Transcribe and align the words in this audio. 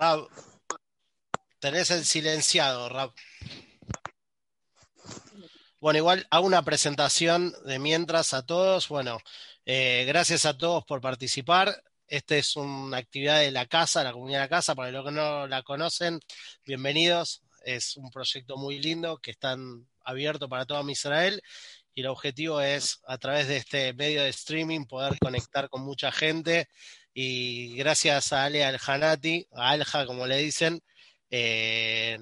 Rab, 0.00 0.28
tenés 1.58 1.90
el 1.90 2.06
silenciado, 2.06 2.88
Rab. 2.88 3.12
Bueno, 5.78 5.98
igual 5.98 6.26
hago 6.30 6.46
una 6.46 6.62
presentación 6.62 7.52
de 7.66 7.78
mientras 7.78 8.32
a 8.32 8.46
todos. 8.46 8.88
Bueno, 8.88 9.18
eh, 9.66 10.04
gracias 10.06 10.46
a 10.46 10.56
todos 10.56 10.86
por 10.86 11.02
participar. 11.02 11.82
Esta 12.08 12.36
es 12.36 12.56
una 12.56 12.96
actividad 12.96 13.40
de 13.40 13.50
la 13.50 13.66
casa, 13.66 14.02
la 14.02 14.12
comunidad 14.12 14.38
de 14.38 14.44
la 14.44 14.48
casa. 14.48 14.74
Para 14.74 14.90
los 14.90 15.04
que 15.04 15.12
no 15.12 15.46
la 15.46 15.62
conocen, 15.62 16.18
bienvenidos. 16.64 17.42
Es 17.62 17.98
un 17.98 18.10
proyecto 18.10 18.56
muy 18.56 18.78
lindo 18.78 19.18
que 19.18 19.32
están 19.32 19.86
abierto 20.02 20.48
para 20.48 20.64
toda 20.64 20.90
Israel 20.90 21.42
y 21.94 22.00
el 22.00 22.06
objetivo 22.06 22.62
es 22.62 23.00
a 23.06 23.18
través 23.18 23.48
de 23.48 23.58
este 23.58 23.92
medio 23.92 24.22
de 24.22 24.30
streaming 24.30 24.86
poder 24.86 25.18
conectar 25.18 25.68
con 25.68 25.82
mucha 25.82 26.10
gente 26.10 26.70
y 27.22 27.76
gracias 27.76 28.32
a 28.32 28.44
Ale 28.44 28.64
Aljanati, 28.64 29.46
a 29.52 29.72
Alja 29.72 30.06
como 30.06 30.26
le 30.26 30.38
dicen, 30.38 30.82
eh, 31.30 32.18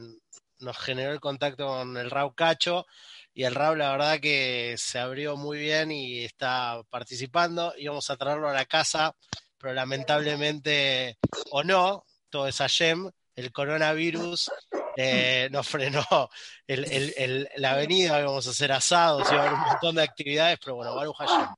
nos 0.59 0.77
generó 0.77 1.13
el 1.13 1.21
contacto 1.21 1.69
con 1.69 1.97
el 1.97 2.11
Rau 2.11 2.35
Cacho 2.35 2.85
y 3.33 3.45
el 3.45 3.55
Rau 3.55 3.77
la 3.77 3.93
verdad 3.93 4.19
que 4.19 4.75
se 4.77 4.99
abrió 4.99 5.37
muy 5.37 5.59
bien 5.59 5.93
y 5.93 6.25
está 6.25 6.83
participando. 6.91 7.75
Íbamos 7.79 8.11
a 8.11 8.17
traerlo 8.17 8.49
a 8.49 8.53
la 8.53 8.65
casa, 8.65 9.15
pero 9.57 9.73
lamentablemente, 9.73 11.17
o 11.53 11.63
no, 11.63 12.05
todo 12.29 12.49
es 12.49 12.61
Ayem, 12.61 13.09
el 13.37 13.53
coronavirus 13.53 14.51
eh, 14.97 15.49
nos 15.53 15.69
frenó 15.69 16.05
la 16.67 17.71
avenida, 17.71 18.21
vamos 18.25 18.49
a 18.49 18.51
hacer 18.51 18.73
asados, 18.73 19.31
y 19.31 19.35
a 19.37 19.43
haber 19.43 19.53
un 19.53 19.61
montón 19.61 19.95
de 19.95 20.03
actividades, 20.03 20.59
pero 20.61 20.75
bueno, 20.75 20.97
Baruch 20.97 21.17
Hashem. 21.19 21.55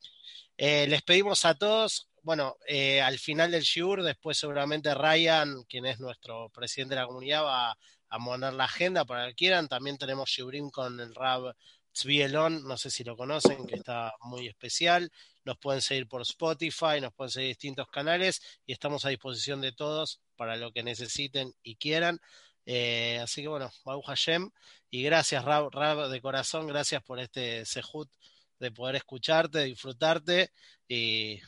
Eh, 0.58 0.86
les 0.88 1.00
pedimos 1.00 1.46
a 1.46 1.54
todos, 1.54 2.09
bueno, 2.22 2.56
eh, 2.66 3.00
al 3.00 3.18
final 3.18 3.50
del 3.50 3.62
Shiur, 3.62 4.02
después 4.02 4.38
seguramente 4.38 4.94
Ryan, 4.94 5.64
quien 5.64 5.86
es 5.86 6.00
nuestro 6.00 6.50
presidente 6.50 6.94
de 6.94 7.00
la 7.00 7.06
comunidad, 7.06 7.44
va 7.44 7.78
a 8.08 8.18
mover 8.18 8.52
la 8.52 8.64
agenda 8.64 9.04
para 9.04 9.28
que 9.28 9.34
quieran. 9.34 9.68
También 9.68 9.98
tenemos 9.98 10.28
Shiurim 10.30 10.70
con 10.70 11.00
el 11.00 11.14
Rab 11.14 11.54
Tzvielon, 11.92 12.66
no 12.66 12.76
sé 12.76 12.90
si 12.90 13.04
lo 13.04 13.16
conocen, 13.16 13.66
que 13.66 13.76
está 13.76 14.14
muy 14.20 14.48
especial. 14.48 15.10
Nos 15.44 15.58
pueden 15.58 15.80
seguir 15.80 16.06
por 16.06 16.22
Spotify, 16.22 17.00
nos 17.00 17.12
pueden 17.14 17.30
seguir 17.30 17.48
distintos 17.48 17.88
canales 17.88 18.40
y 18.66 18.72
estamos 18.72 19.04
a 19.04 19.08
disposición 19.08 19.60
de 19.60 19.72
todos 19.72 20.20
para 20.36 20.56
lo 20.56 20.72
que 20.72 20.82
necesiten 20.82 21.54
y 21.62 21.76
quieran. 21.76 22.20
Eh, 22.66 23.18
así 23.22 23.42
que 23.42 23.48
bueno, 23.48 23.70
Baruch 23.84 24.04
Hashem, 24.06 24.50
y 24.90 25.02
gracias 25.02 25.44
Rab, 25.44 26.08
de 26.08 26.20
corazón, 26.20 26.66
gracias 26.66 27.02
por 27.02 27.18
este 27.18 27.64
sejut 27.64 28.10
de 28.58 28.70
poder 28.70 28.96
escucharte, 28.96 29.64
disfrutarte 29.64 30.52
y 30.86 31.40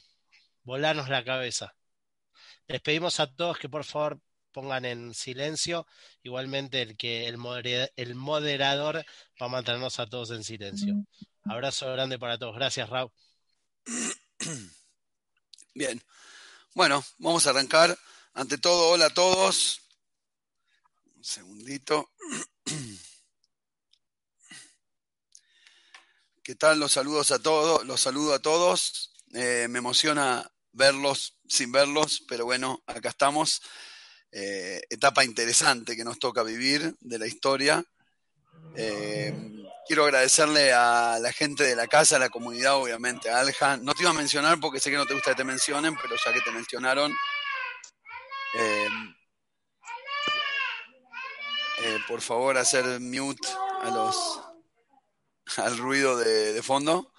volarnos 0.64 1.08
la 1.08 1.24
cabeza. 1.24 1.74
Les 2.66 2.80
pedimos 2.80 3.20
a 3.20 3.26
todos 3.26 3.58
que 3.58 3.68
por 3.68 3.84
favor 3.84 4.20
pongan 4.52 4.84
en 4.84 5.14
silencio, 5.14 5.86
igualmente 6.22 6.82
el 6.82 6.96
que 6.96 7.26
el, 7.26 7.36
el 7.96 8.14
moderador 8.14 9.04
va 9.40 9.46
a 9.46 9.48
mantenernos 9.48 9.98
a 9.98 10.06
todos 10.06 10.30
en 10.30 10.44
silencio. 10.44 10.94
Abrazo 11.44 11.90
grande 11.92 12.18
para 12.18 12.38
todos. 12.38 12.54
Gracias, 12.54 12.88
Raúl. 12.88 13.10
Bien. 15.74 16.02
Bueno, 16.74 17.04
vamos 17.18 17.46
a 17.46 17.50
arrancar. 17.50 17.98
Ante 18.34 18.58
todo, 18.58 18.90
hola 18.90 19.06
a 19.06 19.14
todos. 19.14 19.80
Un 21.16 21.24
segundito. 21.24 22.12
¿Qué 26.42 26.54
tal? 26.56 26.80
Los 26.80 26.92
saludos 26.92 27.30
a 27.30 27.38
todos, 27.38 27.84
los 27.86 28.00
saludo 28.00 28.34
a 28.34 28.40
todos. 28.40 29.11
Eh, 29.32 29.66
me 29.70 29.78
emociona 29.78 30.46
verlos 30.72 31.38
sin 31.48 31.72
verlos, 31.72 32.24
pero 32.28 32.44
bueno, 32.44 32.82
acá 32.86 33.08
estamos. 33.08 33.62
Eh, 34.30 34.80
etapa 34.88 35.24
interesante 35.24 35.94
que 35.94 36.04
nos 36.04 36.18
toca 36.18 36.42
vivir 36.42 36.94
de 37.00 37.18
la 37.18 37.26
historia. 37.26 37.84
Eh, 38.76 39.34
quiero 39.86 40.04
agradecerle 40.04 40.72
a 40.72 41.18
la 41.20 41.32
gente 41.32 41.64
de 41.64 41.76
la 41.76 41.86
casa, 41.86 42.16
a 42.16 42.18
la 42.18 42.30
comunidad, 42.30 42.76
obviamente, 42.76 43.30
a 43.30 43.40
Alja. 43.40 43.76
No 43.78 43.94
te 43.94 44.02
iba 44.02 44.10
a 44.10 44.14
mencionar 44.14 44.60
porque 44.60 44.80
sé 44.80 44.90
que 44.90 44.96
no 44.96 45.06
te 45.06 45.14
gusta 45.14 45.30
que 45.30 45.36
te 45.36 45.44
mencionen, 45.44 45.96
pero 46.00 46.16
ya 46.22 46.32
que 46.32 46.40
te 46.40 46.50
mencionaron, 46.50 47.14
por 52.06 52.20
favor, 52.20 52.56
hacer 52.56 53.00
mute 53.00 53.48
a 53.82 53.90
los 53.90 54.40
al 55.58 55.76
ruido 55.78 56.16
de, 56.16 56.62
fondo. 56.62 57.12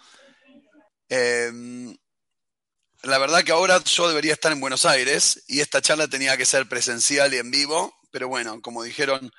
La 3.03 3.17
verdad 3.17 3.43
que 3.43 3.51
ahora 3.51 3.83
yo 3.83 4.07
debería 4.07 4.31
estar 4.31 4.51
en 4.51 4.61
Buenos 4.61 4.85
Aires 4.85 5.43
y 5.47 5.59
esta 5.59 5.81
charla 5.81 6.07
tenía 6.07 6.37
que 6.37 6.45
ser 6.45 6.69
presencial 6.69 7.33
y 7.33 7.37
en 7.37 7.51
vivo, 7.51 7.93
pero 8.11 8.29
bueno, 8.29 8.61
como 8.61 8.81
dijeron, 8.81 9.29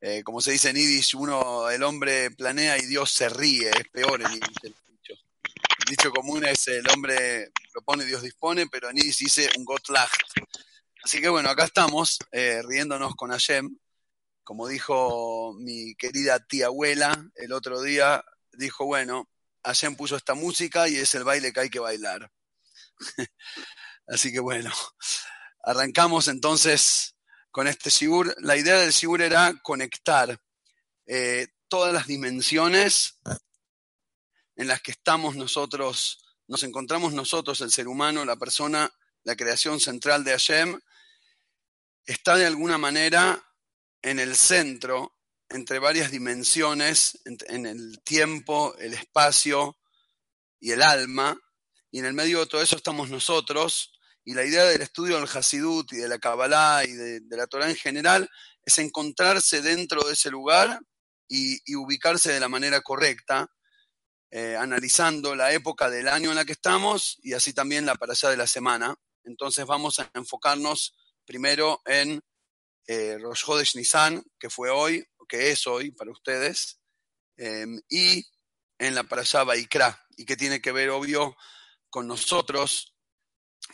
eh, 0.00 0.22
como 0.22 0.40
se 0.40 0.52
dice 0.52 0.70
en 0.70 0.76
Yiddish, 0.76 1.16
uno, 1.16 1.68
el 1.68 1.82
hombre 1.82 2.30
planea 2.30 2.78
y 2.78 2.86
Dios 2.86 3.10
se 3.10 3.28
ríe, 3.28 3.70
es 3.70 3.88
peor 3.92 4.22
en 4.22 4.28
Yiddish 4.28 4.58
el 4.62 4.74
dicho. 4.86 5.14
El 5.80 5.90
dicho 5.90 6.12
común 6.12 6.44
es 6.44 6.68
el 6.68 6.88
hombre 6.88 7.50
propone 7.72 8.04
Dios 8.04 8.22
dispone, 8.22 8.68
pero 8.68 8.88
en 8.88 8.96
Yiddish 8.96 9.18
dice 9.18 9.50
un 9.56 9.64
Gotlacht. 9.64 10.22
Así 11.02 11.20
que 11.20 11.28
bueno, 11.28 11.50
acá 11.50 11.64
estamos 11.64 12.18
eh, 12.30 12.62
riéndonos 12.62 13.16
con 13.16 13.30
Hashem. 13.30 13.76
Como 14.44 14.68
dijo 14.68 15.54
mi 15.58 15.96
querida 15.96 16.38
tía 16.38 16.66
abuela 16.66 17.20
el 17.34 17.52
otro 17.52 17.82
día, 17.82 18.24
dijo, 18.52 18.86
bueno, 18.86 19.28
Hashem 19.64 19.96
puso 19.96 20.16
esta 20.16 20.34
música 20.34 20.88
y 20.88 20.96
es 20.96 21.14
el 21.16 21.24
baile 21.24 21.52
que 21.52 21.60
hay 21.60 21.70
que 21.70 21.80
bailar. 21.80 22.30
Así 24.06 24.32
que 24.32 24.40
bueno, 24.40 24.72
arrancamos 25.62 26.28
entonces 26.28 27.16
con 27.50 27.66
este 27.66 27.90
Sigur. 27.90 28.34
La 28.38 28.56
idea 28.56 28.76
del 28.78 28.92
Sigur 28.92 29.22
era 29.22 29.54
conectar 29.62 30.40
eh, 31.06 31.48
todas 31.68 31.92
las 31.92 32.06
dimensiones 32.06 33.18
en 34.56 34.66
las 34.66 34.82
que 34.82 34.90
estamos 34.90 35.36
nosotros, 35.36 36.24
nos 36.48 36.62
encontramos 36.64 37.12
nosotros, 37.12 37.60
el 37.60 37.70
ser 37.70 37.86
humano, 37.86 38.24
la 38.24 38.36
persona, 38.36 38.90
la 39.22 39.36
creación 39.36 39.78
central 39.78 40.24
de 40.24 40.32
Hashem, 40.32 40.80
está 42.04 42.36
de 42.36 42.46
alguna 42.46 42.78
manera 42.78 43.40
en 44.02 44.18
el 44.18 44.34
centro 44.34 45.14
entre 45.50 45.78
varias 45.78 46.10
dimensiones, 46.10 47.20
en, 47.24 47.66
el 47.66 48.02
tiempo, 48.02 48.74
el 48.78 48.94
espacio 48.94 49.78
y 50.60 50.72
el 50.72 50.82
alma, 50.82 51.38
y 51.90 52.00
en 52.00 52.04
el 52.04 52.14
medio 52.14 52.40
de 52.40 52.46
todo 52.46 52.62
eso 52.62 52.76
estamos 52.76 53.10
nosotros, 53.10 53.92
y 54.28 54.34
la 54.34 54.44
idea 54.44 54.64
del 54.64 54.82
estudio 54.82 55.16
del 55.16 55.26
Hasidut 55.26 55.90
y 55.92 55.96
de 55.96 56.08
la 56.08 56.18
Kabbalah 56.18 56.84
y 56.84 56.92
de, 56.92 57.22
la 57.30 57.46
Torah 57.46 57.70
en 57.70 57.76
general 57.76 58.28
es 58.62 58.78
encontrarse 58.78 59.62
dentro 59.62 60.02
de 60.02 60.12
ese 60.12 60.30
lugar 60.30 60.80
y, 61.26 61.74
ubicarse 61.74 62.32
de 62.32 62.40
la 62.40 62.48
manera 62.50 62.82
correcta, 62.82 63.50
eh, 64.30 64.54
analizando 64.54 65.34
la 65.34 65.52
época 65.52 65.88
del 65.88 66.08
año 66.08 66.28
en 66.28 66.36
la 66.36 66.44
que 66.44 66.52
estamos 66.52 67.18
y 67.22 67.32
así 67.32 67.54
también 67.54 67.86
la 67.86 67.94
para 67.94 68.12
allá 68.12 68.28
de 68.28 68.36
la 68.36 68.46
semana. 68.46 68.94
Entonces 69.24 69.64
vamos 69.64 69.98
a 69.98 70.10
enfocarnos 70.12 70.94
primero 71.24 71.80
en 71.86 72.20
eh, 72.86 73.16
Rosh 73.18 73.44
Hodesh 73.46 73.76
Nisan, 73.76 74.22
que 74.38 74.50
fue 74.50 74.68
hoy, 74.68 75.06
que 75.26 75.50
es 75.52 75.66
hoy 75.66 75.90
para 75.90 76.10
ustedes, 76.10 76.80
em, 77.38 77.80
y 77.88 78.26
en 78.78 78.94
la 78.94 79.04
Parashá 79.04 79.44
Baikra, 79.44 80.06
y 80.18 80.26
que 80.26 80.36
tiene 80.36 80.60
que 80.60 80.72
ver, 80.72 80.90
obvio, 80.90 81.34
con 81.90 82.06
nosotros, 82.06 82.94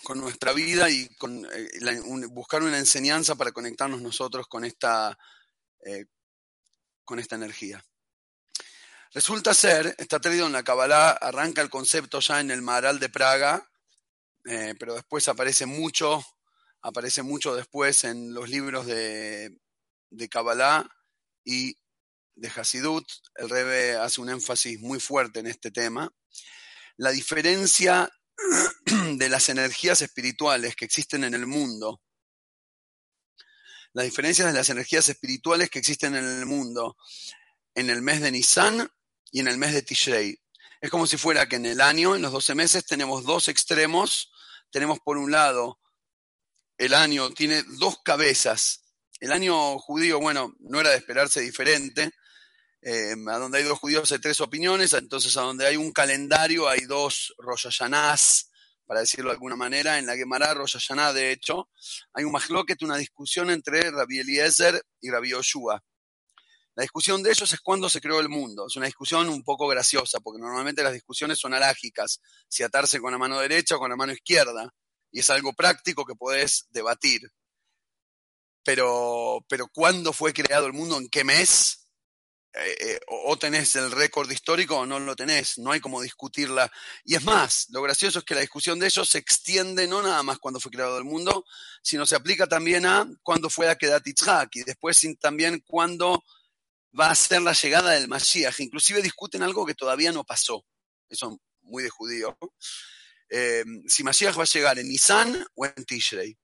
con 0.03 0.21
nuestra 0.21 0.53
vida 0.53 0.91
y 0.91 1.03
eh, 1.03 2.01
buscar 2.31 2.63
una 2.63 2.79
enseñanza 2.79 3.35
para 3.35 3.53
conectarnos 3.53 4.01
nosotros 4.01 4.47
con 4.49 4.65
esta, 4.65 5.17
eh, 5.85 6.07
con 7.05 7.19
esta 7.19 7.37
energía. 7.37 7.85
Resulta 9.13 9.55
ser, 9.55 9.95
está 9.99 10.19
traído 10.19 10.47
en 10.47 10.53
la 10.53 10.65
Kabbalah, 10.65 11.11
arranca 11.13 11.63
el 11.63 11.71
concepto 11.71 12.19
ya 12.21 12.41
en 12.41 12.51
el 12.51 12.63
Maharal 12.63 12.99
de 12.99 13.09
Praga, 13.09 13.71
eh, 14.47 14.75
pero 14.79 14.95
después 14.95 15.29
aparece 15.29 15.67
mucho, 15.67 16.25
aparece 16.83 17.23
mucho 17.23 17.55
después 17.55 18.05
en 18.05 18.35
los 18.35 18.49
libros 18.49 18.87
de, 18.87 19.57
de 20.11 20.29
Kabbalah 20.29 20.89
y 21.45 21.79
de 22.35 22.49
Hasidut. 22.49 23.07
El 23.37 23.49
Rebe 23.49 23.97
hace 23.97 24.21
un 24.21 24.31
énfasis 24.31 24.81
muy 24.81 24.99
fuerte 24.99 25.41
en 25.41 25.47
este 25.47 25.71
tema. 25.71 26.13
La 26.97 27.11
diferencia 27.11 28.11
de 28.87 29.29
las 29.29 29.49
energías 29.49 30.03
espirituales 30.03 30.77
que 30.77 30.85
existen 30.85 31.25
en 31.25 31.35
el 31.35 31.47
mundo, 31.47 32.03
la 33.93 34.03
diferencia 34.03 34.47
de 34.47 34.53
las 34.53 34.71
energías 34.71 35.09
espirituales 35.09 35.71
que 35.71 35.79
existen 35.79 36.17
en 36.17 36.25
el 36.25 36.47
mundo 36.47 36.97
en 37.75 37.91
el 37.91 38.03
mes 38.03 38.21
de 38.21 38.31
Nisan 38.31 38.89
y 39.31 39.41
en 39.41 39.49
el 39.49 39.59
mes 39.59 39.73
de 39.73 39.83
Tishrei. 39.83 40.41
Es 40.81 40.91
como 40.91 41.07
si 41.07 41.17
fuera 41.17 41.49
que 41.49 41.57
en 41.57 41.67
el 41.67 41.81
año, 41.81 42.15
en 42.15 42.23
los 42.23 42.33
12 42.33 42.55
meses, 42.55 42.87
tenemos 42.87 43.25
dos 43.25 43.49
extremos. 43.49 44.31
Tenemos 44.71 44.99
por 45.01 45.17
un 45.17 45.31
lado, 45.31 45.81
el 46.79 46.95
año 46.95 47.31
tiene 47.31 47.63
dos 47.79 47.99
cabezas, 48.05 48.83
el 49.21 49.31
año 49.31 49.79
judío, 49.79 50.19
bueno, 50.19 50.53
no 50.59 50.81
era 50.81 50.91
de 50.91 50.97
esperarse 50.97 51.41
diferente. 51.41 52.11
Eh, 52.87 53.15
a 53.29 53.39
donde 53.39 53.59
hay 53.59 53.65
dos 53.65 53.79
judíos 53.79 54.13
hay 54.13 54.19
tres 54.19 54.43
opiniones, 54.43 54.93
entonces 54.93 55.35
a 55.39 55.41
donde 55.41 55.67
hay 55.67 55.79
un 55.79 55.91
calendario 55.91 56.69
hay 56.69 56.81
dos 56.81 57.35
Rosh 57.39 57.67
para 58.87 59.01
decirlo 59.01 59.31
de 59.31 59.37
alguna 59.37 59.57
manera, 59.57 59.99
en 59.99 60.05
la 60.05 60.15
Gemara 60.15 60.53
Rosh 60.53 60.75
Hashanah, 60.75 61.15
de 61.15 61.33
hecho, 61.33 61.71
hay 62.13 62.25
un 62.25 62.33
mahloket, 62.33 62.83
una 62.83 62.99
discusión 62.99 63.49
entre 63.49 63.91
Rabbi 63.91 64.19
Eliezer 64.19 64.85
y 65.01 65.11
Rabbi 65.11 65.31
Yoshua. 65.31 65.83
La 66.75 66.83
discusión 66.83 67.23
de 67.23 67.31
ellos 67.31 67.51
es 67.53 67.61
cuándo 67.61 67.89
se 67.89 68.01
creó 68.01 68.21
el 68.21 68.29
mundo. 68.29 68.67
Es 68.67 68.77
una 68.77 68.87
discusión 68.87 69.29
un 69.29 69.43
poco 69.45 69.69
graciosa, 69.69 70.19
porque 70.21 70.41
normalmente 70.41 70.83
las 70.83 70.93
discusiones 70.93 71.39
son 71.39 71.55
alágicas, 71.55 72.21
si 72.49 72.63
atarse 72.63 73.01
con 73.01 73.13
la 73.13 73.19
mano 73.19 73.39
derecha 73.39 73.77
o 73.77 73.79
con 73.79 73.91
la 73.91 73.97
mano 73.97 74.13
izquierda, 74.13 74.69
y 75.11 75.21
es 75.21 75.31
algo 75.31 75.53
práctico 75.53 76.05
que 76.05 76.15
podés 76.15 76.67
debatir. 76.71 77.23
Pero, 78.65 79.45
pero 79.49 79.69
¿cuándo 79.69 80.13
fue 80.13 80.33
creado 80.33 80.67
el 80.67 80.73
mundo? 80.73 80.99
¿En 80.99 81.09
qué 81.09 81.23
mes? 81.23 81.84
Eh, 82.57 82.77
eh, 82.81 83.01
o 83.09 83.37
tenés 83.37 83.75
el 83.75 83.91
récord 83.91 84.31
histórico 84.31 84.79
o 84.79 84.87
no 84.87 85.01
lo 85.01 85.17
tenés, 85.17 85.59
no 85.59 85.73
hay 85.73 85.81
como 85.81 86.01
discutirla. 86.01 86.71
Y 87.05 87.17
es 87.17 87.25
más, 87.25 87.67
lo 87.71 87.83
gracioso 87.83 88.21
es 88.21 88.25
que 88.25 88.37
la 88.37 88.43
discusión 88.43 88.79
de 88.79 88.87
ellos 88.87 89.09
se 89.09 89.19
extiende 89.19 89.89
no 89.89 90.03
nada 90.03 90.23
más 90.23 90.39
cuando 90.39 90.61
fue 90.61 90.71
creado 90.71 90.97
el 90.97 91.05
mundo, 91.05 91.45
sino 91.83 92.07
se 92.07 92.15
aplica 92.15 92.47
también 92.47 92.87
a 92.87 93.09
cuándo 93.25 93.51
fue 93.51 93.69
a 93.69 93.77
Kedat 93.77 94.07
y 94.07 94.63
después 94.63 95.01
también 95.21 95.65
cuándo 95.67 96.23
va 96.99 97.11
a 97.11 97.15
ser 97.17 97.43
la 97.43 97.55
llegada 97.55 97.91
del 97.91 98.07
Mashiach. 98.07 98.61
Inclusive 98.61 99.03
discuten 99.03 99.43
algo 99.43 99.67
que 99.67 99.75
todavía 99.75 100.13
no 100.13 100.23
pasó. 100.23 100.65
Eso 101.09 101.41
muy 101.63 101.83
de 101.83 101.91
judío. 101.91 102.39
Eh, 103.31 103.65
si 103.89 104.05
Mashiach 104.05 104.39
va 104.39 104.45
a 104.45 104.47
llegar 104.47 104.79
en 104.79 104.89
Nisan 104.89 105.45
o 105.57 105.67
en 105.67 105.85
Tishrei. 105.85 106.39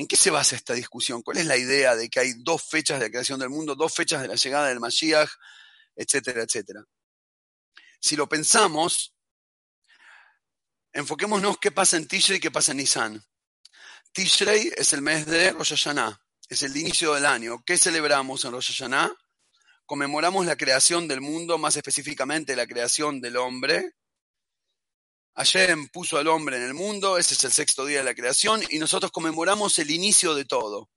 ¿En 0.00 0.06
qué 0.06 0.16
se 0.16 0.30
basa 0.30 0.56
esta 0.56 0.72
discusión? 0.72 1.20
¿Cuál 1.20 1.36
es 1.36 1.44
la 1.44 1.58
idea 1.58 1.94
de 1.94 2.08
que 2.08 2.20
hay 2.20 2.32
dos 2.38 2.62
fechas 2.62 2.98
de 2.98 3.04
la 3.04 3.10
creación 3.10 3.38
del 3.38 3.50
mundo, 3.50 3.74
dos 3.74 3.94
fechas 3.94 4.22
de 4.22 4.28
la 4.28 4.34
llegada 4.34 4.68
del 4.68 4.80
Mashiach, 4.80 5.28
etcétera, 5.94 6.42
etcétera? 6.42 6.82
Si 8.00 8.16
lo 8.16 8.26
pensamos, 8.26 9.14
enfoquémonos 10.94 11.58
qué 11.58 11.70
pasa 11.70 11.98
en 11.98 12.08
Tishrei 12.08 12.38
y 12.38 12.40
qué 12.40 12.50
pasa 12.50 12.70
en 12.70 12.78
Nisan. 12.78 13.22
Tishrei 14.12 14.72
es 14.74 14.94
el 14.94 15.02
mes 15.02 15.26
de 15.26 15.50
Rosh 15.50 15.74
Hashanah, 15.74 16.18
es 16.48 16.62
el 16.62 16.74
inicio 16.78 17.12
del 17.12 17.26
año. 17.26 17.62
¿Qué 17.66 17.76
celebramos 17.76 18.42
en 18.46 18.52
Rosh 18.52 18.68
Hashanah? 18.68 19.14
Conmemoramos 19.84 20.46
la 20.46 20.56
creación 20.56 21.08
del 21.08 21.20
mundo, 21.20 21.58
más 21.58 21.76
específicamente 21.76 22.56
la 22.56 22.66
creación 22.66 23.20
del 23.20 23.36
hombre, 23.36 23.96
Hashem 25.34 25.88
puso 25.88 26.18
al 26.18 26.28
hombre 26.28 26.56
en 26.56 26.62
el 26.62 26.74
mundo, 26.74 27.18
ese 27.18 27.34
es 27.34 27.44
el 27.44 27.52
sexto 27.52 27.86
día 27.86 27.98
de 27.98 28.04
la 28.04 28.14
creación, 28.14 28.62
y 28.70 28.78
nosotros 28.78 29.12
conmemoramos 29.12 29.78
el 29.78 29.90
inicio 29.90 30.34
de 30.34 30.44
todo. 30.44 30.90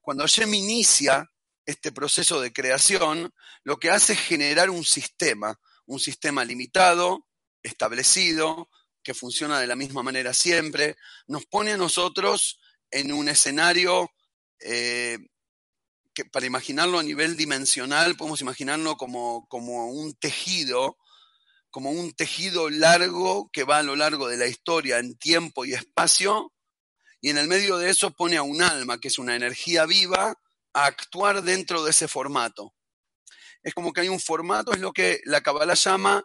Cuando 0.00 0.24
Hashem 0.24 0.52
inicia 0.54 1.30
este 1.66 1.92
proceso 1.92 2.40
de 2.40 2.52
creación, 2.52 3.32
lo 3.62 3.78
que 3.78 3.90
hace 3.90 4.14
es 4.14 4.20
generar 4.20 4.70
un 4.70 4.84
sistema, 4.84 5.60
un 5.86 6.00
sistema 6.00 6.44
limitado, 6.44 7.26
establecido, 7.62 8.68
que 9.02 9.14
funciona 9.14 9.60
de 9.60 9.66
la 9.66 9.76
misma 9.76 10.02
manera 10.02 10.34
siempre, 10.34 10.96
nos 11.26 11.46
pone 11.46 11.72
a 11.72 11.76
nosotros 11.76 12.60
en 12.90 13.12
un 13.12 13.28
escenario 13.28 14.10
eh, 14.60 15.18
que 16.12 16.24
para 16.24 16.46
imaginarlo 16.46 16.98
a 16.98 17.02
nivel 17.02 17.36
dimensional, 17.36 18.16
podemos 18.16 18.40
imaginarlo 18.40 18.96
como, 18.96 19.46
como 19.48 19.90
un 19.90 20.14
tejido 20.14 20.96
como 21.70 21.90
un 21.90 22.12
tejido 22.12 22.68
largo 22.68 23.48
que 23.52 23.64
va 23.64 23.78
a 23.78 23.82
lo 23.82 23.96
largo 23.96 24.28
de 24.28 24.36
la 24.36 24.46
historia 24.46 24.98
en 24.98 25.16
tiempo 25.16 25.64
y 25.64 25.72
espacio, 25.72 26.52
y 27.20 27.30
en 27.30 27.38
el 27.38 27.48
medio 27.48 27.78
de 27.78 27.90
eso 27.90 28.10
pone 28.10 28.36
a 28.36 28.42
un 28.42 28.62
alma, 28.62 28.98
que 28.98 29.08
es 29.08 29.18
una 29.18 29.36
energía 29.36 29.86
viva, 29.86 30.34
a 30.72 30.84
actuar 30.84 31.42
dentro 31.42 31.84
de 31.84 31.90
ese 31.90 32.08
formato. 32.08 32.74
Es 33.62 33.74
como 33.74 33.92
que 33.92 34.00
hay 34.00 34.08
un 34.08 34.20
formato, 34.20 34.72
es 34.72 34.80
lo 34.80 34.92
que 34.92 35.20
la 35.24 35.42
Kabbalah 35.42 35.74
llama 35.74 36.24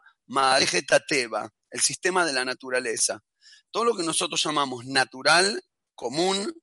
Tateva, 0.87 1.49
el 1.69 1.81
sistema 1.81 2.25
de 2.25 2.33
la 2.33 2.45
naturaleza. 2.45 3.21
Todo 3.71 3.85
lo 3.85 3.95
que 3.95 4.03
nosotros 4.03 4.41
llamamos 4.41 4.85
natural, 4.85 5.61
común, 5.95 6.53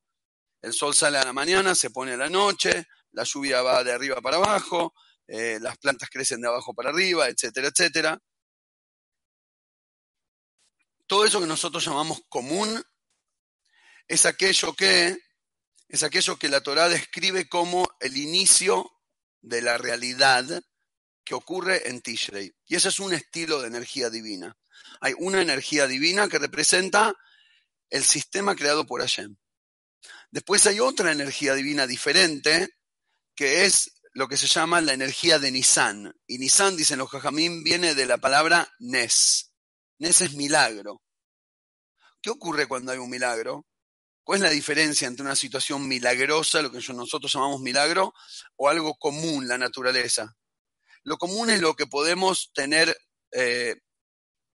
el 0.63 0.73
sol 0.73 0.95
sale 0.95 1.19
a 1.19 1.25
la 1.25 1.33
mañana, 1.33 1.75
se 1.75 1.91
pone 1.91 2.13
a 2.13 2.17
la 2.17 2.31
noche, 2.31 2.87
la 3.13 3.25
lluvia 3.25 3.61
va 3.63 3.85
de 3.85 3.93
arriba 3.93 4.21
para 4.23 4.39
abajo, 4.39 4.95
eh, 5.29 5.59
las 5.61 5.77
plantas 5.77 6.09
crecen 6.09 6.41
de 6.41 6.49
abajo 6.49 6.75
para 6.75 6.91
arriba, 6.91 7.29
etcétera, 7.29 7.69
etcétera 7.69 8.19
todo 11.13 11.27
eso 11.27 11.41
que 11.41 11.47
nosotros 11.47 11.85
llamamos 11.85 12.23
común 12.31 12.83
es 14.09 14.25
aquello 14.25 14.73
que 14.73 15.19
es 15.87 16.03
aquello 16.05 16.39
que 16.39 16.49
la 16.49 16.63
Torá 16.63 16.89
describe 16.89 17.51
como 17.51 17.87
el 18.01 18.17
inicio 18.17 18.91
de 19.43 19.61
la 19.61 19.77
realidad 19.77 20.47
que 21.23 21.35
ocurre 21.35 21.91
en 21.91 22.01
Tishrei. 22.01 22.55
Y 22.67 22.77
ese 22.77 22.89
es 22.89 22.99
un 22.99 23.13
estilo 23.13 23.61
de 23.61 23.69
energía 23.69 24.09
divina. 24.09 24.57
Hay 25.03 25.13
una 25.19 25.43
energía 25.43 25.87
divina 25.87 26.29
que 26.31 26.39
representa 26.39 27.15
el 27.91 28.05
sistema 28.05 28.57
creado 28.57 28.87
por 28.87 29.03
Hashem. 29.03 29.37
Después 30.31 30.67
hay 30.67 30.81
otra 30.81 31.13
energía 31.13 31.53
divina 31.53 31.87
diferente, 31.87 32.71
que 33.35 33.67
es 33.67 34.01
lo 34.15 34.29
que 34.29 34.39
se 34.39 34.47
llama 34.47 34.81
la 34.81 34.95
energía 34.95 35.39
de 35.39 35.51
Nisan. 35.51 36.11
Y 36.27 36.39
Nisan, 36.39 36.75
dicen 36.75 37.01
los 37.01 37.11
Jajamín, 37.11 37.63
viene 37.63 37.95
de 37.95 38.07
la 38.07 38.17
palabra 38.17 38.67
Nes. 38.79 39.51
Ese 39.99 40.25
es 40.25 40.35
milagro. 40.35 41.02
¿Qué 42.23 42.31
ocurre 42.31 42.69
cuando 42.69 42.93
hay 42.93 42.99
un 42.99 43.11
milagro? 43.11 43.67
¿Cuál 44.25 44.39
es 44.39 44.43
la 44.43 44.51
diferencia 44.51 45.09
entre 45.09 45.25
una 45.25 45.35
situación 45.35 45.89
milagrosa, 45.89 46.63
lo 46.63 46.71
que 46.71 46.79
nosotros 46.93 47.33
llamamos 47.33 47.61
milagro, 47.61 48.15
o 48.57 48.69
algo 48.69 48.95
común, 48.95 49.49
la 49.49 49.59
naturaleza? 49.59 50.37
Lo 51.03 51.19
común 51.19 51.51
es 51.51 51.61
lo 51.61 51.75
que 51.75 51.87
podemos 51.89 52.53
tener 52.55 52.97
eh, 53.33 53.75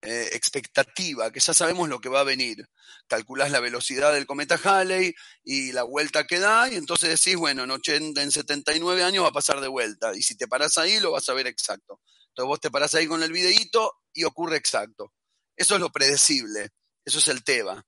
eh, 0.02 0.28
expectativa, 0.32 1.32
que 1.32 1.40
ya 1.40 1.54
sabemos 1.54 1.88
lo 1.88 1.98
que 1.98 2.10
va 2.10 2.20
a 2.20 2.24
venir. 2.24 2.68
Calculás 3.06 3.50
la 3.50 3.60
velocidad 3.60 4.12
del 4.12 4.26
cometa 4.26 4.60
Halley 4.62 5.14
y 5.42 5.72
la 5.72 5.84
vuelta 5.84 6.26
que 6.26 6.40
da, 6.40 6.70
y 6.70 6.76
entonces 6.76 7.08
decís, 7.08 7.38
bueno, 7.38 7.64
en, 7.64 7.70
80, 7.70 8.22
en 8.22 8.30
79 8.30 9.02
años 9.02 9.24
va 9.24 9.28
a 9.28 9.32
pasar 9.32 9.62
de 9.62 9.68
vuelta. 9.68 10.14
Y 10.14 10.22
si 10.22 10.36
te 10.36 10.46
paras 10.46 10.76
ahí, 10.76 11.00
lo 11.00 11.12
vas 11.12 11.26
a 11.30 11.32
ver 11.32 11.46
exacto. 11.46 12.02
Entonces 12.28 12.48
vos 12.48 12.60
te 12.60 12.70
parás 12.70 12.94
ahí 12.94 13.06
con 13.06 13.22
el 13.22 13.32
videíto 13.32 13.94
y 14.12 14.24
ocurre 14.24 14.58
exacto. 14.58 15.14
Eso 15.56 15.76
es 15.76 15.80
lo 15.80 15.90
predecible, 15.90 16.70
eso 17.04 17.18
es 17.18 17.28
el 17.28 17.44
TEBA. 17.44 17.84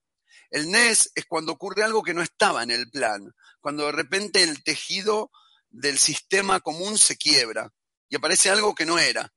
El 0.49 0.71
NES 0.71 1.11
es 1.15 1.25
cuando 1.25 1.51
ocurre 1.51 1.83
algo 1.83 2.03
que 2.03 2.13
no 2.13 2.21
estaba 2.21 2.63
en 2.63 2.71
el 2.71 2.89
plan, 2.89 3.33
cuando 3.59 3.85
de 3.85 3.91
repente 3.91 4.43
el 4.43 4.63
tejido 4.63 5.31
del 5.69 5.99
sistema 5.99 6.59
común 6.61 6.97
se 6.97 7.17
quiebra 7.17 7.73
y 8.09 8.15
aparece 8.15 8.49
algo 8.49 8.73
que 8.73 8.85
no 8.85 8.97
era 8.97 9.33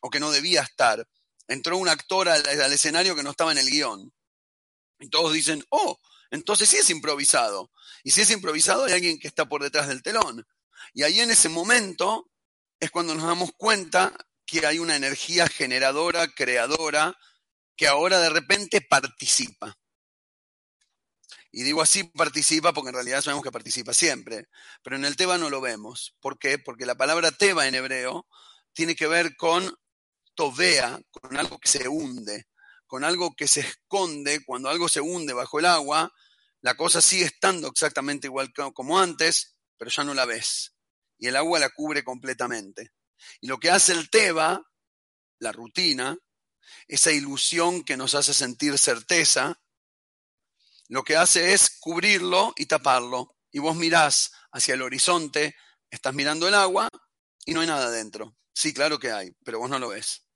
o 0.00 0.10
que 0.10 0.20
no 0.20 0.30
debía 0.30 0.62
estar. 0.62 1.06
Entró 1.46 1.76
un 1.78 1.88
actor 1.88 2.28
al, 2.28 2.72
escenario 2.72 3.14
que 3.14 3.22
no 3.22 3.30
estaba 3.30 3.52
en 3.52 3.58
el 3.58 3.70
guion. 3.70 4.12
Y 5.00 5.08
todos 5.08 5.32
dicen, 5.32 5.64
oh, 5.70 5.98
entonces 6.30 6.68
sí 6.68 6.76
es 6.76 6.90
improvisado. 6.90 7.70
Y 8.02 8.10
si 8.10 8.20
es 8.20 8.30
improvisado 8.30 8.84
hay 8.84 8.92
alguien 8.92 9.18
que 9.18 9.28
está 9.28 9.46
por 9.46 9.62
detrás 9.62 9.88
del 9.88 10.02
telón. 10.02 10.46
Y 10.92 11.04
ahí 11.04 11.20
en 11.20 11.30
ese 11.30 11.48
momento 11.48 12.30
es 12.80 12.90
cuando 12.90 13.14
nos 13.14 13.24
damos 13.24 13.52
cuenta 13.56 14.12
que 14.44 14.66
hay 14.66 14.78
una 14.78 14.96
energía 14.96 15.46
generadora, 15.46 16.28
creadora, 16.28 17.16
que 17.78 17.86
ahora 17.86 18.18
de 18.18 18.28
repente 18.28 18.80
participa. 18.82 19.78
Y 21.50 21.62
digo 21.62 21.80
así 21.80 22.04
participa 22.04 22.74
porque 22.74 22.88
en 22.88 22.96
realidad 22.96 23.22
sabemos 23.22 23.44
que 23.44 23.52
participa 23.52 23.94
siempre, 23.94 24.48
pero 24.82 24.96
en 24.96 25.04
el 25.04 25.16
Teba 25.16 25.38
no 25.38 25.48
lo 25.48 25.60
vemos. 25.60 26.16
¿Por 26.20 26.38
qué? 26.38 26.58
Porque 26.58 26.84
la 26.84 26.96
palabra 26.96 27.30
Teba 27.30 27.68
en 27.68 27.76
hebreo 27.76 28.26
tiene 28.74 28.96
que 28.96 29.06
ver 29.06 29.36
con 29.36 29.72
tovea, 30.34 31.00
con 31.10 31.36
algo 31.36 31.58
que 31.58 31.68
se 31.68 31.88
hunde, 31.88 32.48
con 32.86 33.04
algo 33.04 33.34
que 33.34 33.46
se 33.46 33.60
esconde. 33.60 34.44
Cuando 34.44 34.68
algo 34.68 34.88
se 34.88 35.00
hunde 35.00 35.32
bajo 35.32 35.60
el 35.60 35.66
agua, 35.66 36.12
la 36.60 36.76
cosa 36.76 37.00
sigue 37.00 37.26
estando 37.26 37.68
exactamente 37.68 38.26
igual 38.26 38.52
como 38.74 38.98
antes, 38.98 39.56
pero 39.76 39.90
ya 39.90 40.02
no 40.02 40.14
la 40.14 40.26
ves. 40.26 40.74
Y 41.16 41.28
el 41.28 41.36
agua 41.36 41.60
la 41.60 41.70
cubre 41.70 42.02
completamente. 42.02 42.90
Y 43.40 43.46
lo 43.46 43.58
que 43.58 43.70
hace 43.70 43.92
el 43.92 44.10
Teba, 44.10 44.60
la 45.38 45.52
rutina, 45.52 46.18
esa 46.86 47.10
ilusión 47.12 47.84
que 47.84 47.96
nos 47.96 48.14
hace 48.14 48.34
sentir 48.34 48.78
certeza, 48.78 49.60
lo 50.88 51.04
que 51.04 51.16
hace 51.16 51.52
es 51.52 51.78
cubrirlo 51.78 52.54
y 52.56 52.66
taparlo. 52.66 53.36
Y 53.50 53.58
vos 53.58 53.76
mirás 53.76 54.32
hacia 54.52 54.74
el 54.74 54.82
horizonte, 54.82 55.54
estás 55.90 56.14
mirando 56.14 56.48
el 56.48 56.54
agua 56.54 56.88
y 57.44 57.52
no 57.52 57.60
hay 57.60 57.66
nada 57.66 57.90
dentro. 57.90 58.36
Sí, 58.52 58.72
claro 58.72 58.98
que 58.98 59.12
hay, 59.12 59.30
pero 59.44 59.58
vos 59.58 59.70
no 59.70 59.78
lo 59.78 59.88
ves. 59.88 60.26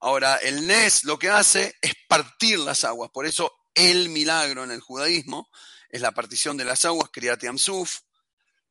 Ahora, 0.00 0.36
el 0.36 0.66
Nes 0.66 1.04
lo 1.04 1.18
que 1.18 1.30
hace 1.30 1.74
es 1.80 1.94
partir 2.08 2.58
las 2.58 2.84
aguas. 2.84 3.10
Por 3.10 3.24
eso 3.24 3.52
el 3.74 4.08
milagro 4.10 4.64
en 4.64 4.70
el 4.70 4.80
judaísmo 4.80 5.48
es 5.88 6.00
la 6.00 6.12
partición 6.12 6.56
de 6.56 6.64
las 6.64 6.84
aguas, 6.84 7.10
Kriyat 7.10 7.42
Yamsuf, 7.42 8.00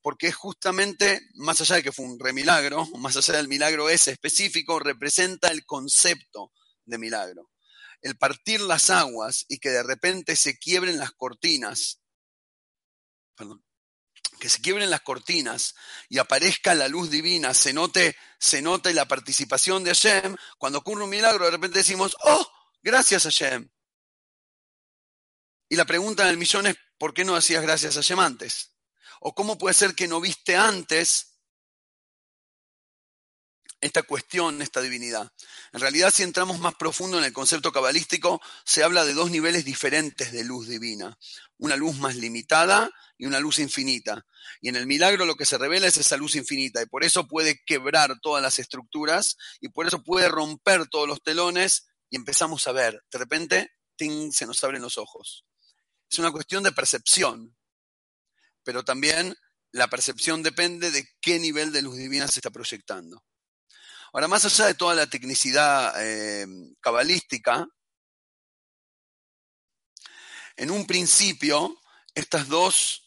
porque 0.04 0.28
es 0.28 0.36
justamente, 0.36 1.30
más 1.36 1.62
allá 1.62 1.78
de 1.78 1.84
que 1.84 1.94
fue 1.94 2.06
un 2.06 2.20
remilagro, 2.20 2.86
más 2.98 3.16
allá 3.16 3.38
del 3.38 3.48
milagro 3.48 3.90
ese 3.90 4.12
específico, 4.12 4.78
representa 4.78 5.48
el 5.48 5.66
concepto 5.66 6.52
de 6.84 6.98
milagro. 6.98 7.50
El 8.02 8.18
partir 8.18 8.60
las 8.60 8.90
aguas 8.90 9.46
y 9.48 9.60
que 9.60 9.70
de 9.70 9.82
repente 9.82 10.36
se 10.36 10.60
quiebren 10.60 11.00
las 11.00 11.14
cortinas, 11.14 12.02
perdón, 13.34 13.64
que 14.42 14.50
se 14.50 14.60
quiebren 14.60 14.90
las 14.90 15.02
cortinas 15.02 15.74
y 16.10 16.18
aparezca 16.18 16.76
la 16.76 16.90
luz 16.90 17.10
divina, 17.10 17.54
se 17.54 17.72
note, 17.72 18.18
se 18.38 18.62
note 18.62 18.94
la 18.94 19.08
participación 19.08 19.86
de 19.86 19.92
Hashem, 19.92 20.36
cuando 20.58 20.80
ocurre 20.80 21.06
un 21.06 21.10
milagro, 21.10 21.46
de 21.46 21.52
repente 21.52 21.80
decimos, 21.80 22.18
oh, 22.26 22.46
gracias 22.82 23.24
Hashem. 23.24 23.70
Y 25.70 25.78
la 25.78 25.86
pregunta 25.86 26.26
del 26.26 26.38
millón 26.38 26.68
es, 26.68 26.76
¿por 26.98 27.14
qué 27.14 27.24
no 27.24 27.38
hacías 27.38 27.64
gracias 27.64 27.96
a 27.96 28.02
Hashem 28.02 28.20
antes? 28.20 28.73
¿O 29.26 29.34
cómo 29.34 29.58
puede 29.58 29.74
ser 29.74 29.96
que 29.96 30.10
no 30.10 30.20
viste 30.20 30.58
antes 30.58 31.34
esta 33.80 34.04
cuestión, 34.04 34.62
esta 34.62 34.82
divinidad. 34.82 35.32
En 35.74 35.82
realidad, 35.82 36.12
si 36.14 36.24
entramos 36.24 36.60
más 36.60 36.76
profundo 36.76 37.18
en 37.18 37.26
el 37.26 37.34
concepto 37.34 37.72
cabalístico, 37.72 38.42
se 38.66 38.84
habla 38.84 39.04
de 39.04 39.14
dos 39.14 39.30
niveles 39.30 39.66
diferentes 39.66 40.32
de 40.32 40.44
luz 40.44 40.68
divina. 40.68 41.18
Una 41.58 41.76
luz 41.76 41.98
más 41.98 42.16
limitada 42.16 42.92
y 43.18 43.26
una 43.26 43.40
luz 43.40 43.60
infinita. 43.60 44.26
Y 44.62 44.70
en 44.70 44.78
el 44.78 44.88
milagro 44.88 45.26
lo 45.26 45.36
que 45.36 45.46
se 45.46 45.58
revela 45.58 45.88
es 45.88 45.98
esa 45.98 46.16
luz 46.16 46.36
infinita. 46.36 46.82
Y 46.82 46.86
por 46.86 47.04
eso 47.04 47.28
puede 47.28 47.62
quebrar 47.66 48.20
todas 48.22 48.42
las 48.42 48.60
estructuras 48.60 49.38
y 49.60 49.70
por 49.70 49.86
eso 49.86 50.02
puede 50.02 50.30
romper 50.30 50.88
todos 50.88 51.08
los 51.08 51.22
telones 51.22 51.88
y 52.10 52.16
empezamos 52.16 52.68
a 52.68 52.72
ver. 52.72 53.04
De 53.12 53.20
repente, 53.20 53.72
ting, 53.98 54.32
se 54.32 54.46
nos 54.46 54.64
abren 54.64 54.82
los 54.82 54.98
ojos. 54.98 55.46
Es 56.10 56.20
una 56.20 56.32
cuestión 56.32 56.64
de 56.64 56.72
percepción. 56.72 57.56
Pero 58.64 58.84
también 58.84 59.36
la 59.72 59.88
percepción 59.88 60.44
depende 60.44 60.92
de 60.92 61.08
qué 61.20 61.40
nivel 61.40 61.72
de 61.72 61.82
luz 61.82 61.98
divina 61.98 62.28
se 62.28 62.40
está 62.40 62.52
proyectando. 62.52 63.24
Ahora, 64.14 64.28
más 64.28 64.46
allá 64.46 64.68
de 64.68 64.76
toda 64.76 64.94
la 64.94 65.08
tecnicidad 65.08 65.94
eh, 65.98 66.46
cabalística, 66.80 67.68
en 70.56 70.70
un 70.70 70.86
principio, 70.86 71.82
estos 72.14 72.48
dos 72.48 73.06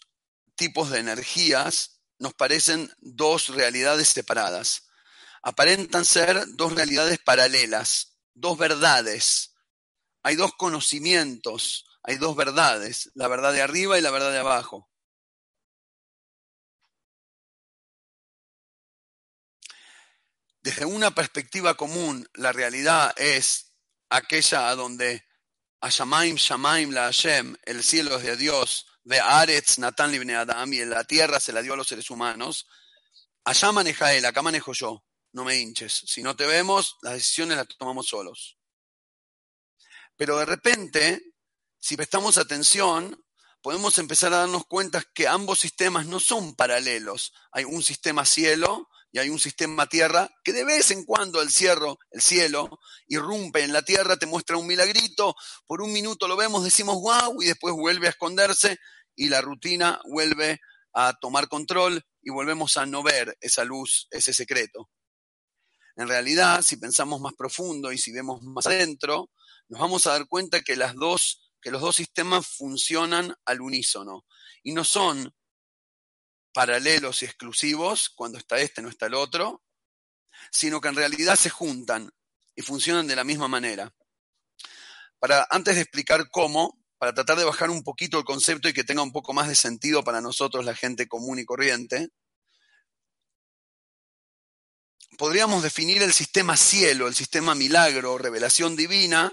tipos 0.56 0.90
de 0.90 0.98
energías 0.98 2.00
nos 2.18 2.34
parecen 2.34 2.92
dos 2.98 3.48
realidades 3.48 4.08
separadas. 4.08 4.88
Aparentan 5.42 6.04
ser 6.04 6.44
dos 6.54 6.74
realidades 6.74 7.20
paralelas, 7.20 8.18
dos 8.34 8.58
verdades. 8.58 9.54
Hay 10.24 10.34
dos 10.34 10.54
conocimientos, 10.56 11.86
hay 12.02 12.16
dos 12.16 12.34
verdades, 12.34 13.12
la 13.14 13.28
verdad 13.28 13.52
de 13.52 13.62
arriba 13.62 13.96
y 13.96 14.02
la 14.02 14.10
verdad 14.10 14.32
de 14.32 14.38
abajo. 14.38 14.90
Desde 20.66 20.84
una 20.84 21.12
perspectiva 21.12 21.76
común, 21.76 22.28
la 22.34 22.50
realidad 22.50 23.14
es 23.16 23.76
aquella 24.10 24.68
a 24.68 24.74
donde 24.74 25.24
Ashamaim 25.80 26.34
Shamaim 26.34 26.90
la 26.90 27.04
Hashem, 27.04 27.56
el 27.62 27.84
cielo 27.84 28.16
es 28.16 28.24
de 28.24 28.36
Dios, 28.36 28.84
de 29.04 29.20
Aretz 29.20 29.78
Natan 29.78 30.10
Libne 30.10 30.34
Adam, 30.34 30.72
y 30.72 30.84
la 30.84 31.04
tierra 31.04 31.38
se 31.38 31.52
la 31.52 31.62
dio 31.62 31.74
a 31.74 31.76
los 31.76 31.86
seres 31.86 32.10
humanos. 32.10 32.66
Allá 33.44 33.70
maneja 33.70 34.12
él, 34.12 34.24
acá 34.24 34.42
manejo 34.42 34.72
yo, 34.72 35.04
no 35.30 35.44
me 35.44 35.56
hinches. 35.56 36.02
Si 36.04 36.20
no 36.24 36.34
te 36.34 36.46
vemos, 36.46 36.96
las 37.00 37.12
decisiones 37.12 37.58
las 37.58 37.68
tomamos 37.78 38.08
solos. 38.08 38.58
Pero 40.16 40.36
de 40.36 40.46
repente, 40.46 41.22
si 41.78 41.96
prestamos 41.96 42.38
atención, 42.38 43.24
podemos 43.62 43.98
empezar 43.98 44.32
a 44.32 44.38
darnos 44.38 44.66
cuenta 44.66 45.04
que 45.14 45.28
ambos 45.28 45.60
sistemas 45.60 46.06
no 46.06 46.18
son 46.18 46.56
paralelos. 46.56 47.32
Hay 47.52 47.62
un 47.62 47.84
sistema 47.84 48.24
cielo 48.24 48.88
y 49.16 49.18
hay 49.18 49.30
un 49.30 49.38
sistema 49.38 49.86
tierra 49.86 50.28
que 50.44 50.52
de 50.52 50.62
vez 50.62 50.90
en 50.90 51.02
cuando 51.02 51.40
el 51.40 51.48
cielo, 51.48 51.98
el 52.10 52.20
cielo 52.20 52.78
irrumpe 53.06 53.64
en 53.64 53.72
la 53.72 53.80
tierra, 53.80 54.18
te 54.18 54.26
muestra 54.26 54.58
un 54.58 54.66
milagrito, 54.66 55.34
por 55.66 55.80
un 55.80 55.90
minuto 55.90 56.28
lo 56.28 56.36
vemos, 56.36 56.62
decimos 56.62 57.00
wow, 57.00 57.40
y 57.40 57.46
después 57.46 57.74
vuelve 57.74 58.08
a 58.08 58.10
esconderse 58.10 58.76
y 59.14 59.30
la 59.30 59.40
rutina 59.40 59.98
vuelve 60.04 60.60
a 60.92 61.14
tomar 61.18 61.48
control 61.48 62.04
y 62.20 62.28
volvemos 62.28 62.76
a 62.76 62.84
no 62.84 63.02
ver 63.02 63.34
esa 63.40 63.64
luz, 63.64 64.06
ese 64.10 64.34
secreto. 64.34 64.90
En 65.96 66.08
realidad, 66.08 66.60
si 66.60 66.76
pensamos 66.76 67.18
más 67.18 67.32
profundo 67.32 67.92
y 67.92 67.96
si 67.96 68.12
vemos 68.12 68.42
más 68.42 68.66
adentro, 68.66 69.30
nos 69.68 69.80
vamos 69.80 70.06
a 70.06 70.10
dar 70.10 70.28
cuenta 70.28 70.60
que 70.60 70.76
las 70.76 70.94
dos 70.94 71.54
que 71.62 71.70
los 71.70 71.80
dos 71.80 71.96
sistemas 71.96 72.46
funcionan 72.46 73.34
al 73.46 73.62
unísono 73.62 74.26
y 74.62 74.72
no 74.72 74.84
son 74.84 75.34
paralelos 76.56 77.20
y 77.20 77.26
exclusivos, 77.26 78.08
cuando 78.08 78.38
está 78.38 78.56
este 78.56 78.80
no 78.80 78.88
está 78.88 79.04
el 79.04 79.12
otro, 79.12 79.62
sino 80.50 80.80
que 80.80 80.88
en 80.88 80.96
realidad 80.96 81.36
se 81.36 81.50
juntan 81.50 82.10
y 82.54 82.62
funcionan 82.62 83.06
de 83.06 83.14
la 83.14 83.24
misma 83.24 83.46
manera. 83.46 83.94
Para, 85.18 85.46
antes 85.50 85.74
de 85.74 85.82
explicar 85.82 86.30
cómo, 86.30 86.82
para 86.96 87.12
tratar 87.12 87.36
de 87.36 87.44
bajar 87.44 87.68
un 87.68 87.84
poquito 87.84 88.18
el 88.18 88.24
concepto 88.24 88.70
y 88.70 88.72
que 88.72 88.84
tenga 88.84 89.02
un 89.02 89.12
poco 89.12 89.34
más 89.34 89.48
de 89.48 89.54
sentido 89.54 90.02
para 90.02 90.22
nosotros, 90.22 90.64
la 90.64 90.74
gente 90.74 91.06
común 91.06 91.38
y 91.38 91.44
corriente, 91.44 92.08
podríamos 95.18 95.62
definir 95.62 96.02
el 96.02 96.14
sistema 96.14 96.56
cielo, 96.56 97.06
el 97.06 97.14
sistema 97.14 97.54
milagro, 97.54 98.16
revelación 98.16 98.76
divina, 98.76 99.30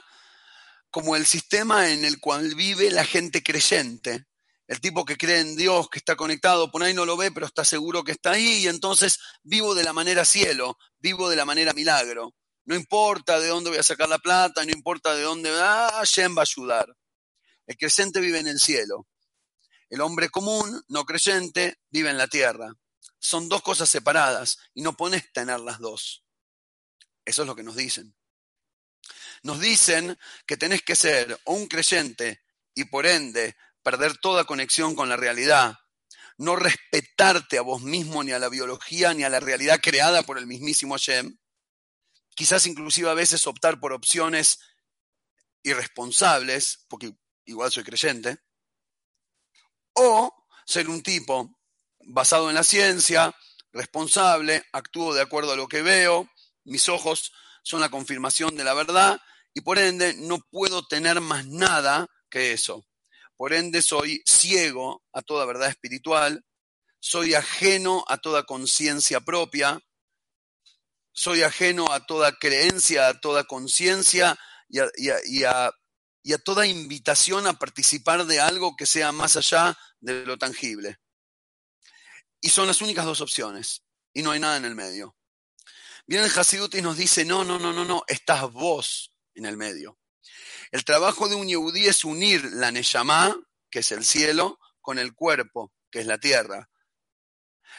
como 0.91 1.15
el 1.15 1.25
sistema 1.25 1.89
en 1.89 2.03
el 2.03 2.19
cual 2.19 2.53
vive 2.55 2.91
la 2.91 3.05
gente 3.05 3.41
creyente, 3.41 4.25
el 4.67 4.79
tipo 4.79 5.03
que 5.05 5.17
cree 5.17 5.39
en 5.39 5.55
Dios, 5.55 5.89
que 5.89 5.99
está 5.99 6.15
conectado, 6.15 6.71
por 6.71 6.83
ahí 6.83 6.93
no 6.93 7.05
lo 7.05 7.17
ve, 7.17 7.31
pero 7.31 7.45
está 7.45 7.65
seguro 7.65 8.03
que 8.03 8.13
está 8.13 8.31
ahí, 8.31 8.63
y 8.63 8.67
entonces 8.67 9.19
vivo 9.43 9.75
de 9.75 9.83
la 9.83 9.93
manera 9.93 10.25
cielo, 10.25 10.77
vivo 10.99 11.29
de 11.29 11.35
la 11.35 11.45
manera 11.45 11.73
milagro. 11.73 12.33
No 12.65 12.75
importa 12.75 13.39
de 13.39 13.47
dónde 13.47 13.69
voy 13.69 13.79
a 13.79 13.83
sacar 13.83 14.07
la 14.07 14.19
plata, 14.19 14.63
no 14.63 14.71
importa 14.71 15.15
de 15.15 15.23
dónde, 15.23 15.51
ah, 15.53 15.91
Hashem 15.95 16.35
va 16.37 16.41
a 16.41 16.45
ayudar. 16.49 16.95
El 17.67 17.77
creyente 17.77 18.21
vive 18.21 18.39
en 18.39 18.47
el 18.47 18.59
cielo. 18.59 19.07
El 19.89 20.01
hombre 20.01 20.29
común, 20.29 20.81
no 20.87 21.05
creyente, 21.05 21.79
vive 21.89 22.09
en 22.09 22.17
la 22.17 22.27
tierra. 22.27 22.73
Son 23.19 23.49
dos 23.49 23.61
cosas 23.61 23.89
separadas 23.89 24.57
y 24.73 24.81
no 24.81 24.95
pones 24.95 25.31
tener 25.33 25.59
las 25.59 25.79
dos. 25.79 26.23
Eso 27.25 27.41
es 27.43 27.47
lo 27.47 27.55
que 27.55 27.63
nos 27.63 27.75
dicen. 27.75 28.15
Nos 29.43 29.59
dicen 29.59 30.17
que 30.45 30.57
tenés 30.57 30.81
que 30.83 30.95
ser 30.95 31.37
un 31.45 31.67
creyente 31.67 32.43
y 32.73 32.85
por 32.85 33.05
ende 33.05 33.55
perder 33.83 34.17
toda 34.17 34.45
conexión 34.45 34.95
con 34.95 35.09
la 35.09 35.17
realidad, 35.17 35.77
no 36.37 36.55
respetarte 36.55 37.57
a 37.57 37.61
vos 37.61 37.81
mismo, 37.81 38.23
ni 38.23 38.31
a 38.31 38.39
la 38.39 38.49
biología, 38.49 39.13
ni 39.13 39.23
a 39.23 39.29
la 39.29 39.39
realidad 39.39 39.79
creada 39.81 40.23
por 40.23 40.37
el 40.37 40.47
mismísimo 40.47 40.95
Hashem, 40.95 41.37
quizás 42.35 42.65
inclusive 42.65 43.09
a 43.09 43.13
veces 43.13 43.45
optar 43.45 43.79
por 43.79 43.93
opciones 43.93 44.59
irresponsables, 45.63 46.85
porque 46.89 47.13
igual 47.45 47.71
soy 47.71 47.83
creyente, 47.83 48.37
o 49.93 50.33
ser 50.65 50.89
un 50.89 51.03
tipo 51.03 51.51
basado 52.05 52.49
en 52.49 52.55
la 52.55 52.63
ciencia, 52.63 53.35
responsable, 53.71 54.63
actúo 54.71 55.13
de 55.13 55.21
acuerdo 55.21 55.53
a 55.53 55.55
lo 55.55 55.67
que 55.67 55.81
veo, 55.81 56.29
mis 56.63 56.89
ojos 56.89 57.31
son 57.63 57.81
la 57.81 57.89
confirmación 57.89 58.55
de 58.55 58.63
la 58.63 58.73
verdad 58.73 59.19
y 59.53 59.61
por 59.61 59.77
ende 59.77 60.15
no 60.15 60.39
puedo 60.49 60.85
tener 60.87 61.21
más 61.21 61.45
nada 61.47 62.07
que 62.29 62.53
eso. 62.53 62.85
Por 63.37 63.53
ende, 63.53 63.81
soy 63.81 64.21
ciego 64.25 65.03
a 65.11 65.21
toda 65.21 65.45
verdad 65.45 65.69
espiritual, 65.69 66.43
soy 66.99 67.33
ajeno 67.33 68.05
a 68.07 68.17
toda 68.17 68.43
conciencia 68.43 69.19
propia, 69.19 69.79
soy 71.11 71.43
ajeno 71.43 71.91
a 71.91 72.05
toda 72.05 72.31
creencia, 72.37 73.07
a 73.07 73.19
toda 73.19 73.43
conciencia 73.43 74.37
y, 74.69 75.43
a, 75.43 75.71
toda 76.43 76.65
invitación 76.65 77.45
a 77.45 77.53
participar 77.53 78.25
de 78.25 78.39
algo 78.39 78.75
que 78.75 78.85
sea 78.85 79.11
más 79.11 79.35
allá 79.35 79.77
de 79.99 80.25
lo 80.25 80.37
tangible. 80.37 80.97
Y 82.41 82.49
son 82.49 82.67
las 82.67 82.81
únicas 82.81 83.05
dos 83.05 83.21
opciones, 83.21 83.83
y 84.13 84.21
no 84.21 84.31
hay 84.31 84.39
nada 84.39 84.57
en 84.57 84.65
el 84.65 84.75
medio. 84.75 85.15
Viene 86.07 86.25
el 86.25 86.31
Hasidut 86.37 86.73
y 86.75 86.81
nos 86.81 86.97
dice, 86.97 87.23
no, 87.23 87.43
no, 87.43 87.59
no, 87.59 87.71
no, 87.71 87.85
no, 87.85 88.03
estás 88.07 88.51
vos 88.51 89.11
en 89.35 89.45
el 89.45 89.55
medio. 89.55 89.97
El 90.73 90.85
trabajo 90.85 91.29
de 91.29 91.35
un 91.35 91.47
yehudí 91.47 91.85
es 91.85 92.03
unir 92.03 92.43
la 92.45 92.71
Neyamá, 92.71 93.37
que 93.69 93.79
es 93.79 93.91
el 93.91 94.03
cielo, 94.03 94.59
con 94.81 94.97
el 94.97 95.13
cuerpo, 95.13 95.71
que 95.91 95.99
es 95.99 96.07
la 96.07 96.17
tierra. 96.17 96.67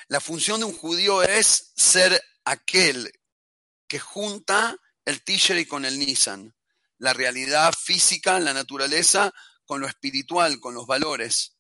La 0.07 0.21
función 0.21 0.61
de 0.61 0.67
un 0.67 0.77
judío 0.77 1.25
es 1.25 1.73
ser 1.75 2.23
aquel 2.45 3.13
que 3.89 3.99
junta 3.99 4.79
el 5.05 5.25
Tishri 5.25 5.67
con 5.67 5.85
el 5.85 5.99
Nisan, 5.99 6.55
la 6.99 7.13
realidad 7.13 7.75
física, 7.77 8.39
la 8.39 8.55
naturaleza, 8.55 9.35
con 9.65 9.81
lo 9.81 9.89
espiritual, 9.89 10.61
con 10.61 10.75
los 10.75 10.87
valores. 10.87 11.57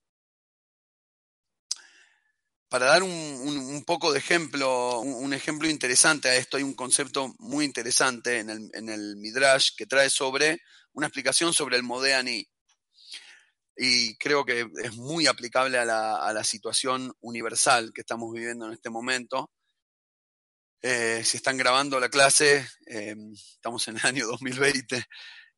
Para 2.69 2.87
dar 2.87 3.03
un, 3.03 3.83
poco 3.85 4.13
de 4.13 4.21
ejemplo, 4.21 5.01
un, 5.01 5.35
ejemplo 5.35 5.69
interesante 5.69 6.29
a 6.29 6.37
esto, 6.37 6.59
hay 6.59 6.63
un 6.63 6.75
concepto 6.75 7.35
muy 7.41 7.65
interesante 7.65 8.39
en 8.39 8.89
el 8.89 9.17
Midrash 9.17 9.71
que 9.77 9.87
trae 9.87 10.11
sobre 10.11 10.63
una 10.95 11.07
explicación 11.09 11.53
sobre 11.53 11.77
el 11.77 11.83
Modeani. 11.83 12.49
Y 13.77 14.17
creo 14.17 14.45
que 14.45 14.67
es 14.83 14.95
muy 14.97 15.27
aplicable 15.27 15.79
a 15.79 15.85
la, 15.85 16.45
situación 16.45 17.13
universal 17.21 17.93
que 17.93 18.01
estamos 18.03 18.33
viviendo 18.33 18.67
en 18.67 18.73
este 18.73 18.89
momento. 18.89 19.51
Eh, 20.81 21.23
si 21.25 21.39
están 21.39 21.57
grabando 21.57 21.99
la 21.99 22.09
clase, 22.09 22.69
em, 22.87 23.33
estamos 23.33 23.87
en 23.89 23.97
el 23.97 24.07
año 24.07 24.27
2020, 24.27 25.05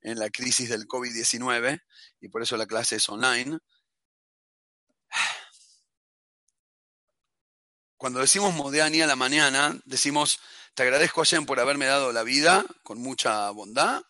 en 0.00 0.18
la 0.18 0.30
crisis 0.30 0.68
del 0.68 0.86
COVID-19, 0.86 1.80
y 2.20 2.28
por 2.28 2.42
eso 2.42 2.56
la 2.56 2.66
clase 2.66 2.96
es 2.96 3.08
online. 3.08 3.58
Cuando 7.98 8.20
decimos 8.20 8.54
Modeani 8.54 9.02
a 9.02 9.06
la 9.06 9.16
mañana, 9.16 9.78
decimos, 9.84 10.38
te 10.74 10.84
agradezco, 10.84 11.22
Allen, 11.22 11.44
por 11.44 11.60
haberme 11.60 11.86
dado 11.86 12.12
la 12.12 12.22
vida 12.22 12.64
con 12.82 12.98
mucha 12.98 13.50
bondad 13.50 14.02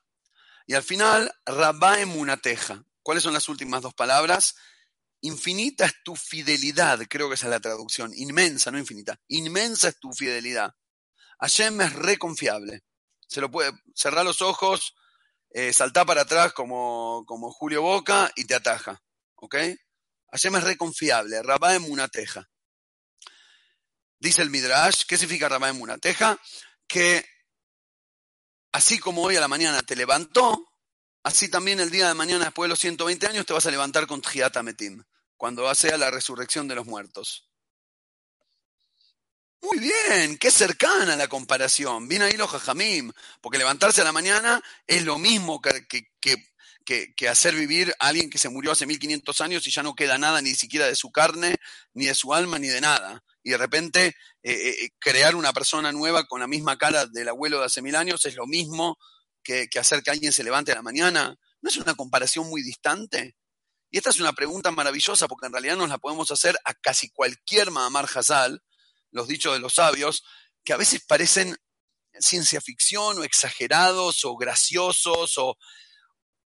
Y 0.67 0.75
al 0.75 0.83
final, 0.83 1.33
Rabá 1.45 2.01
Emunateja. 2.01 2.85
¿Cuáles 3.03 3.23
son 3.23 3.33
las 3.33 3.49
últimas 3.49 3.83
dos 3.83 3.95
palabras? 3.95 4.57
Infinita 5.21 5.87
es 5.87 5.95
tu 6.05 6.17
fidelidad, 6.17 7.01
creo 7.09 7.29
que 7.29 7.35
esa 7.35 7.47
es 7.47 7.51
la 7.51 7.61
traducción. 7.61 8.13
Inmensa, 8.15 8.71
no 8.71 8.79
infinita. 8.79 9.19
Inmensa 9.29 9.89
es 9.89 9.99
tu 9.99 10.13
fidelidad. 10.13 10.75
Hashem 11.39 11.81
es 11.81 11.93
reconfiable. 11.93 12.83
Se 13.29 13.41
lo 13.41 13.51
puede 13.51 13.73
cerrar 13.95 14.25
los 14.25 14.43
ojos, 14.43 14.95
eh, 15.51 15.73
saltar 15.73 16.07
para 16.07 16.23
atrás 16.23 16.53
como, 16.53 17.25
como 17.27 17.53
Julio 17.53 17.83
Boca 17.83 18.31
y 18.35 18.45
te 18.45 18.55
ataja. 18.55 19.03
¿Ok? 19.37 19.57
Hashem 20.33 20.57
es 20.57 20.65
reconfiable. 20.65 21.43
Rabá 21.43 21.75
Emunateja. 21.75 22.49
Dice 24.19 24.43
el 24.43 24.51
Midrash, 24.51 25.05
¿qué 25.07 25.17
significa 25.17 25.49
Rabá 25.49 25.69
Emunateja? 25.69 26.41
Que 26.87 27.25
así 28.76 28.99
como 28.99 29.23
hoy 29.23 29.37
a 29.37 29.40
la 29.40 29.49
mañana 29.49 29.83
te 29.83 29.97
levantó, 29.97 30.71
así 31.23 31.49
también 31.49 31.80
el 31.80 31.90
día 31.90 32.09
de 32.09 32.14
mañana, 32.14 32.45
después 32.45 32.66
de 32.66 32.71
los 32.71 32.78
120 32.78 33.26
años, 33.26 33.47
te 33.47 33.54
vas 33.54 33.64
a 33.64 33.71
levantar 33.71 34.06
con 34.06 34.21
Tjiat 34.21 34.54
Metim, 34.62 35.02
cuando 35.38 35.75
sea 35.75 35.97
la 35.97 36.11
resurrección 36.11 36.68
de 36.68 36.75
los 36.75 36.85
muertos. 36.85 37.49
Muy 39.62 39.78
bien, 39.78 40.37
qué 40.37 40.50
cercana 40.50 41.16
la 41.16 41.26
comparación. 41.26 42.06
Viene 42.06 42.26
ahí 42.26 42.35
los 42.35 42.50
jajamim, 42.50 43.11
porque 43.40 43.56
levantarse 43.56 44.02
a 44.02 44.04
la 44.04 44.12
mañana 44.12 44.62
es 44.87 45.02
lo 45.04 45.16
mismo 45.18 45.62
que, 45.62 45.87
que, 45.88 47.14
que, 47.16 47.28
hacer 47.30 47.54
vivir 47.54 47.95
a 47.99 48.09
alguien 48.09 48.28
que 48.28 48.37
se 48.37 48.50
murió 48.50 48.73
hace 48.73 48.85
1500 48.85 49.40
años 49.40 49.66
y 49.66 49.71
ya 49.71 49.83
no 49.83 49.95
queda 49.95 50.18
nada 50.18 50.42
ni 50.42 50.54
siquiera 50.54 50.87
de 50.87 50.97
su 50.97 51.11
carne, 51.11 51.56
ni 51.95 52.06
de 52.06 52.14
su 52.14 52.35
alma, 52.35 52.59
ni 52.59 52.68
de 52.68 52.83
nada. 52.83 53.25
Y 53.47 53.50
de 53.50 53.59
repente 53.59 54.07
eh, 54.43 54.53
eh, 54.53 54.91
crear 54.99 55.37
una 55.37 55.53
persona 55.53 55.93
nueva 55.93 56.26
con 56.26 56.41
la 56.41 56.49
misma 56.49 56.76
cara 56.76 57.07
del 57.07 57.29
abuelo 57.29 57.61
de 57.61 57.67
hace 57.67 57.81
mil 57.81 57.95
años 57.95 58.26
es 58.26 58.35
lo 58.35 58.45
mismo 58.45 58.99
que, 59.41 59.69
hacer 59.79 60.03
que 60.03 60.11
alguien 60.11 60.33
se 60.33 60.43
levante 60.43 60.73
a 60.73 60.75
la 60.75 60.83
mañana. 60.83 61.38
¿No 61.61 61.71
es 61.71 61.76
una 61.76 61.95
comparación 61.95 62.49
muy 62.50 62.65
distante? 62.65 63.37
Y 63.88 63.99
esta 63.99 64.11
es 64.11 64.19
una 64.19 64.33
pregunta 64.33 64.73
maravillosa 64.73 65.29
porque 65.29 65.47
en 65.47 65.53
realidad 65.53 65.76
nos 65.76 65.88
la 65.88 65.99
podemos 65.99 66.33
hacer 66.33 66.59
a 66.65 66.75
casi 66.75 67.09
cualquier 67.11 67.71
Mahamar 67.71 68.09
Hazal, 68.12 68.65
los 69.12 69.29
dichos 69.29 69.53
de 69.53 69.61
los 69.61 69.75
sabios, 69.75 70.25
que 70.65 70.73
a 70.73 70.76
veces 70.76 71.05
parecen 71.07 71.57
ciencia 72.19 72.61
ficción 72.61 73.17
o 73.21 73.23
exagerados 73.23 74.25
o 74.25 74.37
graciosos 74.37 75.38
o, 75.38 75.57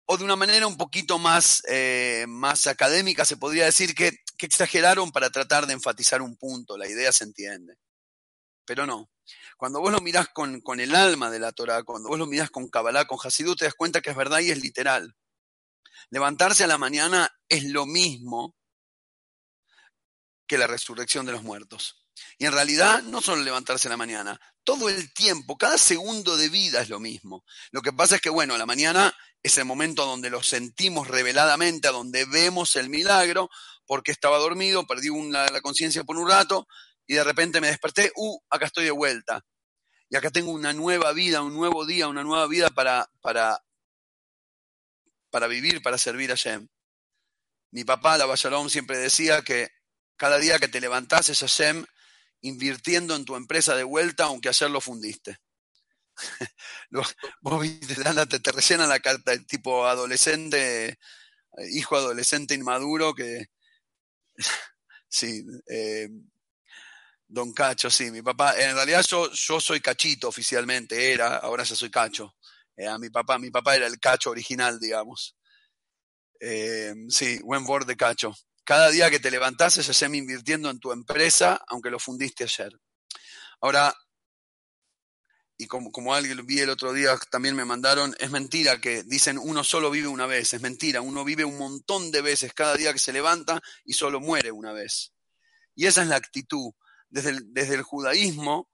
o 0.05 0.17
de 0.17 0.25
una 0.25 0.35
manera 0.35 0.67
un 0.67 0.75
poquito 0.75 1.17
más, 1.17 1.63
eh, 1.69 2.25
más 2.27 2.67
académica 2.67 3.23
se 3.23 3.37
podría 3.37 3.63
decir 3.63 3.95
que, 3.95 4.17
que, 4.39 4.45
exageraron 4.45 5.11
para 5.11 5.29
tratar 5.29 5.67
de 5.67 5.73
enfatizar 5.73 6.21
un 6.21 6.37
punto, 6.37 6.77
la 6.77 6.87
idea 6.87 7.11
se 7.11 7.25
entiende. 7.25 7.77
Pero 8.65 8.85
no. 8.85 9.11
Cuando 9.57 9.79
vos 9.79 9.91
lo 9.91 9.99
mirás 9.99 10.29
con, 10.29 10.61
con 10.61 10.79
el 10.79 10.95
alma 10.95 11.29
de 11.29 11.39
la 11.39 11.51
Torah, 11.51 11.83
cuando 11.83 12.09
vos 12.09 12.17
lo 12.17 12.25
mirás 12.25 12.49
con 12.49 12.69
Kabbalah, 12.69 13.05
con 13.05 13.19
Hasidut, 13.21 13.59
te 13.59 13.65
das 13.65 13.75
cuenta 13.75 14.01
que 14.01 14.09
es 14.09 14.15
verdad 14.15 14.39
y 14.39 14.51
es 14.51 14.61
literal. 14.61 15.15
Levantarse 16.09 16.63
a 16.63 16.67
la 16.67 16.77
mañana 16.77 17.29
es 17.49 17.65
lo 17.65 17.85
mismo 17.85 18.55
que 20.47 20.57
la 20.57 20.67
resurrección 20.67 21.25
de 21.25 21.33
los 21.33 21.43
muertos. 21.43 22.05
Y 22.37 22.45
en 22.45 22.53
realidad 22.53 23.03
no 23.03 23.21
solo 23.21 23.43
levantarse 23.43 23.87
a 23.87 23.91
la 23.91 23.97
mañana, 23.97 24.39
todo 24.63 24.89
el 24.89 25.13
tiempo, 25.13 25.57
cada 25.57 25.77
segundo 25.77 26.37
de 26.37 26.49
vida 26.49 26.81
es 26.81 26.89
lo 26.89 26.99
mismo. 26.99 27.43
Lo 27.71 27.81
que 27.81 27.93
pasa 27.93 28.15
es 28.15 28.21
que, 28.21 28.29
bueno, 28.29 28.57
la 28.57 28.65
mañana 28.65 29.15
es 29.41 29.57
el 29.57 29.65
momento 29.65 30.05
donde 30.05 30.29
lo 30.29 30.43
sentimos 30.43 31.07
reveladamente, 31.07 31.87
a 31.87 31.91
donde 31.91 32.25
vemos 32.25 32.75
el 32.75 32.89
milagro, 32.89 33.49
porque 33.85 34.11
estaba 34.11 34.37
dormido, 34.37 34.85
perdí 34.85 35.09
la 35.31 35.61
conciencia 35.61 36.03
por 36.03 36.17
un 36.17 36.29
rato 36.29 36.67
y 37.09 37.15
de 37.15 37.23
repente 37.23 37.59
me 37.59 37.67
desperté, 37.69 38.11
uh, 38.15 38.39
acá 38.51 38.67
estoy 38.67 38.85
de 38.85 38.91
vuelta. 38.91 39.43
Y 40.09 40.15
acá 40.15 40.29
tengo 40.29 40.51
una 40.51 40.73
nueva 40.73 41.11
vida, 41.11 41.41
un 41.41 41.55
nuevo 41.55 41.85
día, 41.87 42.07
una 42.07 42.23
nueva 42.23 42.45
vida 42.45 42.69
para, 42.69 43.09
para, 43.19 43.59
para 45.31 45.47
vivir, 45.47 45.81
para 45.81 45.97
servir 45.97 46.31
a 46.31 46.35
Shem. 46.35 46.67
Mi 47.71 47.83
papá, 47.83 48.17
la 48.17 48.31
Shalom, 48.35 48.69
siempre 48.69 48.99
decía 48.99 49.41
que 49.41 49.69
cada 50.17 50.37
día 50.37 50.59
que 50.59 50.67
te 50.67 50.81
levantases 50.81 51.41
a 51.41 51.47
Shem, 51.47 51.83
invirtiendo 52.41 53.15
en 53.15 53.25
tu 53.25 53.35
empresa 53.35 53.75
de 53.75 53.83
vuelta, 53.83 54.25
aunque 54.25 54.49
ayer 54.49 54.69
lo 54.69 54.81
fundiste. 54.81 55.39
Vos 57.41 57.61
viste, 57.61 57.95
te, 58.29 58.39
te 58.39 58.51
rellenan 58.51 58.89
la 58.89 58.99
carta, 58.99 59.33
el 59.33 59.45
tipo 59.45 59.85
adolescente, 59.87 60.97
hijo 61.71 61.95
adolescente 61.95 62.53
inmaduro 62.53 63.13
que... 63.13 63.47
sí, 65.07 65.43
eh, 65.67 66.09
Don 67.27 67.53
Cacho, 67.53 67.91
sí, 67.91 68.09
mi 68.09 68.23
papá, 68.23 68.59
en 68.59 68.73
realidad 68.73 69.05
yo, 69.07 69.31
yo 69.31 69.61
soy 69.61 69.81
cachito 69.81 70.27
oficialmente, 70.27 71.13
era, 71.13 71.37
ahora 71.37 71.63
ya 71.63 71.75
soy 71.75 71.91
cacho. 71.91 72.35
Eh, 72.75 72.87
mi 72.97 73.09
papá, 73.11 73.37
mi 73.37 73.51
papá 73.51 73.75
era 73.75 73.85
el 73.85 73.99
cacho 73.99 74.31
original, 74.31 74.79
digamos. 74.79 75.35
Eh, 76.39 76.93
sí, 77.09 77.39
buen 77.43 77.65
board 77.65 77.85
de 77.85 77.97
cacho. 77.97 78.33
Cada 78.69 78.91
día 78.91 79.09
que 79.09 79.19
te 79.19 79.31
levantases, 79.31 80.09
me 80.11 80.17
invirtiendo 80.17 80.69
en 80.69 80.77
tu 80.77 80.91
empresa, 80.91 81.59
aunque 81.69 81.89
lo 81.89 81.97
fundiste 81.97 82.43
ayer. 82.43 82.71
Ahora, 83.61 83.91
y 85.57 85.65
como, 85.65 85.91
como 85.91 86.13
alguien 86.13 86.45
vi 86.45 86.59
el 86.59 86.69
otro 86.69 86.93
día, 86.93 87.17
también 87.31 87.55
me 87.55 87.65
mandaron, 87.65 88.15
es 88.19 88.29
mentira 88.29 88.79
que 88.79 89.01
dicen 89.01 89.39
uno 89.39 89.63
solo 89.63 89.89
vive 89.89 90.07
una 90.07 90.27
vez, 90.27 90.53
es 90.53 90.61
mentira, 90.61 91.01
uno 91.01 91.25
vive 91.25 91.45
un 91.45 91.57
montón 91.57 92.11
de 92.11 92.21
veces 92.21 92.53
cada 92.53 92.75
día 92.75 92.93
que 92.93 92.99
se 92.99 93.11
levanta 93.11 93.59
y 93.85 93.93
solo 93.93 94.19
muere 94.19 94.51
una 94.51 94.71
vez. 94.71 95.13
Y 95.73 95.87
esa 95.87 96.03
es 96.03 96.07
la 96.07 96.17
actitud. 96.17 96.71
Desde 97.09 97.31
el, 97.31 97.51
desde 97.51 97.73
el 97.73 97.81
judaísmo, 97.81 98.69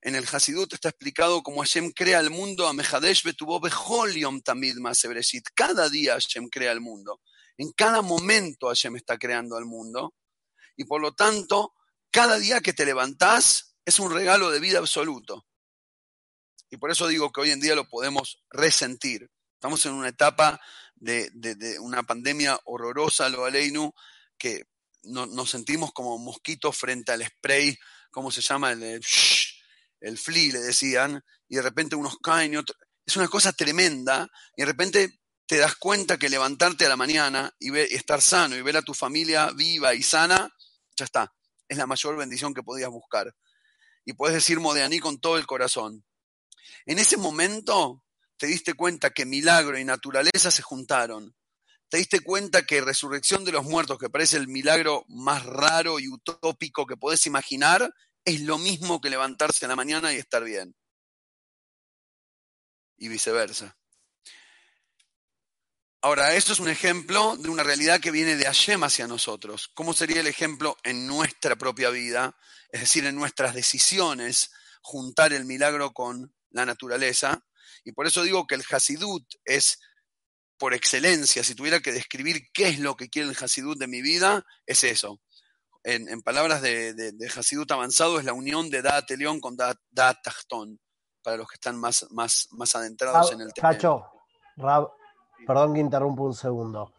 en 0.00 0.16
el 0.16 0.26
Hasidut 0.26 0.72
está 0.72 0.88
explicado 0.88 1.44
cómo 1.44 1.60
Hashem 1.60 1.92
crea 1.92 2.18
el 2.18 2.30
mundo, 2.30 2.66
a 2.66 2.72
Mehadesh 2.72 3.22
betubo 3.22 3.60
beholiom 3.60 4.40
tamid 4.40 4.76
Cada 5.54 5.88
día 5.88 6.14
Hashem 6.14 6.48
crea 6.48 6.72
el 6.72 6.80
mundo. 6.80 7.20
En 7.58 7.72
cada 7.72 8.02
momento 8.02 8.68
Hashem 8.68 8.96
está 8.96 9.18
creando 9.18 9.58
el 9.58 9.64
mundo. 9.64 10.14
Y 10.76 10.84
por 10.84 11.00
lo 11.00 11.14
tanto, 11.14 11.74
cada 12.10 12.38
día 12.38 12.60
que 12.60 12.72
te 12.72 12.84
levantás 12.84 13.76
es 13.84 13.98
un 13.98 14.12
regalo 14.12 14.50
de 14.50 14.60
vida 14.60 14.78
absoluto. 14.78 15.46
Y 16.70 16.76
por 16.76 16.90
eso 16.90 17.06
digo 17.06 17.30
que 17.30 17.40
hoy 17.40 17.50
en 17.50 17.60
día 17.60 17.74
lo 17.74 17.88
podemos 17.88 18.42
resentir. 18.50 19.30
Estamos 19.54 19.84
en 19.86 19.92
una 19.92 20.08
etapa 20.08 20.60
de, 20.96 21.30
una 21.80 22.02
pandemia 22.02 22.58
horrorosa, 22.64 23.28
lo 23.28 23.44
aleinu, 23.44 23.92
que 24.36 24.64
nos 25.04 25.50
sentimos 25.50 25.92
como 25.92 26.18
mosquitos 26.18 26.76
frente 26.76 27.12
al 27.12 27.24
spray, 27.24 27.78
¿cómo 28.10 28.30
se 28.30 28.40
llama? 28.40 28.72
El, 28.72 28.82
el, 28.82 29.04
el 30.00 30.18
flea, 30.18 30.52
le 30.54 30.60
decían, 30.60 31.22
y 31.48 31.56
de 31.56 31.62
repente 31.62 31.94
unos 31.94 32.18
caen 32.18 32.54
y 32.54 32.56
otros. 32.56 32.76
Es 33.04 33.16
una 33.16 33.28
cosa 33.28 33.52
tremenda, 33.52 34.28
y 34.56 34.62
de 34.62 34.66
repente 34.66 35.20
te 35.46 35.58
das 35.58 35.76
cuenta 35.76 36.18
que 36.18 36.28
levantarte 36.28 36.86
a 36.86 36.88
la 36.88 36.96
mañana 36.96 37.54
y, 37.58 37.70
ver, 37.70 37.88
estar 37.92 38.20
sano 38.20 38.56
y 38.56 38.62
ver 38.62 38.76
a 38.76 38.82
tu 38.82 38.94
familia 38.94 39.50
viva 39.52 39.94
y 39.94 40.02
sana, 40.02 40.52
ya 40.96 41.04
está. 41.04 41.32
Es 41.68 41.78
la 41.78 41.86
mayor 41.86 42.16
bendición 42.16 42.52
que 42.52 42.62
podías 42.62 42.90
buscar. 42.90 43.34
Y 44.04 44.12
puedes 44.12 44.34
decir 44.34 44.60
Modeaní 44.60 44.98
con 44.98 45.20
todo 45.20 45.38
el 45.38 45.46
corazón. 45.46 46.04
En 46.84 46.98
ese 46.98 47.16
momento 47.16 48.02
te 48.36 48.46
diste 48.46 48.74
cuenta 48.74 49.10
que 49.10 49.24
milagro 49.24 49.78
y 49.78 49.84
naturaleza 49.84 50.50
se 50.50 50.62
juntaron. 50.62 51.34
Te 51.88 51.98
diste 51.98 52.20
cuenta 52.20 52.66
que 52.66 52.80
resurrección 52.80 53.44
de 53.44 53.52
los 53.52 53.64
muertos, 53.64 53.98
que 53.98 54.10
parece 54.10 54.36
el 54.36 54.48
milagro 54.48 55.04
más 55.08 55.46
raro 55.46 56.00
y 56.00 56.08
utópico 56.08 56.86
que 56.86 56.96
podés 56.96 57.26
imaginar, 57.26 57.92
es 58.24 58.40
lo 58.40 58.58
mismo 58.58 59.00
que 59.00 59.10
levantarse 59.10 59.64
a 59.64 59.68
la 59.68 59.76
mañana 59.76 60.12
y 60.12 60.16
estar 60.16 60.42
bien. 60.42 60.74
Y 62.96 63.08
viceversa. 63.08 63.76
Ahora, 66.06 66.34
esto 66.34 66.52
es 66.52 66.60
un 66.60 66.68
ejemplo 66.68 67.36
de 67.36 67.48
una 67.48 67.64
realidad 67.64 67.98
que 67.98 68.12
viene 68.12 68.36
de 68.36 68.44
Hashem 68.44 68.84
hacia 68.84 69.08
nosotros. 69.08 69.72
¿Cómo 69.74 69.92
sería 69.92 70.20
el 70.20 70.28
ejemplo 70.28 70.76
en 70.84 71.04
nuestra 71.04 71.56
propia 71.56 71.90
vida? 71.90 72.36
Es 72.70 72.82
decir, 72.82 73.04
en 73.06 73.16
nuestras 73.16 73.54
decisiones, 73.54 74.52
juntar 74.82 75.32
el 75.32 75.44
milagro 75.46 75.92
con 75.92 76.32
la 76.50 76.64
naturaleza. 76.64 77.44
Y 77.82 77.90
por 77.90 78.06
eso 78.06 78.22
digo 78.22 78.46
que 78.46 78.54
el 78.54 78.62
Hasidut 78.70 79.24
es, 79.44 79.80
por 80.56 80.74
excelencia, 80.74 81.42
si 81.42 81.56
tuviera 81.56 81.80
que 81.80 81.90
describir 81.90 82.52
qué 82.52 82.68
es 82.68 82.78
lo 82.78 82.94
que 82.94 83.08
quiere 83.08 83.28
el 83.28 83.36
Hasidut 83.36 83.76
de 83.76 83.88
mi 83.88 84.00
vida, 84.00 84.46
es 84.64 84.84
eso. 84.84 85.20
En, 85.82 86.22
palabras 86.22 86.62
de, 86.62 86.94
de, 86.94 87.32
Hasidut 87.36 87.72
avanzado, 87.72 88.20
es 88.20 88.24
la 88.24 88.32
unión 88.32 88.70
de 88.70 88.80
Dat 88.80 89.10
León 89.10 89.40
con 89.40 89.56
Dat, 89.56 89.76
Tachton, 90.22 90.78
para 91.20 91.36
los 91.36 91.48
que 91.48 91.56
están 91.56 91.76
más, 91.80 92.06
más, 92.10 92.46
más 92.52 92.76
adentrados 92.76 93.32
en 93.32 93.40
el 93.40 93.52
tema. 93.52 93.70
Cacho, 93.70 94.04
perdón 95.46 95.74
que 95.74 95.80
interrumpo 95.80 96.22
un 96.22 96.34
segundo. 96.34 96.92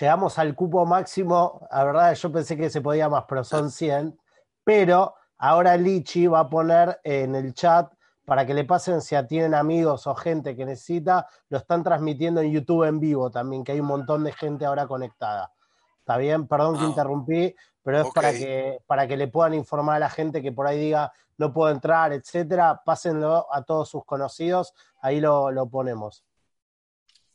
Llegamos 0.00 0.38
al 0.38 0.54
cupo 0.54 0.84
máximo, 0.84 1.66
la 1.70 1.84
verdad 1.84 2.14
yo 2.14 2.32
pensé 2.32 2.56
que 2.56 2.70
se 2.70 2.80
podía 2.80 3.08
más, 3.08 3.24
pero 3.28 3.44
son 3.44 3.70
100, 3.70 4.18
pero 4.64 5.14
ahora 5.38 5.76
Lichi 5.76 6.26
va 6.26 6.40
a 6.40 6.48
poner 6.48 7.00
en 7.04 7.34
el 7.34 7.54
chat 7.54 7.92
para 8.24 8.44
que 8.44 8.54
le 8.54 8.64
pasen 8.64 9.00
si 9.00 9.14
tienen 9.28 9.54
amigos 9.54 10.06
o 10.08 10.14
gente 10.16 10.56
que 10.56 10.66
necesita, 10.66 11.28
lo 11.48 11.58
están 11.58 11.84
transmitiendo 11.84 12.40
en 12.40 12.50
YouTube 12.50 12.82
en 12.82 12.98
vivo 12.98 13.30
también, 13.30 13.62
que 13.62 13.72
hay 13.72 13.80
un 13.80 13.86
montón 13.86 14.24
de 14.24 14.32
gente 14.32 14.66
ahora 14.66 14.88
conectada. 14.88 15.52
¿Está 16.00 16.16
bien? 16.16 16.48
Perdón 16.48 16.78
que 16.78 16.84
ah. 16.84 16.88
interrumpí, 16.88 17.54
pero 17.82 18.00
es 18.00 18.08
para, 18.12 18.32
que, 18.32 18.80
para 18.86 19.06
que 19.06 19.16
le 19.16 19.28
puedan 19.28 19.54
informar 19.54 19.96
a 19.96 20.00
la 20.00 20.10
gente 20.10 20.42
que 20.42 20.50
por 20.50 20.66
ahí 20.66 20.78
diga 20.78 21.12
no 21.38 21.52
puedo 21.52 21.70
entrar, 21.70 22.12
etcétera. 22.12 22.82
Pásenlo 22.84 23.46
a 23.52 23.62
todos 23.62 23.88
sus 23.88 24.04
conocidos, 24.04 24.74
ahí 25.00 25.20
lo, 25.20 25.52
lo 25.52 25.68
ponemos. 25.68 26.24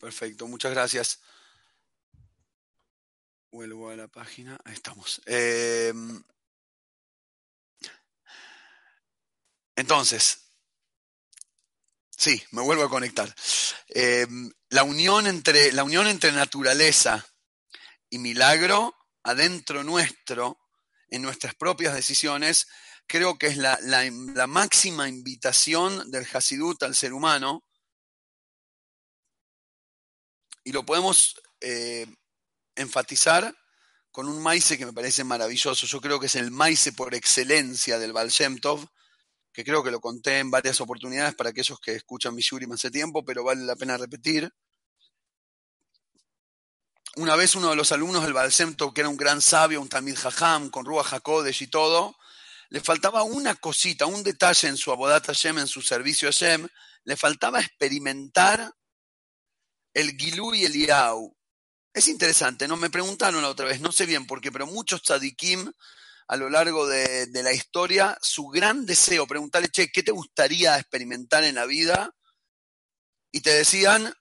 Perfecto, 0.01 0.47
muchas 0.47 0.71
gracias. 0.71 1.19
Vuelvo 3.51 3.91
a 3.91 3.95
la 3.95 4.07
página, 4.07 4.59
ahí 4.65 4.73
estamos. 4.73 5.21
Em, 5.27 6.23
entonces, 9.75 10.39
sí, 12.09 12.43
me 12.49 12.63
vuelvo 12.63 12.83
a 12.83 12.89
conectar. 12.89 13.31
Em, 13.89 14.51
la, 14.69 14.83
unión 14.83 15.27
entre, 15.27 15.71
la 15.71 15.83
unión 15.83 16.07
entre 16.07 16.31
naturaleza 16.31 17.23
y 18.09 18.17
milagro 18.17 18.95
adentro 19.21 19.83
nuestro, 19.83 20.57
en 21.09 21.21
nuestras 21.21 21.53
propias 21.53 21.93
decisiones, 21.93 22.67
creo 23.05 23.37
que 23.37 23.47
es 23.47 23.57
la, 23.57 23.77
máxima 24.47 25.07
invitación 25.07 26.09
del 26.09 26.25
Hasidut 26.33 26.81
al 26.81 26.95
ser 26.95 27.13
humano. 27.13 27.63
Y 30.63 30.71
lo 30.71 30.85
podemos 30.85 31.41
eh, 31.59 32.05
enfatizar 32.75 33.55
con 34.11 34.27
un 34.27 34.41
maíz 34.41 34.67
que 34.67 34.85
me 34.85 34.93
parece 34.93 35.23
maravilloso. 35.23 35.85
Yo 35.85 36.01
creo 36.01 36.19
que 36.19 36.25
es 36.25 36.35
el 36.35 36.51
maíz 36.51 36.91
por 36.95 37.15
excelencia 37.15 37.97
del 37.97 38.13
Baal 38.13 38.31
que 39.53 39.65
creo 39.65 39.83
que 39.83 39.91
lo 39.91 39.99
conté 39.99 40.39
en 40.39 40.51
varias 40.51 40.79
oportunidades 40.79 41.35
para 41.35 41.49
aquellos 41.49 41.79
que 41.79 41.93
escuchan 41.93 42.33
mi 42.33 42.41
Yuri 42.41 42.67
hace 42.71 42.89
tiempo, 42.89 43.23
pero 43.25 43.43
vale 43.43 43.63
la 43.63 43.75
pena 43.75 43.97
repetir. 43.97 44.49
Una 47.17 47.35
vez 47.35 47.55
uno 47.55 47.69
de 47.69 47.75
los 47.75 47.91
alumnos 47.91 48.23
del 48.23 48.33
Baal 48.33 48.51
que 48.51 49.01
era 49.01 49.09
un 49.09 49.17
gran 49.17 49.41
sabio, 49.41 49.81
un 49.81 49.89
Tamil 49.89 50.15
Jajam, 50.15 50.69
con 50.69 50.85
Ruach 50.85 51.13
HaKodesh 51.13 51.63
y 51.63 51.67
todo, 51.67 52.15
le 52.69 52.79
faltaba 52.79 53.23
una 53.23 53.55
cosita, 53.55 54.05
un 54.05 54.23
detalle 54.23 54.69
en 54.69 54.77
su 54.77 54.91
Abodat 54.93 55.25
Hashem, 55.25 55.59
en 55.59 55.67
su 55.67 55.81
servicio 55.81 56.29
a 56.29 56.31
Hashem, 56.31 56.67
le 57.03 57.17
faltaba 57.17 57.59
experimentar 57.59 58.73
el 59.93 60.17
Gilú 60.17 60.53
y 60.53 60.65
el 60.65 60.75
Iau. 60.75 61.35
Es 61.93 62.07
interesante, 62.07 62.67
¿no? 62.67 62.77
Me 62.77 62.89
preguntaron 62.89 63.41
la 63.41 63.49
otra 63.49 63.65
vez, 63.65 63.81
no 63.81 63.91
sé 63.91 64.05
bien 64.05 64.25
por 64.25 64.41
qué, 64.41 64.51
pero 64.51 64.65
muchos 64.65 65.01
tzadikim 65.01 65.71
a 66.27 66.37
lo 66.37 66.49
largo 66.49 66.87
de, 66.87 67.27
la 67.43 67.51
historia, 67.51 68.17
su 68.21 68.47
gran 68.47 68.85
deseo, 68.85 69.27
preguntarle, 69.27 69.67
che, 69.67 69.91
¿qué 69.91 70.01
te 70.01 70.13
gustaría 70.13 70.77
experimentar 70.77 71.43
en 71.43 71.55
la 71.55 71.65
vida? 71.65 72.15
Y 73.33 73.41
te 73.41 73.49
decían, 73.49 74.13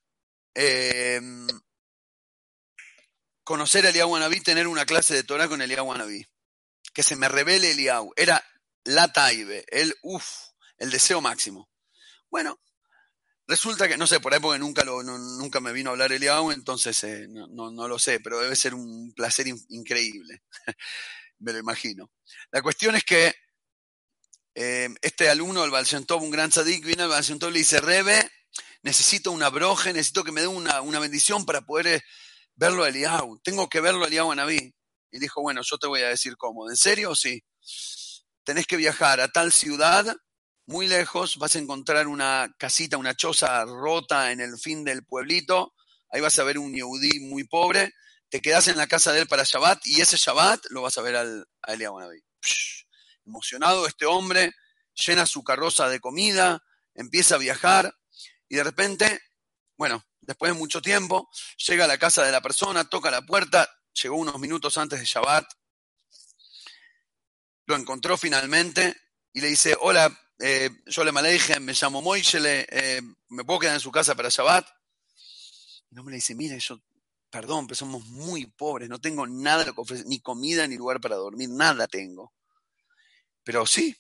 em, 0.55 1.47
conocer 3.45 3.87
a 3.87 3.91
Eliyahu 3.91 4.19
tener 4.43 4.67
una 4.67 4.87
clase 4.87 5.15
de 5.15 5.23
Torah 5.23 5.49
con 5.49 5.63
Eliyahu 5.63 5.93
Anabí. 5.93 6.27
Que 6.93 7.05
se 7.05 7.15
me 7.15 7.29
revele 7.29 7.71
Eliyahu. 7.71 8.13
Era 8.17 8.45
la 8.83 9.13
taibe, 9.13 9.65
el 9.69 9.95
uff, 10.03 10.27
el 10.79 10.91
deseo 10.91 11.21
máximo. 11.21 11.71
Bueno, 12.29 12.61
resulta 13.51 13.89
que, 13.89 13.99
no 13.99 14.07
sé, 14.07 14.21
por 14.21 14.33
ahí 14.33 14.41
porque 14.41 14.61
nunca, 14.61 14.85
lo, 14.85 15.03
nunca 15.03 15.61
me 15.61 15.73
vino 15.73 15.91
a 15.91 15.93
hablar 15.93 16.13
Eliyahu, 16.13 16.53
entonces 16.53 17.03
eh, 17.05 17.27
no, 17.29 17.89
lo 17.89 17.99
sé, 17.99 18.21
pero 18.21 18.39
debe 18.39 18.55
ser 18.55 18.75
un 18.75 19.13
placer 19.13 19.47
increíble. 19.69 20.43
me 21.41 21.53
lo 21.53 21.59
imagino. 21.59 22.11
La 22.53 22.63
cuestión 22.63 22.95
es 22.95 23.05
que 23.05 23.35
eh, 24.55 24.89
este 25.03 25.29
alumno 25.29 25.63
del 25.63 25.71
Balsentov, 25.71 26.23
un 26.23 26.31
gran 26.31 26.51
tzadik, 26.51 26.85
viene 26.85 27.03
al 27.03 27.09
Balsentov 27.09 27.51
y 27.51 27.55
le 27.55 27.59
dice, 27.59 27.81
Rebe, 27.81 28.31
necesito 28.83 29.33
una 29.33 29.51
broje, 29.51 29.93
necesito 29.93 30.23
que 30.23 30.33
me 30.33 30.43
dé 30.43 30.47
una, 30.47 31.01
bendición 31.01 31.45
para 31.45 31.63
poder 31.63 31.87
eh, 31.89 32.03
verlo 32.55 32.85
a 32.85 32.89
Eliyahu. 32.89 33.41
Tengo 33.43 33.69
que 33.69 33.81
verlo 33.81 34.05
a 34.05 34.07
Eliyahu 34.07 34.35
Naví. 34.35 34.73
Y 35.11 35.19
dijo, 35.19 35.43
bueno, 35.43 35.63
yo 35.65 35.77
te 35.77 35.89
voy 35.89 36.03
a 36.03 36.09
decir 36.09 36.37
cómo. 36.37 36.71
¿En 36.71 36.77
serio? 36.77 37.17
Sí. 37.17 37.43
Tenés 38.45 38.67
que 38.67 38.77
viajar 38.77 39.21
a 39.21 39.29
tal 39.29 39.51
ciudad, 39.51 40.17
muy 40.71 40.87
lejos, 40.87 41.37
vas 41.37 41.57
a 41.57 41.59
encontrar 41.59 42.07
una 42.09 42.55
casita, 42.59 42.97
una 42.97 43.15
choza 43.15 43.65
rota 43.65 44.33
en 44.33 44.41
el 44.41 44.59
fin 44.59 44.85
del 44.85 45.05
pueblito. 45.05 45.75
Ahí 46.11 46.21
vas 46.21 46.39
a 46.39 46.45
ver 46.45 46.59
un 46.59 46.73
yehudí 46.73 47.21
muy 47.21 47.45
pobre 47.45 47.93
te 48.31 48.41
quedas 48.41 48.69
en 48.69 48.77
la 48.77 48.87
casa 48.87 49.13
de 49.13 49.21
él 49.21 49.27
para 49.27 49.43
Shabbat 49.43 49.85
y 49.87 50.01
ese 50.01 50.17
Shabbat 50.17 50.67
lo 50.71 50.83
vas 50.83 50.97
a 50.97 51.03
ver 51.03 51.17
al, 51.17 51.49
a 51.63 51.75
Eliyahu 51.75 51.99
Emocionado 53.27 53.87
este 53.87 54.07
hombre, 54.07 54.53
llena 54.95 55.27
su 55.27 55.43
carroza 55.43 55.89
de 55.89 56.01
comida, 56.01 56.63
empieza 56.95 57.35
a 57.35 57.39
viajar 57.39 57.93
y 58.49 58.57
de 58.57 58.65
repente, 58.65 59.21
bueno, 59.77 60.05
después 60.21 60.53
de 60.53 60.59
mucho 60.59 60.81
tiempo, 60.81 61.29
llega 61.67 61.85
a 61.85 61.89
la 61.89 61.99
casa 61.99 62.25
de 62.25 62.33
la 62.33 62.41
persona, 62.41 62.89
toca 62.89 63.11
la 63.11 63.23
puerta, 63.23 63.69
llegó 64.01 64.17
unos 64.17 64.39
minutos 64.39 64.79
antes 64.79 65.01
de 65.01 65.07
Shabbat, 65.07 65.45
lo 67.67 67.77
encontró 67.77 68.17
finalmente 68.17 68.97
y 69.33 69.41
le 69.41 69.49
dice, 69.49 69.77
hola, 69.81 70.17
eh, 70.41 70.71
yo 70.87 71.05
le 71.05 71.33
dije, 71.33 71.61
me 71.61 71.73
llamo 71.73 72.03
Moishele, 72.03 72.67
eh, 72.71 73.03
¿me 73.29 73.45
puedo 73.45 73.61
quedar 73.61 73.75
en 73.75 73.81
su 73.81 73.91
casa 73.91 74.15
para 74.15 74.29
Shabbat? 74.29 74.67
Y 75.91 75.95
el 75.95 75.99
hombre 75.99 76.13
le 76.13 76.17
dice, 76.17 76.35
mire, 76.35 76.59
yo 76.59 76.81
perdón, 77.31 77.67
pero 77.67 77.77
somos 77.77 78.05
muy 78.07 78.47
pobres, 78.47 78.89
no 78.89 79.01
tengo 79.01 79.27
nada 79.27 79.65
que 79.65 79.73
ofrecer, 79.77 80.07
ni 80.07 80.21
comida 80.21 80.67
ni 80.67 80.77
lugar 80.77 81.01
para 81.01 81.17
dormir, 81.17 81.49
nada 81.49 81.87
tengo. 81.87 82.33
Pero 83.45 83.65
sí, 83.67 83.97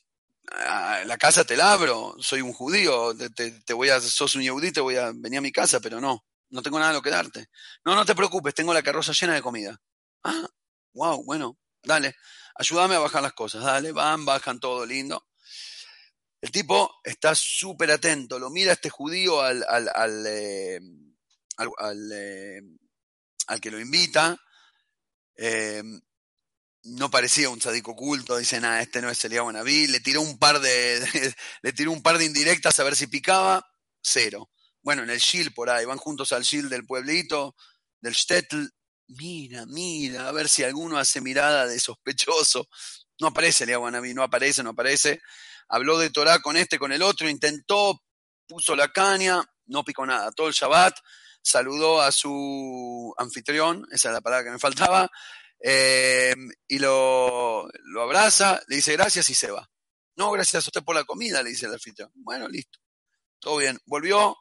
la 1.06 1.16
casa 1.18 1.44
te 1.44 1.56
la 1.56 1.72
abro, 1.72 2.16
soy 2.18 2.40
un 2.40 2.52
judío, 2.52 3.14
te, 3.34 3.72
voy 3.72 3.88
a, 3.90 4.00
sos 4.00 4.34
un 4.34 4.42
yehudí, 4.42 4.72
te 4.72 4.80
voy 4.80 4.96
a 4.96 5.12
venir 5.14 5.38
a 5.38 5.42
mi 5.42 5.52
casa, 5.52 5.80
pero 5.80 6.00
no, 6.00 6.24
no 6.50 6.62
tengo 6.62 6.78
nada 6.78 6.92
lo 6.92 7.02
que 7.02 7.10
darte. 7.10 7.46
No, 7.84 7.94
no 7.94 8.04
te 8.04 8.14
preocupes, 8.14 8.54
tengo 8.54 8.74
la 8.74 8.82
carroza 8.82 9.12
llena 9.12 9.34
de 9.34 9.42
comida. 9.42 9.80
Ah, 10.24 10.48
wow, 10.92 11.24
bueno, 11.24 11.56
dale, 11.82 12.16
ayúdame 12.56 12.96
a 12.96 12.98
bajar 12.98 13.22
las 13.22 13.32
cosas, 13.32 13.64
dale, 13.64 13.92
van, 13.92 14.24
bajan 14.24 14.58
todo 14.58 14.84
lindo. 14.84 15.24
El 16.40 16.50
tipo 16.50 17.00
está 17.04 17.34
súper 17.34 17.90
atento, 17.90 18.38
lo 18.38 18.48
mira 18.48 18.72
este 18.72 18.88
judío 18.88 19.42
al, 19.42 19.62
al, 19.68 19.90
al, 19.94 20.26
eh, 20.26 20.80
eh, 22.12 22.60
al 23.46 23.60
que 23.60 23.70
lo 23.70 23.78
invita. 23.78 24.38
Eh, 25.36 25.82
no 26.84 27.10
parecía 27.10 27.50
un 27.50 27.60
sadico 27.60 27.90
oculto, 27.92 28.38
dice, 28.38 28.58
nada, 28.58 28.80
este 28.80 29.02
no 29.02 29.10
es 29.10 29.22
Eliyahu 29.24 29.52
Naví, 29.52 29.86
le 29.86 30.00
tiró 30.00 30.22
un 30.22 30.38
par 30.38 30.60
de, 30.60 31.02
le 31.62 31.72
tiró 31.72 31.92
un 31.92 32.02
par 32.02 32.16
de 32.16 32.24
indirectas 32.24 32.80
a 32.80 32.84
ver 32.84 32.96
si 32.96 33.06
picaba, 33.06 33.66
cero. 34.02 34.50
Bueno, 34.82 35.02
en 35.02 35.10
el 35.10 35.18
Shil 35.18 35.52
por 35.52 35.68
ahí, 35.68 35.84
van 35.84 35.98
juntos 35.98 36.32
al 36.32 36.42
Shil 36.42 36.70
del 36.70 36.86
pueblito, 36.86 37.54
del 38.00 38.14
Stetl, 38.14 38.64
mira, 39.08 39.66
mira, 39.66 40.28
a 40.28 40.32
ver 40.32 40.48
si 40.48 40.64
alguno 40.64 40.96
hace 40.98 41.20
mirada 41.20 41.66
de 41.66 41.78
sospechoso. 41.78 42.66
No 43.20 43.26
aparece 43.28 43.64
Eliyahu 43.64 43.90
Naví, 43.90 44.14
no 44.14 44.22
aparece, 44.22 44.62
no 44.62 44.70
aparece. 44.70 45.20
Habló 45.70 45.98
de 45.98 46.10
Torah 46.10 46.40
con 46.40 46.56
este, 46.56 46.78
con 46.78 46.92
el 46.92 47.02
otro, 47.02 47.28
intentó, 47.28 48.02
puso 48.46 48.76
la 48.76 48.88
caña, 48.88 49.42
no 49.66 49.84
picó 49.84 50.04
nada. 50.04 50.32
Todo 50.32 50.48
el 50.48 50.54
Shabbat 50.54 50.98
saludó 51.42 52.02
a 52.02 52.12
su 52.12 53.14
anfitrión, 53.16 53.86
esa 53.90 54.08
es 54.08 54.14
la 54.14 54.20
palabra 54.20 54.44
que 54.44 54.50
me 54.50 54.58
faltaba, 54.58 55.10
eh, 55.62 56.34
y 56.68 56.78
lo, 56.78 57.68
abraza, 58.00 58.60
le 58.66 58.76
dice 58.76 58.92
gracias 58.92 59.30
y 59.30 59.34
se 59.34 59.50
va. 59.50 59.70
No, 60.16 60.30
gracias 60.32 60.66
a 60.66 60.68
usted 60.68 60.82
por 60.82 60.94
la 60.94 61.04
comida, 61.04 61.42
le 61.42 61.50
dice 61.50 61.66
el 61.66 61.72
anfitrión. 61.72 62.10
Bueno, 62.14 62.48
listo. 62.48 62.78
Todo 63.38 63.56
bien. 63.56 63.78
Volvió 63.86 64.36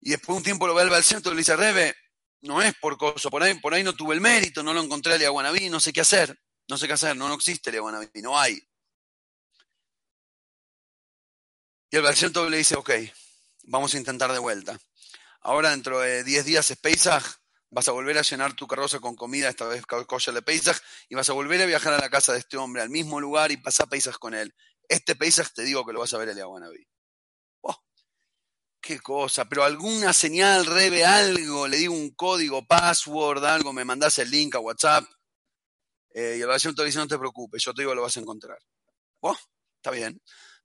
y 0.00 0.10
después 0.10 0.28
de 0.28 0.38
un 0.38 0.44
tiempo 0.44 0.66
lo 0.66 0.74
ve 0.74 0.82
al 0.82 1.04
centro 1.04 1.32
y 1.32 1.34
le 1.34 1.40
dice, 1.40 1.56
Rebe, 1.56 1.94
no 2.42 2.62
es 2.62 2.74
por 2.76 2.96
cosa, 2.96 3.30
por 3.30 3.42
ahí, 3.42 3.54
por 3.54 3.74
ahí 3.74 3.82
no 3.82 3.94
tuve 3.94 4.14
el 4.14 4.20
mérito, 4.20 4.62
no 4.62 4.72
lo 4.72 4.82
encontré 4.82 5.24
a 5.26 5.30
Guanabí, 5.30 5.68
no 5.68 5.80
sé 5.80 5.92
qué 5.92 6.00
hacer, 6.00 6.38
no 6.68 6.78
sé 6.78 6.86
qué 6.86 6.92
hacer, 6.92 7.16
no, 7.16 7.28
no 7.28 7.34
existe 7.34 7.76
Guanabí, 7.78 8.22
no 8.22 8.38
hay. 8.38 8.60
Y 11.90 11.96
el 11.96 12.02
Balcento 12.02 12.48
le 12.48 12.58
dice, 12.58 12.76
ok, 12.76 12.90
vamos 13.64 13.94
a 13.94 13.98
intentar 13.98 14.30
de 14.32 14.38
vuelta. 14.38 14.78
Ahora 15.40 15.70
dentro 15.70 16.00
de 16.00 16.22
10 16.22 16.44
días 16.44 16.70
es 16.70 16.76
Pesach, 16.76 17.24
vas 17.70 17.88
a 17.88 17.92
volver 17.92 18.18
a 18.18 18.22
llenar 18.22 18.54
tu 18.54 18.66
carroza 18.66 19.00
con 19.00 19.16
comida, 19.16 19.48
esta 19.48 19.66
vez 19.66 19.86
kosher 19.86 20.34
de 20.34 20.42
Pesach, 20.42 20.76
y 21.08 21.14
vas 21.14 21.30
a 21.30 21.32
volver 21.32 21.62
a 21.62 21.66
viajar 21.66 21.94
a 21.94 21.98
la 21.98 22.10
casa 22.10 22.32
de 22.32 22.40
este 22.40 22.58
hombre, 22.58 22.82
al 22.82 22.90
mismo 22.90 23.20
lugar, 23.20 23.52
y 23.52 23.56
pasar 23.56 23.88
Pesach 23.88 24.18
con 24.18 24.34
él. 24.34 24.54
Este 24.86 25.16
Pesach 25.16 25.48
te 25.54 25.62
digo 25.62 25.86
que 25.86 25.92
lo 25.94 26.00
vas 26.00 26.12
a 26.12 26.18
ver 26.18 26.28
el 26.28 26.40
Aguanabí. 26.40 26.86
Oh, 27.62 27.82
qué 28.82 29.00
cosa, 29.00 29.46
pero 29.46 29.64
alguna 29.64 30.12
señal, 30.12 30.66
rebe 30.66 31.06
algo, 31.06 31.68
le 31.68 31.78
digo 31.78 31.94
un 31.94 32.10
código, 32.14 32.66
password, 32.66 33.44
algo, 33.46 33.72
me 33.72 33.86
mandás 33.86 34.18
el 34.18 34.30
link 34.30 34.54
a 34.56 34.60
WhatsApp, 34.60 35.04
eh, 36.10 36.36
y 36.38 36.42
el 36.42 36.74
te 36.74 36.84
dice, 36.84 36.98
no 36.98 37.06
te 37.06 37.18
preocupes, 37.18 37.62
yo 37.64 37.72
te 37.72 37.82
digo 37.82 37.94
lo 37.94 38.02
vas 38.02 38.16
a 38.16 38.20
encontrar. 38.20 38.58
Oh, 39.20 39.36
está 39.76 39.90
bien. 39.90 40.20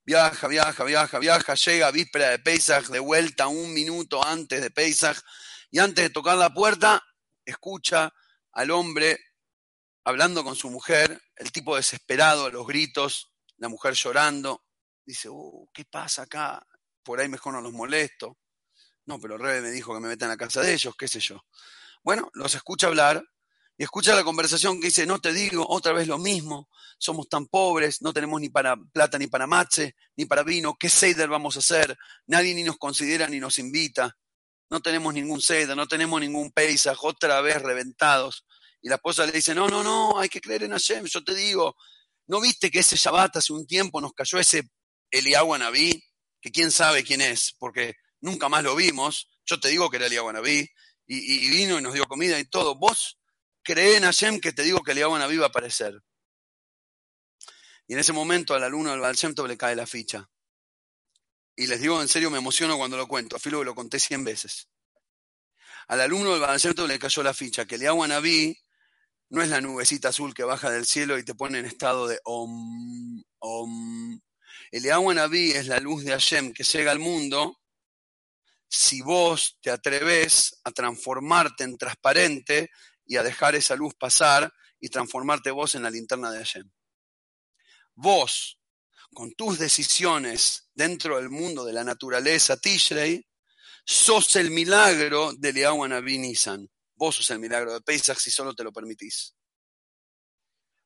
Viaja, 0.06 0.48
viaja, 0.48 0.84
viaja, 0.84 1.18
viaja, 1.18 1.54
llega 1.54 1.90
víspera 1.90 2.28
de 2.28 2.38
Pesach, 2.38 2.88
de 2.88 2.98
vuelta 2.98 3.46
un 3.46 3.72
minuto 3.72 4.22
antes 4.22 4.60
de 4.60 4.70
Pesach, 4.70 5.18
y 5.70 5.78
antes 5.78 6.04
de 6.04 6.10
tocar 6.10 6.36
la 6.36 6.52
puerta, 6.52 7.02
escucha 7.42 8.12
al 8.52 8.70
hombre 8.70 9.18
hablando 10.04 10.44
con 10.44 10.56
su 10.56 10.70
mujer, 10.70 11.22
el 11.36 11.50
tipo 11.52 11.74
desesperado, 11.74 12.50
los 12.50 12.66
gritos, 12.66 13.32
la 13.56 13.68
mujer 13.68 13.94
llorando. 13.94 14.66
Dice, 15.06 15.30
uh, 15.30 15.68
¿qué 15.72 15.86
pasa 15.86 16.22
acá? 16.22 16.66
Por 17.02 17.20
ahí 17.20 17.28
mejor 17.28 17.54
no 17.54 17.62
los 17.62 17.72
molesto. 17.72 18.38
No, 19.06 19.18
pero 19.18 19.38
Rebe 19.38 19.62
me 19.62 19.70
dijo 19.70 19.94
que 19.94 20.00
me 20.00 20.08
metan 20.08 20.30
a 20.30 20.36
casa 20.36 20.60
de 20.60 20.74
ellos, 20.74 20.94
qué 20.98 21.08
sé 21.08 21.20
yo. 21.20 21.46
Bueno, 22.02 22.30
los 22.34 22.54
escucha 22.54 22.88
hablar 22.88 23.24
y 23.76 23.82
escucha 23.82 24.14
la 24.14 24.22
conversación 24.22 24.80
que 24.80 24.86
dice, 24.86 25.04
no 25.04 25.20
te 25.20 25.32
digo 25.32 25.66
otra 25.68 25.92
vez 25.92 26.06
lo 26.06 26.18
mismo, 26.18 26.68
somos 26.98 27.28
tan 27.28 27.46
pobres, 27.46 28.02
no 28.02 28.12
tenemos 28.12 28.40
ni 28.40 28.48
para 28.48 28.76
plata 28.76 29.18
ni 29.18 29.26
para 29.26 29.46
mache, 29.46 29.96
ni 30.16 30.26
para 30.26 30.44
vino, 30.44 30.76
¿qué 30.78 30.88
Seider 30.88 31.28
vamos 31.28 31.56
a 31.56 31.58
hacer? 31.58 31.96
Nadie 32.26 32.54
ni 32.54 32.62
nos 32.62 32.78
considera 32.78 33.26
ni 33.26 33.40
nos 33.40 33.58
invita. 33.58 34.16
no 34.70 34.80
tenemos 34.80 35.14
ningún 35.14 35.40
seda, 35.40 35.74
no 35.74 35.86
tenemos 35.86 36.20
ningún 36.20 36.50
paisaje, 36.50 36.98
otra 37.02 37.40
vez 37.40 37.60
reventados. 37.62 38.44
Y 38.80 38.88
la 38.88 38.96
esposa 38.96 39.26
le 39.26 39.32
dice, 39.32 39.54
no, 39.54 39.68
no, 39.68 39.82
no, 39.82 40.18
hay 40.18 40.28
que 40.28 40.40
creer 40.40 40.64
en 40.64 40.72
Hashem, 40.72 41.04
yo 41.06 41.22
te 41.22 41.34
digo, 41.34 41.76
¿no 42.26 42.40
viste 42.40 42.70
que 42.70 42.80
ese 42.80 42.96
Shabbat 42.96 43.36
hace 43.36 43.52
un 43.52 43.66
tiempo 43.66 44.00
nos 44.00 44.12
cayó 44.12 44.38
ese 44.38 44.68
Eliyahu 45.10 45.56
Naví? 45.58 46.02
Que 46.40 46.50
quién 46.50 46.70
sabe 46.70 47.04
quién 47.04 47.20
es, 47.20 47.54
porque 47.58 47.94
nunca 48.20 48.48
más 48.48 48.62
lo 48.62 48.74
vimos, 48.74 49.30
yo 49.44 49.60
te 49.60 49.68
digo 49.68 49.90
que 49.90 49.96
era 49.96 50.06
Eliyahu 50.06 50.32
Naví, 50.32 50.68
y, 51.06 51.46
y, 51.46 51.50
vino 51.50 51.78
y 51.78 51.82
nos 51.82 51.94
dio 51.94 52.06
comida 52.06 52.38
y 52.38 52.44
todo. 52.44 52.76
Vos 52.76 53.18
creé 53.64 53.96
en 53.96 54.04
Hashem 54.04 54.40
que 54.40 54.52
te 54.52 54.62
digo 54.62 54.82
que 54.82 54.92
Eliyahu 54.92 55.18
Naví 55.18 55.36
va 55.36 55.46
a 55.46 55.48
aparecer. 55.48 56.00
Y 57.86 57.94
en 57.94 57.98
ese 57.98 58.12
momento 58.12 58.54
al 58.54 58.62
alumno 58.62 58.90
del 58.90 59.00
Baal 59.00 59.16
le 59.48 59.56
cae 59.56 59.74
la 59.74 59.86
ficha. 59.86 60.30
Y 61.56 61.66
les 61.66 61.80
digo, 61.80 62.00
en 62.00 62.08
serio, 62.08 62.30
me 62.30 62.38
emociono 62.38 62.76
cuando 62.76 62.96
lo 62.96 63.06
cuento. 63.06 63.36
A 63.36 63.38
filo 63.38 63.58
que 63.58 63.64
lo 63.64 63.74
conté 63.74 63.98
cien 63.98 64.24
veces. 64.24 64.68
Al 65.88 66.00
alumno 66.00 66.32
del 66.32 66.40
Baal 66.40 66.60
le 66.88 66.98
cayó 66.98 67.22
la 67.22 67.34
ficha 67.34 67.66
que 67.66 67.74
Eliyahu 67.74 68.06
Naví 68.06 68.56
no 69.30 69.42
es 69.42 69.48
la 69.48 69.60
nubecita 69.60 70.10
azul 70.10 70.34
que 70.34 70.44
baja 70.44 70.70
del 70.70 70.86
cielo 70.86 71.18
y 71.18 71.24
te 71.24 71.34
pone 71.34 71.58
en 71.58 71.66
estado 71.66 72.06
de 72.06 72.20
om, 72.24 73.22
om. 73.38 74.20
Eliyahu 74.70 75.12
Naví 75.12 75.52
es 75.52 75.66
la 75.66 75.80
luz 75.80 76.04
de 76.04 76.12
Hashem 76.12 76.52
que 76.52 76.64
llega 76.64 76.92
al 76.92 76.98
mundo 76.98 77.60
si 78.68 79.02
vos 79.02 79.58
te 79.60 79.70
atreves 79.70 80.60
a 80.64 80.72
transformarte 80.72 81.64
en 81.64 81.78
transparente 81.78 82.70
y 83.06 83.16
a 83.16 83.22
dejar 83.22 83.54
esa 83.54 83.76
luz 83.76 83.94
pasar 83.94 84.52
y 84.80 84.88
transformarte 84.88 85.50
vos 85.50 85.74
en 85.74 85.82
la 85.82 85.90
linterna 85.90 86.30
de 86.30 86.38
Hashem. 86.38 86.70
Vos, 87.94 88.58
con 89.12 89.32
tus 89.34 89.58
decisiones 89.58 90.68
dentro 90.74 91.16
del 91.16 91.30
mundo 91.30 91.64
de 91.64 91.72
la 91.72 91.84
naturaleza 91.84 92.56
Tishrei, 92.56 93.26
sos 93.84 94.36
el 94.36 94.50
milagro 94.50 95.32
de 95.34 95.52
Liawan 95.52 96.04
Nisan. 96.04 96.68
Vos 96.96 97.16
sos 97.16 97.30
el 97.30 97.38
milagro 97.38 97.72
de 97.72 97.80
Pesach 97.80 98.18
si 98.18 98.30
solo 98.30 98.54
te 98.54 98.64
lo 98.64 98.72
permitís. 98.72 99.34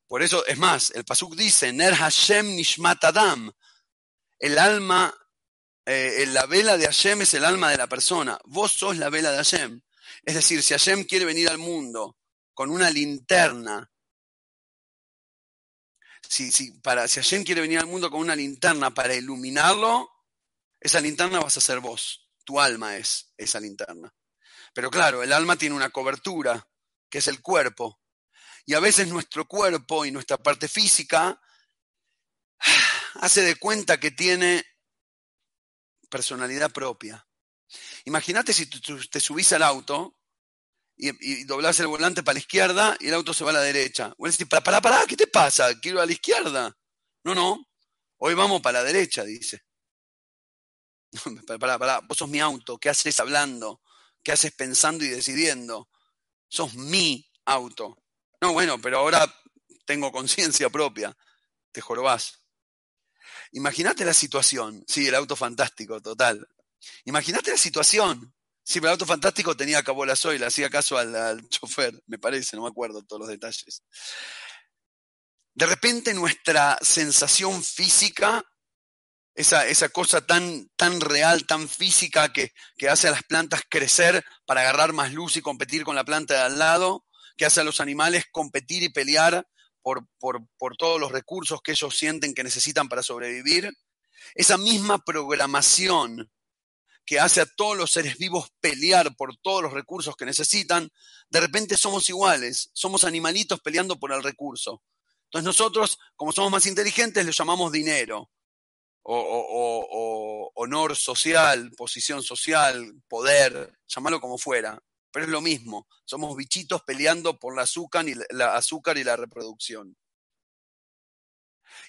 Por 0.07 0.23
eso, 0.23 0.45
es 0.47 0.57
más, 0.57 0.89
el 0.91 1.05
Pasuk 1.05 1.35
dice, 1.35 1.71
Ner 1.71 1.93
Hashem 1.93 2.55
Nishmat 2.55 3.03
Adam. 3.03 3.51
El 4.39 4.57
alma, 4.57 5.13
eh, 5.85 6.25
la 6.29 6.47
vela 6.47 6.77
de 6.77 6.85
Hashem 6.85 7.21
es 7.21 7.35
el 7.35 7.45
alma 7.45 7.69
de 7.69 7.77
la 7.77 7.87
persona. 7.87 8.39
Vos 8.45 8.71
sos 8.71 8.97
la 8.97 9.09
vela 9.09 9.31
de 9.31 9.37
Hashem. 9.37 9.81
Es 10.23 10.35
decir, 10.35 10.61
si 10.63 10.73
Hashem 10.73 11.05
quiere 11.05 11.25
venir 11.25 11.49
al 11.49 11.57
mundo 11.57 12.17
con 12.53 12.69
una 12.69 12.89
linterna 12.89 13.89
si, 16.29 16.51
si, 16.51 16.71
para, 16.71 17.07
si 17.07 17.19
Hashem 17.19 17.43
quiere 17.43 17.61
venir 17.61 17.79
al 17.79 17.87
mundo 17.87 18.11
con 18.11 18.19
una 18.19 18.35
linterna 18.35 18.93
para 18.93 19.15
iluminarlo, 19.15 20.09
esa 20.79 21.01
linterna 21.01 21.39
vas 21.39 21.57
a 21.57 21.61
ser 21.61 21.79
vos. 21.79 22.29
Tu 22.45 22.59
alma 22.59 22.97
es 22.97 23.33
esa 23.35 23.59
linterna. 23.59 24.13
Pero 24.73 24.91
claro, 24.91 25.23
el 25.23 25.33
alma 25.33 25.55
tiene 25.55 25.75
una 25.75 25.89
cobertura, 25.89 26.69
que 27.09 27.17
es 27.17 27.27
el 27.27 27.41
cuerpo. 27.41 27.99
Y 28.65 28.75
a 28.75 28.79
veces 28.79 29.07
nuestro 29.07 29.47
cuerpo 29.47 30.05
y 30.05 30.11
nuestra 30.11 30.37
parte 30.37 30.67
física 30.67 31.41
hace 33.15 33.41
de 33.41 33.55
cuenta 33.55 33.99
que 33.99 34.11
tiene 34.11 34.63
personalidad 36.09 36.71
propia. 36.71 37.27
Imagínate 38.05 38.53
si 38.53 38.67
te 38.67 39.19
subís 39.19 39.51
al 39.53 39.63
auto 39.63 40.19
y, 40.99 41.43
doblás 41.45 41.79
el 41.79 41.87
volante 41.87 42.23
para 42.23 42.33
la 42.33 42.39
izquierda 42.39 42.97
y 42.99 43.07
el 43.07 43.13
auto 43.13 43.33
se 43.33 43.43
va 43.43 43.51
a 43.51 43.53
la 43.53 43.61
derecha. 43.61 44.13
Bueno, 44.17 44.31
decís, 44.31 44.47
pará, 44.47 44.61
pará, 44.61 44.81
pará, 44.81 45.05
¿qué 45.07 45.15
te 45.15 45.27
pasa? 45.27 45.79
Quiero 45.79 46.01
a 46.01 46.05
la 46.05 46.11
izquierda. 46.11 46.75
No, 47.23 47.33
no, 47.33 47.65
hoy 48.17 48.33
vamos 48.33 48.61
para 48.61 48.79
la 48.79 48.85
derecha, 48.85 49.23
dice. 49.23 49.63
pará, 51.59 51.79
pará, 51.79 51.99
vos 52.01 52.17
sos 52.17 52.29
mi 52.29 52.39
auto, 52.39 52.77
¿qué 52.77 52.89
haces 52.89 53.19
hablando? 53.19 53.81
¿Qué 54.21 54.33
haces 54.33 54.51
pensando 54.51 55.05
y 55.05 55.07
decidiendo? 55.07 55.89
Sos 56.49 56.73
mi 56.75 57.31
auto. 57.45 57.97
No, 58.41 58.53
bueno, 58.53 58.79
pero 58.81 58.99
ahora 58.99 59.33
tengo 59.85 60.11
conciencia 60.11 60.69
propia. 60.69 61.15
Te 61.71 61.81
jorobás. 61.81 62.41
Imagínate 63.53 64.03
la 64.03 64.13
situación. 64.13 64.83
Sí, 64.87 65.07
el 65.07 65.15
auto 65.15 65.35
fantástico, 65.35 66.01
total. 66.01 66.47
Imagínate 67.05 67.51
la 67.51 67.57
situación. 67.57 68.33
Sí, 68.63 68.79
pero 68.79 68.89
el 68.89 68.93
auto 68.93 69.05
fantástico 69.07 69.57
tenía 69.57 69.83
y 69.83 70.37
le 70.37 70.45
hacía 70.45 70.69
caso 70.69 70.95
al, 70.95 71.47
chofer, 71.49 71.99
me 72.05 72.19
parece, 72.19 72.55
no 72.55 72.61
me 72.61 72.67
acuerdo 72.67 73.01
todos 73.01 73.21
los 73.21 73.29
detalles. 73.29 73.81
De 75.55 75.65
repente 75.65 76.13
nuestra 76.13 76.77
sensación 76.79 77.63
física, 77.63 78.43
esa, 79.33 79.65
esa 79.65 79.89
cosa 79.89 80.21
tan, 80.25 80.69
tan 80.75 81.01
real, 81.01 81.47
tan 81.47 81.67
física 81.67 82.31
que, 82.31 82.53
que 82.77 82.89
hace 82.89 83.07
a 83.07 83.11
las 83.11 83.23
plantas 83.23 83.63
crecer 83.67 84.23
para 84.45 84.61
agarrar 84.61 84.93
más 84.93 85.13
luz 85.13 85.35
y 85.37 85.41
competir 85.41 85.83
con 85.83 85.95
la 85.95 86.05
planta 86.05 86.35
de 86.35 86.41
al 86.41 86.59
lado, 86.59 87.07
que 87.37 87.45
hace 87.45 87.61
a 87.61 87.63
los 87.63 87.81
animales 87.81 88.25
competir 88.31 88.83
y 88.83 88.89
pelear 88.89 89.47
por, 89.81 90.05
por, 90.19 90.45
por, 90.59 90.77
todos 90.77 90.99
los 90.99 91.11
recursos 91.11 91.61
que 91.63 91.71
ellos 91.71 91.97
sienten 91.97 92.35
que 92.35 92.43
necesitan 92.43 92.87
para 92.87 93.01
sobrevivir. 93.01 93.71
Esa 94.35 94.59
misma 94.59 94.99
programación 95.03 96.29
que 97.09 97.19
hace 97.19 97.41
a 97.41 97.47
todos 97.47 97.75
los 97.75 97.89
seres 97.89 98.19
vivos 98.19 98.51
pelear 98.59 99.15
por 99.15 99.35
todos 99.37 99.63
los 99.63 99.73
recursos 99.73 100.15
que 100.15 100.27
necesitan, 100.27 100.91
de 101.31 101.39
repente 101.39 101.75
somos 101.75 102.07
iguales, 102.07 102.69
somos 102.73 103.03
animalitos 103.03 103.59
peleando 103.61 103.97
por 103.97 104.13
el 104.13 104.21
recurso. 104.21 104.83
Entonces 105.23 105.43
nosotros, 105.43 105.97
como 106.15 106.31
somos 106.31 106.51
más 106.51 106.67
inteligentes, 106.67 107.25
le 107.25 107.31
llamamos 107.31 107.71
dinero, 107.71 108.29
o, 109.01 110.51
honor 110.53 110.95
social, 110.95 111.71
posición 111.75 112.21
social, 112.21 113.01
poder, 113.07 113.73
llámalo 113.87 114.21
como 114.21 114.37
fuera, 114.37 114.79
pero 115.11 115.25
es 115.25 115.31
lo 115.31 115.41
mismo, 115.41 115.87
somos 116.05 116.37
bichitos 116.37 116.83
peleando 116.83 117.39
por 117.39 117.55
la 117.55 117.63
azúcar 117.63 118.07
y 118.07 118.13
la, 118.29 118.53
azúcar 118.53 118.99
y 118.99 119.03
la 119.03 119.15
reproducción. 119.15 119.97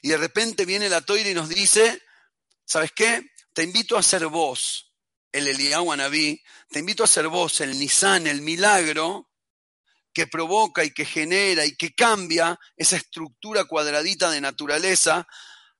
Y 0.00 0.08
de 0.08 0.16
repente 0.16 0.64
viene 0.64 0.88
la 0.88 1.02
toira 1.02 1.28
y 1.28 1.34
nos 1.34 1.50
dice, 1.50 2.00
¿sabes 2.64 2.92
qué? 2.92 3.22
Te 3.52 3.64
invito 3.64 3.98
a 3.98 4.02
ser 4.02 4.26
vos, 4.26 4.89
el 5.32 5.48
Eliyahu 5.48 5.92
Anabí, 5.92 6.42
te 6.68 6.80
invito 6.80 7.04
a 7.04 7.08
ser 7.08 7.28
vos 7.28 7.60
el 7.60 7.78
Nisan, 7.78 8.26
el 8.26 8.42
milagro 8.42 9.30
que 10.12 10.26
provoca 10.26 10.84
y 10.84 10.92
que 10.92 11.04
genera 11.04 11.64
y 11.64 11.76
que 11.76 11.94
cambia 11.94 12.58
esa 12.76 12.96
estructura 12.96 13.64
cuadradita 13.64 14.30
de 14.30 14.40
naturaleza 14.40 15.26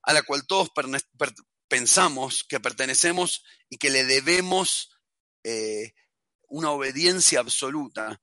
a 0.02 0.12
la 0.12 0.22
cual 0.22 0.46
todos 0.46 0.70
pensamos 1.68 2.44
que 2.44 2.60
pertenecemos 2.60 3.44
y 3.68 3.78
que 3.78 3.90
le 3.90 4.04
debemos 4.04 4.90
eh, 5.42 5.94
una 6.48 6.70
obediencia 6.70 7.40
absoluta. 7.40 8.20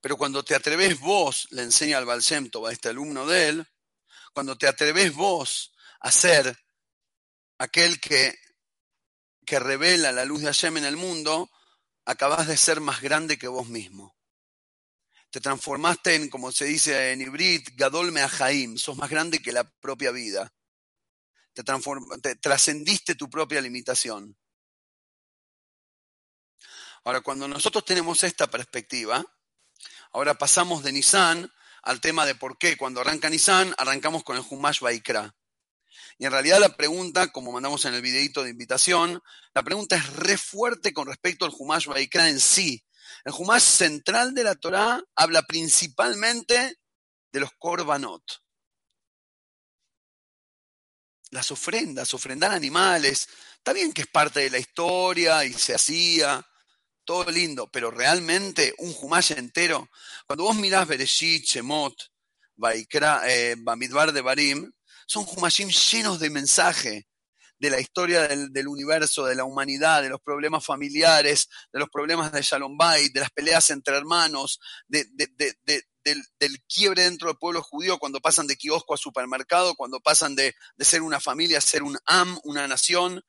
Pero 0.00 0.16
cuando 0.16 0.42
te 0.42 0.54
atreves 0.54 0.98
vos, 1.00 1.46
le 1.50 1.62
enseña 1.62 1.98
al 1.98 2.06
Balsemto 2.06 2.66
a 2.66 2.72
este 2.72 2.88
alumno 2.88 3.26
de 3.26 3.48
él, 3.48 3.66
cuando 4.32 4.56
te 4.56 4.66
atreves 4.66 5.12
vos 5.14 5.74
a 6.00 6.10
ser 6.10 6.58
aquel 7.58 8.00
que 8.00 8.34
que 9.50 9.58
revela 9.58 10.12
la 10.12 10.24
luz 10.24 10.42
de 10.42 10.46
Hashem 10.46 10.76
en 10.76 10.84
el 10.84 10.96
mundo, 10.96 11.50
acabas 12.04 12.46
de 12.46 12.56
ser 12.56 12.80
más 12.80 13.00
grande 13.00 13.36
que 13.36 13.48
vos 13.48 13.66
mismo. 13.66 14.16
Te 15.28 15.40
transformaste 15.40 16.14
en, 16.14 16.30
como 16.30 16.52
se 16.52 16.66
dice 16.66 17.10
en 17.10 17.20
Ibrit, 17.20 17.70
Gadol 17.74 18.12
Meahaim, 18.12 18.78
sos 18.78 18.96
más 18.96 19.10
grande 19.10 19.42
que 19.42 19.50
la 19.50 19.64
propia 19.64 20.12
vida. 20.12 20.54
Te, 21.52 21.64
te 21.64 22.36
trascendiste 22.36 23.16
tu 23.16 23.28
propia 23.28 23.60
limitación. 23.60 24.38
Ahora, 27.02 27.20
cuando 27.20 27.48
nosotros 27.48 27.84
tenemos 27.84 28.22
esta 28.22 28.48
perspectiva, 28.48 29.24
ahora 30.12 30.38
pasamos 30.38 30.84
de 30.84 30.92
Nisan 30.92 31.52
al 31.82 32.00
tema 32.00 32.24
de 32.24 32.36
por 32.36 32.56
qué 32.56 32.76
cuando 32.76 33.00
arranca 33.00 33.28
Nisan 33.28 33.74
arrancamos 33.78 34.22
con 34.22 34.36
el 34.36 34.44
Humash 34.48 34.78
Baikra. 34.78 35.34
Y 36.20 36.26
en 36.26 36.32
realidad 36.32 36.60
la 36.60 36.76
pregunta, 36.76 37.32
como 37.32 37.50
mandamos 37.50 37.86
en 37.86 37.94
el 37.94 38.02
videito 38.02 38.42
de 38.42 38.50
invitación, 38.50 39.22
la 39.54 39.62
pregunta 39.62 39.96
es 39.96 40.06
re 40.16 40.36
fuerte 40.36 40.92
con 40.92 41.06
respecto 41.06 41.46
al 41.46 41.52
Humash 41.58 41.86
Baikra 41.86 42.28
en 42.28 42.40
sí. 42.40 42.84
El 43.24 43.32
Humash 43.32 43.62
central 43.62 44.34
de 44.34 44.44
la 44.44 44.54
Torá 44.54 45.02
habla 45.14 45.40
principalmente 45.40 46.76
de 47.32 47.40
los 47.40 47.48
korbanot. 47.58 48.22
Las 51.30 51.50
ofrendas, 51.52 52.12
ofrendar 52.12 52.52
animales. 52.52 53.26
Está 53.54 53.72
bien 53.72 53.90
que 53.94 54.02
es 54.02 54.08
parte 54.08 54.40
de 54.40 54.50
la 54.50 54.58
historia 54.58 55.46
y 55.46 55.54
se 55.54 55.74
hacía, 55.74 56.46
todo 57.06 57.30
lindo, 57.30 57.70
pero 57.70 57.90
realmente 57.90 58.74
un 58.76 58.94
Humash 59.00 59.32
entero. 59.32 59.88
Cuando 60.26 60.44
vos 60.44 60.56
mirás 60.56 60.86
Bereshit, 60.86 61.46
Shemot, 61.46 61.94
Baikra, 62.56 63.22
eh, 63.24 63.54
Bamidbar 63.56 64.12
de 64.12 64.20
Barim, 64.20 64.70
son 65.10 65.26
Humashim 65.26 65.70
llenos 65.70 66.20
de 66.20 66.30
mensaje 66.30 67.08
de 67.58 67.68
la 67.68 67.80
historia 67.80 68.28
del, 68.28 68.68
universo, 68.68 69.24
de 69.26 69.34
la 69.34 69.42
humanidad, 69.42 70.02
de 70.02 70.08
los 70.08 70.20
problemas 70.20 70.64
familiares, 70.64 71.48
de 71.72 71.80
los 71.80 71.90
problemas 71.90 72.30
de 72.30 72.42
Shalom 72.42 72.78
Bay, 72.78 73.08
de 73.08 73.18
las 73.18 73.30
peleas 73.30 73.70
entre 73.70 73.96
hermanos, 73.96 74.60
del, 74.86 75.08
del, 75.16 76.62
quiebre 76.68 77.02
dentro 77.02 77.26
del 77.26 77.38
pueblo 77.38 77.60
judío 77.60 77.98
cuando 77.98 78.20
pasan 78.20 78.46
de 78.46 78.56
kiosco 78.56 78.94
a 78.94 78.96
supermercado, 78.96 79.74
cuando 79.74 79.98
pasan 79.98 80.36
de, 80.36 80.54
ser 80.78 81.02
una 81.02 81.18
familia 81.18 81.58
a 81.58 81.60
ser 81.60 81.82
un 81.82 81.98
am, 82.06 82.38
una 82.44 82.68
nación. 82.68 83.20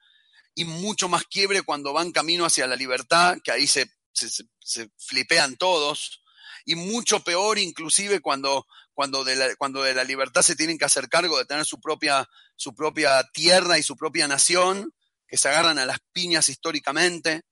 y 0.54 0.66
mucho 0.66 1.10
más 1.10 1.24
quiebre 1.24 1.64
cuando 1.64 1.94
van 1.94 2.12
camino 2.12 2.46
hacia 2.46 2.68
la 2.68 2.76
libertad, 2.76 3.38
que 3.44 3.52
ahí 3.52 3.66
se, 3.66 3.90
se, 4.14 4.90
flipean 4.98 5.56
todos, 5.56 6.22
y 6.64 6.76
mucho 6.76 7.22
peor 7.24 7.58
inclusive 7.58 8.20
cuando, 8.20 8.68
cuando, 8.94 9.24
de 9.24 9.36
la, 9.36 9.56
cuando 9.56 9.84
de 9.84 9.94
la 9.94 10.04
libertad 10.04 10.42
se 10.42 10.56
tienen 10.56 10.78
que 10.78 10.86
hacer 10.86 11.10
cargo 11.10 11.38
de 11.38 11.46
tener 11.46 11.66
su 11.66 11.80
propia, 11.80 12.28
su 12.56 12.76
propia 12.76 13.24
tierra 13.34 13.78
y 13.78 13.84
su 13.84 13.96
propia 13.96 14.28
nación, 14.28 14.94
que 15.28 15.38
se 15.38 15.48
agarran 15.48 15.80
a 15.80 15.86
las 15.86 16.00
piñas 16.12 16.50
históricamente. 16.50 17.44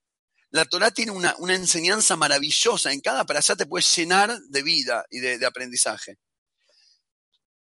La 0.50 0.64
Torah 0.64 0.90
tiene 0.90 1.12
una, 1.12 1.34
enseñanza 1.48 2.16
maravillosa, 2.16 2.92
en 2.92 3.00
cada 3.00 3.24
allá 3.26 3.56
te 3.56 3.66
puedes 3.66 3.96
llenar 3.96 4.38
de 4.48 4.62
vida 4.62 5.04
y 5.10 5.20
de, 5.20 5.46
aprendizaje. 5.46 6.18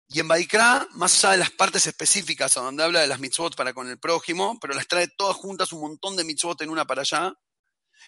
Y 0.09 0.21
en 0.21 0.27
Baikra, 0.27 0.87
más 0.93 1.23
allá 1.23 1.33
de 1.33 1.39
las 1.39 1.51
partes 1.51 1.85
específicas, 1.87 2.53
donde 2.53 2.83
habla 2.83 3.01
de 3.01 3.07
las 3.07 3.19
mitzvot 3.19 3.55
para 3.55 3.73
con 3.73 3.89
el 3.89 3.99
prójimo, 3.99 4.57
pero 4.61 4.73
las 4.73 4.87
trae 4.87 5.09
todas 5.17 5.35
juntas, 5.35 5.73
un 5.73 5.81
montón 5.81 6.15
de 6.15 6.23
mitzvot 6.23 6.61
en 6.61 6.69
una 6.69 6.85
para 6.85 7.01
allá. 7.01 7.33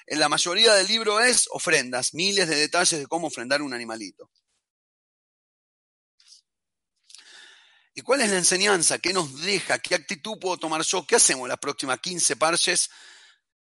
En 0.05 0.19
la 0.19 0.29
mayoría 0.29 0.73
del 0.75 0.87
libro 0.87 1.19
es 1.19 1.47
ofrendas, 1.51 2.13
miles 2.13 2.47
de 2.47 2.55
detalles 2.55 2.99
de 2.99 3.07
cómo 3.07 3.27
ofrendar 3.27 3.61
un 3.61 3.73
animalito. 3.73 4.29
¿Y 7.99 8.01
cuál 8.01 8.21
es 8.21 8.29
la 8.29 8.37
enseñanza? 8.37 8.97
¿Qué 8.99 9.11
nos 9.11 9.41
deja? 9.41 9.77
¿Qué 9.79 9.93
actitud 9.93 10.39
puedo 10.39 10.55
tomar 10.55 10.83
yo? 10.83 11.05
¿Qué 11.05 11.17
hacemos 11.17 11.49
las 11.49 11.57
próximas 11.57 11.99
15 11.99 12.37
parches 12.37 12.89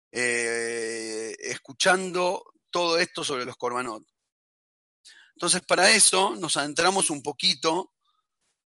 eh, 0.10 1.36
escuchando 1.38 2.54
todo 2.70 2.98
esto 2.98 3.26
sobre 3.26 3.44
los 3.44 3.58
corbanot? 3.58 4.06
Entonces, 5.36 5.62
para 5.64 5.92
eso 5.92 6.34
nos 6.38 6.56
adentramos 6.56 7.10
un 7.10 7.22
poquito 7.22 7.92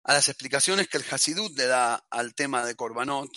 a 0.05 0.15
las 0.15 0.31
explicaciones 0.31 0.89
que 0.89 0.97
el 0.97 1.05
Hasidut 1.11 1.55
le 1.55 1.67
da 1.67 2.07
al 2.09 2.35
tema 2.35 2.65
de 2.65 2.75
Korbanot, 2.75 3.31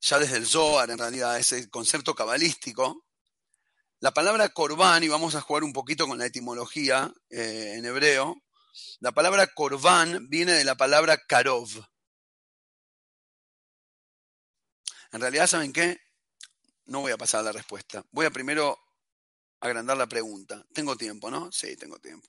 ya 0.00 0.18
desde 0.18 0.38
el 0.38 0.46
Zohar, 0.48 0.90
en 0.90 0.98
realidad, 0.98 1.38
ese 1.38 1.70
concepto 1.70 2.12
cabalístico. 2.16 3.06
La 4.00 4.10
palabra 4.10 4.48
Korban, 4.48 5.04
y 5.04 5.08
vamos 5.08 5.36
a 5.36 5.42
jugar 5.42 5.62
un 5.62 5.72
poquito 5.72 6.08
con 6.08 6.18
la 6.18 6.26
etimología 6.26 7.14
eh, 7.30 7.74
en 7.76 7.84
hebreo, 7.84 8.42
la 9.00 9.12
palabra 9.12 9.46
Korban 9.48 10.28
viene 10.28 10.52
de 10.52 10.64
la 10.64 10.76
palabra 10.76 11.18
Karov. 11.26 11.68
En 15.12 15.20
realidad, 15.20 15.46
¿saben 15.46 15.72
qué? 15.72 15.98
No 16.86 17.00
voy 17.00 17.12
a 17.12 17.18
pasar 17.18 17.44
la 17.44 17.52
respuesta. 17.52 18.04
Voy 18.10 18.26
a 18.26 18.30
primero 18.30 18.78
agrandar 19.60 19.96
la 19.96 20.06
pregunta. 20.06 20.64
Tengo 20.72 20.96
tiempo, 20.96 21.30
¿no? 21.30 21.52
Sí, 21.52 21.76
tengo 21.76 21.98
tiempo. 21.98 22.28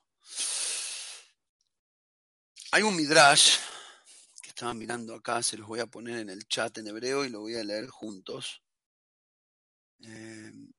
Hay 2.71 2.83
un 2.83 2.95
midrash 2.95 3.57
que 4.41 4.49
estaba 4.49 4.73
mirando 4.73 5.15
acá, 5.15 5.41
se 5.43 5.57
los 5.57 5.67
voy 5.67 5.79
a 5.79 5.85
poner 5.85 6.19
en 6.19 6.29
el 6.29 6.47
chat 6.47 6.77
en 6.77 6.87
hebreo 6.87 7.23
y 7.23 7.29
lo 7.29 7.41
voy 7.41 7.55
a 7.55 7.63
leer 7.63 7.87
juntos. 7.87 8.61
Em, 10.01 10.71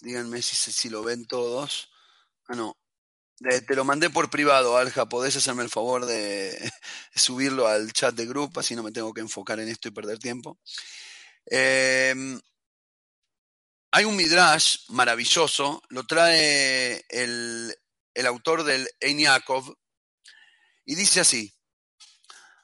díganme 0.00 0.42
si, 0.42 0.56
si, 0.56 0.88
lo 0.88 1.02
ven 1.02 1.26
todos. 1.26 1.90
Ah, 2.48 2.54
no. 2.54 2.76
te 3.38 3.74
lo 3.74 3.84
mandé 3.84 4.10
por 4.10 4.30
privado, 4.30 4.76
Alja. 4.76 5.08
¿Podés 5.08 5.36
hacerme 5.36 5.62
el 5.62 5.70
favor 5.70 6.06
de, 6.06 6.72
subirlo 7.14 7.66
al 7.68 7.92
chat 7.92 8.14
de 8.14 8.26
grupo? 8.26 8.60
Así 8.60 8.74
no 8.74 8.82
me 8.82 8.92
tengo 8.92 9.12
que 9.12 9.20
enfocar 9.20 9.60
en 9.60 9.68
esto 9.68 9.88
y 9.88 9.92
perder 9.92 10.18
tiempo. 10.18 10.58
Eh, 11.50 12.14
hay 13.90 14.04
un 14.04 14.16
midrash 14.16 14.80
maravilloso, 14.88 15.82
lo 15.88 16.06
trae 16.06 17.04
el, 17.08 17.74
autor 18.26 18.62
del 18.62 18.88
Ein 19.00 19.20
y 20.84 20.94
dice 20.94 21.20
así, 21.20 21.54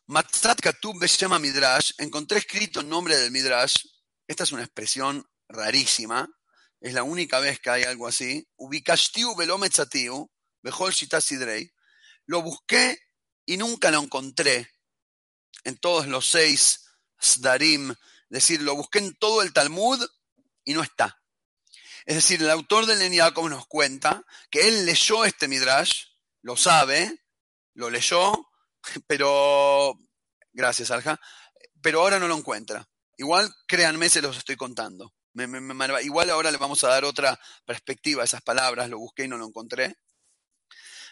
Matzat 0.06 0.60
Katub 0.60 1.02
llama 1.04 1.38
Midrash, 1.38 1.92
encontré 1.98 2.38
escrito 2.38 2.80
el 2.80 2.88
nombre 2.88 3.16
del 3.16 3.30
Midrash, 3.30 3.76
esta 4.26 4.44
es 4.44 4.52
una 4.52 4.64
expresión 4.64 5.26
rarísima, 5.48 6.28
es 6.84 6.92
la 6.92 7.02
única 7.02 7.40
vez 7.40 7.60
que 7.60 7.70
hay 7.70 7.82
algo 7.84 8.06
así, 8.06 8.46
Ubikashtiu 8.56 9.34
velometzatiu, 9.36 10.30
Bejol 10.62 10.92
Shitasidrei, 10.92 11.72
lo 12.26 12.42
busqué 12.42 12.98
y 13.46 13.56
nunca 13.56 13.90
lo 13.90 14.00
encontré 14.00 14.70
en 15.64 15.78
todos 15.78 16.06
los 16.08 16.28
seis 16.28 16.84
Sdarim, 17.18 17.90
es 17.92 17.96
decir, 18.28 18.60
lo 18.60 18.76
busqué 18.76 18.98
en 18.98 19.14
todo 19.14 19.40
el 19.40 19.54
Talmud 19.54 19.98
y 20.62 20.74
no 20.74 20.82
está. 20.82 21.22
Es 22.04 22.16
decir, 22.16 22.42
el 22.42 22.50
autor 22.50 22.84
del 22.84 23.00
Eniaco 23.00 23.48
nos 23.48 23.66
cuenta 23.66 24.22
que 24.50 24.68
él 24.68 24.84
leyó 24.84 25.24
este 25.24 25.48
Midrash, 25.48 26.08
lo 26.42 26.54
sabe, 26.54 27.24
lo 27.72 27.88
leyó, 27.88 28.50
pero, 29.06 29.98
gracias 30.52 30.90
Alja, 30.90 31.18
pero 31.80 32.02
ahora 32.02 32.18
no 32.18 32.28
lo 32.28 32.36
encuentra. 32.36 32.86
Igual, 33.16 33.50
créanme, 33.66 34.10
se 34.10 34.20
los 34.20 34.36
estoy 34.36 34.56
contando. 34.56 35.14
Igual 36.02 36.30
ahora 36.30 36.50
le 36.50 36.58
vamos 36.58 36.82
a 36.84 36.88
dar 36.88 37.04
otra 37.04 37.38
perspectiva 37.64 38.22
a 38.22 38.24
esas 38.24 38.42
palabras, 38.42 38.88
lo 38.88 38.98
busqué 38.98 39.24
y 39.24 39.28
no 39.28 39.36
lo 39.36 39.46
encontré. 39.46 39.96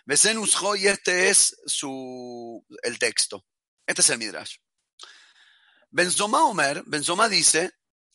Besenus 0.04 0.58
y 0.78 0.86
este 0.86 1.28
es 1.30 1.56
su, 1.66 2.64
el 2.82 2.98
texto. 2.98 3.44
Este 3.86 4.02
es 4.02 4.10
el 4.10 4.18
Midrash. 4.18 4.56
Benzoma 5.90 6.44
Omer, 6.44 6.82
Benzoma 6.86 7.28
dice, 7.28 7.72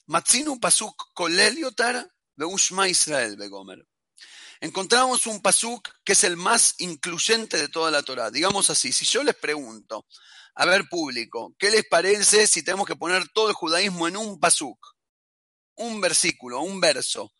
Matzinu 0.07 0.59
pasuk 0.59 1.13
koleliotar 1.13 2.09
Beushma 2.35 2.87
Israel 2.87 3.35
Begomer. 3.37 3.85
Encontramos 4.59 5.27
un 5.27 5.41
pasuk 5.41 5.87
que 6.03 6.13
es 6.13 6.23
el 6.23 6.37
más 6.37 6.75
incluyente 6.79 7.57
de 7.57 7.67
toda 7.67 7.91
la 7.91 8.03
Torah. 8.03 8.31
Digamos 8.31 8.69
así, 8.69 8.91
si 8.91 9.05
yo 9.05 9.23
les 9.23 9.35
pregunto, 9.35 10.07
a 10.55 10.65
ver 10.65 10.89
público, 10.89 11.53
¿qué 11.59 11.69
les 11.69 11.85
parece 11.85 12.47
si 12.47 12.63
tenemos 12.63 12.87
que 12.87 12.95
poner 12.95 13.27
todo 13.29 13.49
el 13.49 13.55
judaísmo 13.55 14.07
en 14.07 14.17
un 14.17 14.39
pasuk? 14.39 14.79
Un 15.77 16.01
versículo, 16.01 16.61
un 16.61 16.79
verso 16.79 17.33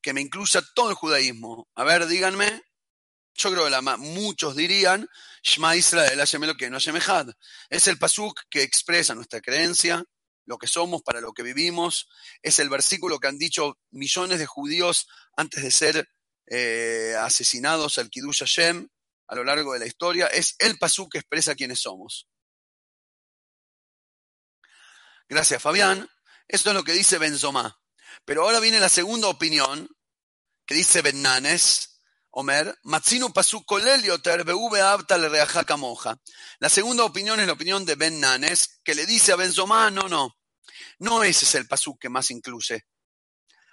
que 0.00 0.12
me 0.12 0.20
incluya 0.20 0.62
todo 0.74 0.90
el 0.90 0.94
judaísmo. 0.94 1.68
A 1.74 1.84
ver, 1.84 2.06
díganme. 2.06 2.62
Yo 3.34 3.50
creo 3.50 3.64
que 3.64 3.70
la, 3.70 3.82
muchos 3.96 4.56
dirían, 4.56 5.08
Shema 5.42 5.76
Israel, 5.76 6.22
lo 6.40 6.54
que 6.54 6.70
no 6.70 6.78
Shemehad. 6.78 7.28
Es 7.68 7.86
el 7.86 7.98
pasuk 7.98 8.40
que 8.48 8.62
expresa 8.62 9.14
nuestra 9.14 9.40
creencia, 9.40 10.02
lo 10.46 10.58
que 10.58 10.66
somos, 10.66 11.02
para 11.02 11.20
lo 11.20 11.32
que 11.32 11.42
vivimos. 11.42 12.08
Es 12.40 12.58
el 12.60 12.70
versículo 12.70 13.18
que 13.18 13.28
han 13.28 13.36
dicho 13.36 13.78
millones 13.90 14.38
de 14.38 14.46
judíos 14.46 15.06
antes 15.36 15.62
de 15.62 15.70
ser 15.70 16.08
eh, 16.46 17.14
asesinados 17.18 17.98
al 17.98 18.08
Kiddush 18.08 18.38
Hashem 18.38 18.88
a 19.26 19.34
lo 19.34 19.44
largo 19.44 19.72
de 19.72 19.80
la 19.80 19.86
historia. 19.86 20.28
Es 20.28 20.54
el 20.58 20.78
pasú 20.78 21.08
que 21.08 21.18
expresa 21.18 21.54
quiénes 21.54 21.80
somos. 21.80 22.28
Gracias, 25.28 25.60
Fabián. 25.60 26.08
Esto 26.48 26.70
es 26.70 26.76
lo 26.76 26.84
que 26.84 26.92
dice 26.92 27.18
Benzomá. 27.18 27.78
Pero 28.24 28.42
ahora 28.42 28.60
viene 28.60 28.80
la 28.80 28.88
segunda 28.88 29.28
opinión, 29.28 29.88
que 30.64 30.74
dice 30.74 31.02
Bennanes, 31.02 32.00
Omer, 32.30 32.78
Matzinu 32.82 33.32
Pasuk 33.32 33.64
Kolelioter 33.64 34.44
le 34.46 35.76
moja. 35.76 36.20
La 36.58 36.68
segunda 36.68 37.04
opinión 37.04 37.40
es 37.40 37.46
la 37.46 37.54
opinión 37.54 37.84
de 37.86 37.94
Ben 37.94 38.20
Nanes, 38.20 38.80
que 38.84 38.94
le 38.94 39.06
dice 39.06 39.32
a 39.32 39.36
Benzomá, 39.36 39.90
no, 39.90 40.08
no, 40.08 40.36
no 40.98 41.22
ese 41.22 41.44
es 41.44 41.54
el 41.54 41.66
pasuk 41.66 42.00
que 42.00 42.08
más 42.08 42.30
incluye. 42.30 42.84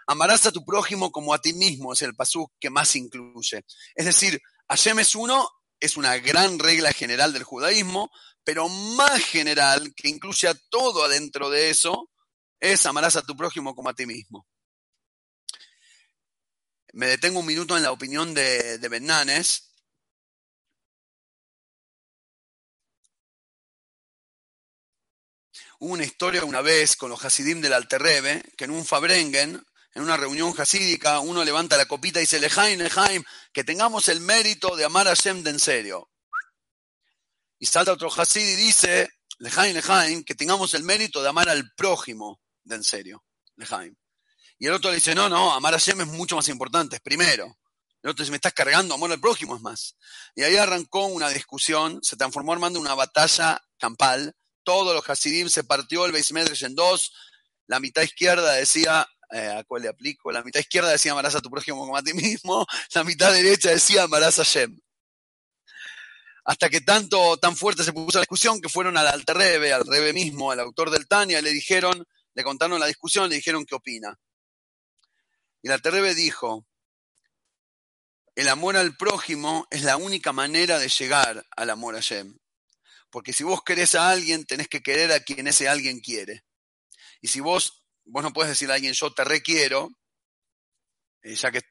Amarás 0.07 0.45
a 0.45 0.51
tu 0.51 0.65
prójimo 0.65 1.12
como 1.12 1.33
a 1.33 1.41
ti 1.41 1.53
mismo 1.53 1.93
es 1.93 2.01
el 2.01 2.15
pasuk 2.15 2.51
que 2.59 2.69
más 2.69 2.95
incluye. 2.95 3.65
Es 3.95 4.05
decir, 4.05 4.41
Hashem 4.69 4.99
es 4.99 5.15
uno, 5.15 5.47
es 5.79 5.97
una 5.97 6.17
gran 6.17 6.59
regla 6.59 6.91
general 6.93 7.33
del 7.33 7.43
judaísmo, 7.43 8.12
pero 8.43 8.67
más 8.69 9.21
general, 9.23 9.93
que 9.95 10.09
incluye 10.09 10.47
a 10.47 10.55
todo 10.69 11.03
adentro 11.03 11.49
de 11.49 11.69
eso, 11.69 12.09
es 12.63 12.86
amarás 12.86 13.17
a 13.17 13.21
tu 13.21 13.36
prójimo 13.36 13.76
como 13.76 13.89
a 13.89 13.93
ti 13.93 14.06
mismo. 14.06 14.47
Me 16.93 17.08
detengo 17.08 17.41
un 17.41 17.45
minuto 17.45 17.76
en 17.76 17.84
la 17.84 17.91
opinión 17.91 18.34
de, 18.34 18.78
de 18.78 18.88
Bernanes. 18.88 19.69
Hubo 25.79 25.94
una 25.94 26.06
historia 26.06 26.46
una 26.46 26.62
vez 26.62 26.96
con 26.96 27.10
los 27.10 27.23
Hasidim 27.25 27.60
del 27.60 27.73
Alterrebe, 27.73 28.42
que 28.56 28.63
en 28.63 28.71
un 28.71 28.85
Fabrengen, 28.85 29.62
en 29.94 30.02
una 30.02 30.15
reunión 30.15 30.54
hasídica, 30.58 31.19
uno 31.19 31.44
levanta 31.44 31.75
la 31.75 31.85
copita 31.85 32.19
y 32.19 32.23
dice, 32.23 32.40
Lejaim, 32.40 32.79
Lejaim, 32.79 33.25
que 33.52 33.65
tengamos 33.65 34.08
el 34.08 34.21
mérito 34.21 34.77
de 34.77 34.85
amar 34.85 35.08
a 35.08 35.15
Hashem 35.15 35.44
de 35.44 35.50
en 35.50 35.60
serio. 35.60 36.10
Y 37.60 37.65
salta 37.65 37.92
otro 37.92 38.10
Hasid 38.10 38.48
y 38.48 38.56
dice, 38.56 39.10
Lejaim, 39.40 39.73
Lejaim, 39.73 40.23
que 40.23 40.35
tengamos 40.35 40.73
el 40.75 40.83
mérito 40.83 41.21
de 41.21 41.27
amar 41.27 41.50
al 41.50 41.73
prójimo 41.75 42.42
de 42.63 42.75
en 42.75 42.83
serio. 42.83 43.23
Lejaim. 43.55 43.95
Y 44.59 44.67
el 44.67 44.73
otro 44.73 44.89
le 44.89 44.95
dice, 44.95 45.13
no, 45.15 45.29
no, 45.29 45.53
amar 45.53 45.73
a 45.73 45.77
Hashem 45.77 46.01
es 46.01 46.07
mucho 46.07 46.35
más 46.35 46.47
importante, 46.49 46.95
es 46.95 47.01
primero. 47.01 47.57
El 48.01 48.09
otro 48.09 48.23
dice, 48.23 48.31
me 48.31 48.37
estás 48.37 48.53
cargando, 48.53 48.93
amor 48.93 49.11
al 49.11 49.19
prójimo 49.19 49.55
es 49.55 49.61
más. 49.61 49.95
Y 50.35 50.43
ahí 50.43 50.57
arrancó 50.57 51.05
una 51.05 51.29
discusión, 51.29 51.99
se 52.03 52.17
transformó 52.17 52.53
armando 52.53 52.79
una 52.79 52.95
batalla 52.95 53.61
campal. 53.77 54.35
Todos 54.63 54.93
los 54.93 55.09
Hasidim 55.09 55.49
se 55.49 55.63
partió 55.63 56.05
el 56.05 56.11
Beis 56.11 56.31
en 56.63 56.75
dos. 56.75 57.13
La 57.67 57.79
mitad 57.79 58.01
izquierda 58.01 58.53
decía, 58.53 59.07
eh, 59.31 59.55
¿a 59.57 59.63
cuál 59.63 59.83
le 59.83 59.89
aplico? 59.89 60.31
La 60.31 60.43
mitad 60.43 60.59
izquierda 60.59 60.91
decía, 60.91 61.13
amarás 61.13 61.35
a 61.35 61.41
tu 61.41 61.49
prójimo 61.49 61.79
como 61.79 61.97
a 61.97 62.03
ti 62.03 62.13
mismo. 62.13 62.65
La 62.93 63.03
mitad 63.03 63.31
derecha 63.31 63.69
decía, 63.69 64.03
amarás 64.03 64.39
a 64.39 64.43
Hashem. 64.43 64.79
Hasta 66.45 66.69
que 66.69 66.81
tanto, 66.81 67.37
tan 67.37 67.55
fuerte 67.55 67.85
se 67.85 67.93
puso 67.93 68.17
la 68.17 68.23
discusión 68.23 68.61
que 68.61 68.67
fueron 68.67 68.97
al 68.97 69.07
Alterrebe, 69.07 69.71
al 69.71 69.85
Rebe 69.85 70.11
mismo, 70.11 70.51
al 70.51 70.59
autor 70.59 70.89
del 70.89 71.07
Tania, 71.07 71.41
le 71.41 71.51
dijeron, 71.51 72.05
le 72.36 72.44
contaron 72.44 72.79
la 72.79 72.88
discusión, 72.88 73.29
le 73.29 73.36
dijeron 73.36 73.65
qué 73.65 73.75
opina. 73.75 74.19
Y 75.62 75.67
el 75.67 75.73
Alterrebe 75.73 76.15
dijo, 76.15 76.65
el 78.36 78.50
amor 78.50 78.75
al 78.75 78.98
prójimo 78.98 79.67
es 79.69 79.84
la 79.84 79.98
única 79.98 80.34
manera 80.34 80.79
de 80.79 80.90
llegar 80.90 81.46
al 81.56 81.69
amor 81.69 81.96
a 81.96 82.00
Yem. 82.00 82.38
Porque 83.10 83.31
si 83.31 83.44
vos 83.44 83.63
querés 83.63 83.94
a 83.94 84.10
alguien, 84.10 84.46
tenés 84.46 84.67
que 84.67 84.81
querer 84.81 85.12
a 85.12 85.19
quien 85.19 85.48
ese 85.48 85.69
alguien 85.69 86.00
quiere. 86.00 86.44
Y 87.21 87.27
si 87.27 87.40
vos, 87.40 87.86
vos 88.06 88.23
no 88.23 88.34
puedes 88.34 88.50
decir 88.50 88.71
a 88.71 88.73
alguien, 88.73 88.94
yo 88.94 89.13
te 89.13 89.23
requiero, 89.23 89.90
eh, 91.21 91.36
ya 91.36 91.52
que, 91.52 91.62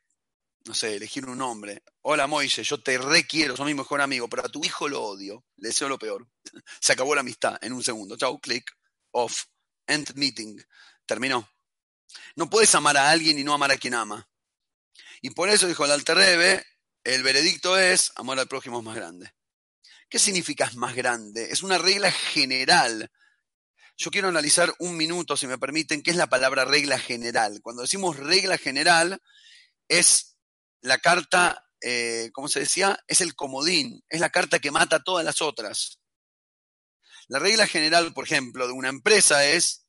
no 0.65 0.73
sé, 0.73 0.95
elegir 0.95 1.27
un 1.27 1.39
nombre. 1.39 1.83
Hola 2.03 2.29
Moise, 2.29 2.63
yo 2.63 2.81
te 2.81 2.97
requiero, 2.97 3.57
soy 3.57 3.67
mi 3.67 3.75
mejor 3.75 4.01
amigo, 4.01 4.29
pero 4.29 4.47
a 4.47 4.49
tu 4.49 4.65
hijo 4.65 4.89
lo 4.89 5.03
odio, 5.03 5.45
le 5.57 5.69
deseo 5.71 5.89
lo 5.89 5.99
peor. 5.99 6.29
Se 6.81 6.93
acabó 6.93 7.15
la 7.17 7.23
amistad 7.23 7.59
en 7.61 7.73
un 7.73 7.83
segundo. 7.83 8.17
Chau, 8.17 8.41
click, 8.41 8.71
off, 9.11 9.47
end 9.93 10.15
meeting. 10.15 10.59
Terminó. 11.07 11.49
No 12.37 12.49
puedes 12.51 12.75
amar 12.75 12.97
a 12.97 13.11
alguien 13.11 13.39
y 13.39 13.45
no 13.45 13.55
amar 13.55 13.71
a 13.71 13.77
quien 13.77 13.95
ama. 13.95 14.29
Y 15.21 15.31
por 15.31 15.49
eso 15.49 15.69
dijo 15.69 15.85
el 15.85 15.93
Alterrebe, 15.93 16.65
el 17.05 17.23
veredicto 17.23 17.79
es, 17.79 18.13
amor 18.17 18.39
al 18.39 18.49
prójimo 18.49 18.79
es 18.79 18.85
más 18.85 18.97
grande. 18.97 19.33
¿Qué 20.09 20.19
significa 20.19 20.67
es 20.67 20.77
más 20.77 20.95
grande? 20.95 21.51
Es 21.51 21.63
una 21.63 21.79
regla 21.79 22.11
general. 22.11 23.11
Yo 23.97 24.11
quiero 24.11 24.29
analizar 24.29 24.75
un 24.79 24.97
minuto, 24.97 25.37
si 25.37 25.47
me 25.47 25.59
permiten, 25.59 26.03
qué 26.03 26.11
es 26.11 26.17
la 26.17 26.29
palabra 26.29 26.65
regla 26.65 26.99
general. 26.99 27.61
Cuando 27.63 27.83
decimos 27.83 28.17
regla 28.17 28.59
general, 28.59 29.23
es 29.89 30.37
la 30.81 30.99
carta, 30.99 31.65
eh, 31.81 32.31
¿cómo 32.33 32.49
se 32.49 32.61
decía? 32.61 32.99
Es 33.07 33.21
el 33.21 33.35
comodín, 33.35 34.03
es 34.09 34.21
la 34.21 34.31
carta 34.31 34.59
que 34.59 34.71
mata 34.71 34.97
a 34.97 35.03
todas 35.03 35.25
las 35.25 35.41
otras. 35.41 35.99
La 37.29 37.39
regla 37.39 37.67
general, 37.67 38.13
por 38.13 38.25
ejemplo, 38.25 38.67
de 38.67 38.73
una 38.73 38.89
empresa 38.89 39.45
es 39.47 39.82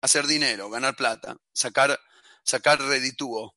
hacer 0.00 0.26
dinero, 0.26 0.70
ganar 0.70 0.96
plata, 0.96 1.36
sacar, 1.52 1.98
sacar 2.44 2.80
reditúo. 2.80 3.56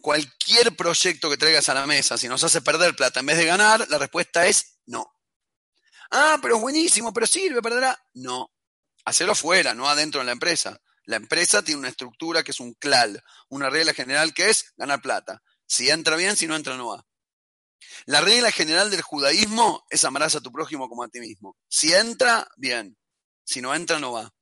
Cualquier 0.00 0.76
proyecto 0.76 1.30
que 1.30 1.36
traigas 1.36 1.68
a 1.68 1.74
la 1.74 1.86
mesa, 1.86 2.18
si 2.18 2.28
nos 2.28 2.44
hace 2.44 2.60
perder 2.60 2.94
plata 2.94 3.20
en 3.20 3.26
vez 3.26 3.38
de 3.38 3.46
ganar, 3.46 3.86
la 3.88 3.98
respuesta 3.98 4.46
es 4.46 4.78
no. 4.86 5.10
Ah, 6.10 6.38
pero 6.42 6.56
es 6.56 6.60
buenísimo, 6.60 7.12
pero 7.12 7.26
sirve, 7.26 7.62
perderá. 7.62 7.98
No. 8.14 8.52
Hacerlo 9.04 9.34
fuera, 9.34 9.74
no 9.74 9.88
adentro 9.88 10.20
de 10.20 10.26
la 10.26 10.32
empresa. 10.32 10.80
La 11.06 11.16
empresa 11.16 11.62
tiene 11.62 11.80
una 11.80 11.88
estructura 11.88 12.42
que 12.42 12.52
es 12.52 12.60
un 12.60 12.74
CLAL, 12.74 13.22
una 13.48 13.68
regla 13.68 13.92
general 13.92 14.32
que 14.32 14.48
es 14.48 14.72
ganar 14.76 15.02
plata. 15.02 15.42
Si 15.66 15.90
entra 15.90 16.16
bien, 16.16 16.36
si 16.36 16.46
no 16.46 16.56
entra, 16.56 16.76
no 16.76 16.88
va. 16.88 17.06
La 18.06 18.20
regla 18.20 18.50
general 18.50 18.90
del 18.90 19.02
judaísmo 19.02 19.84
es 19.90 20.04
amarás 20.04 20.34
a 20.34 20.40
tu 20.40 20.50
prójimo 20.50 20.88
como 20.88 21.02
a 21.02 21.08
ti 21.08 21.20
mismo. 21.20 21.56
Si 21.68 21.92
entra, 21.92 22.48
bien. 22.56 22.96
Si 23.44 23.60
no 23.60 23.74
entra, 23.74 23.98
no 23.98 24.12
va. 24.12 24.32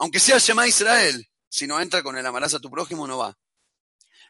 Aunque 0.00 0.18
sea 0.18 0.38
Shema 0.38 0.66
Israel, 0.66 1.30
si 1.48 1.66
no 1.66 1.80
entra 1.80 2.02
con 2.02 2.16
el 2.16 2.26
amarás 2.26 2.54
a 2.54 2.58
tu 2.58 2.70
prójimo, 2.70 3.06
no 3.06 3.18
va. 3.18 3.38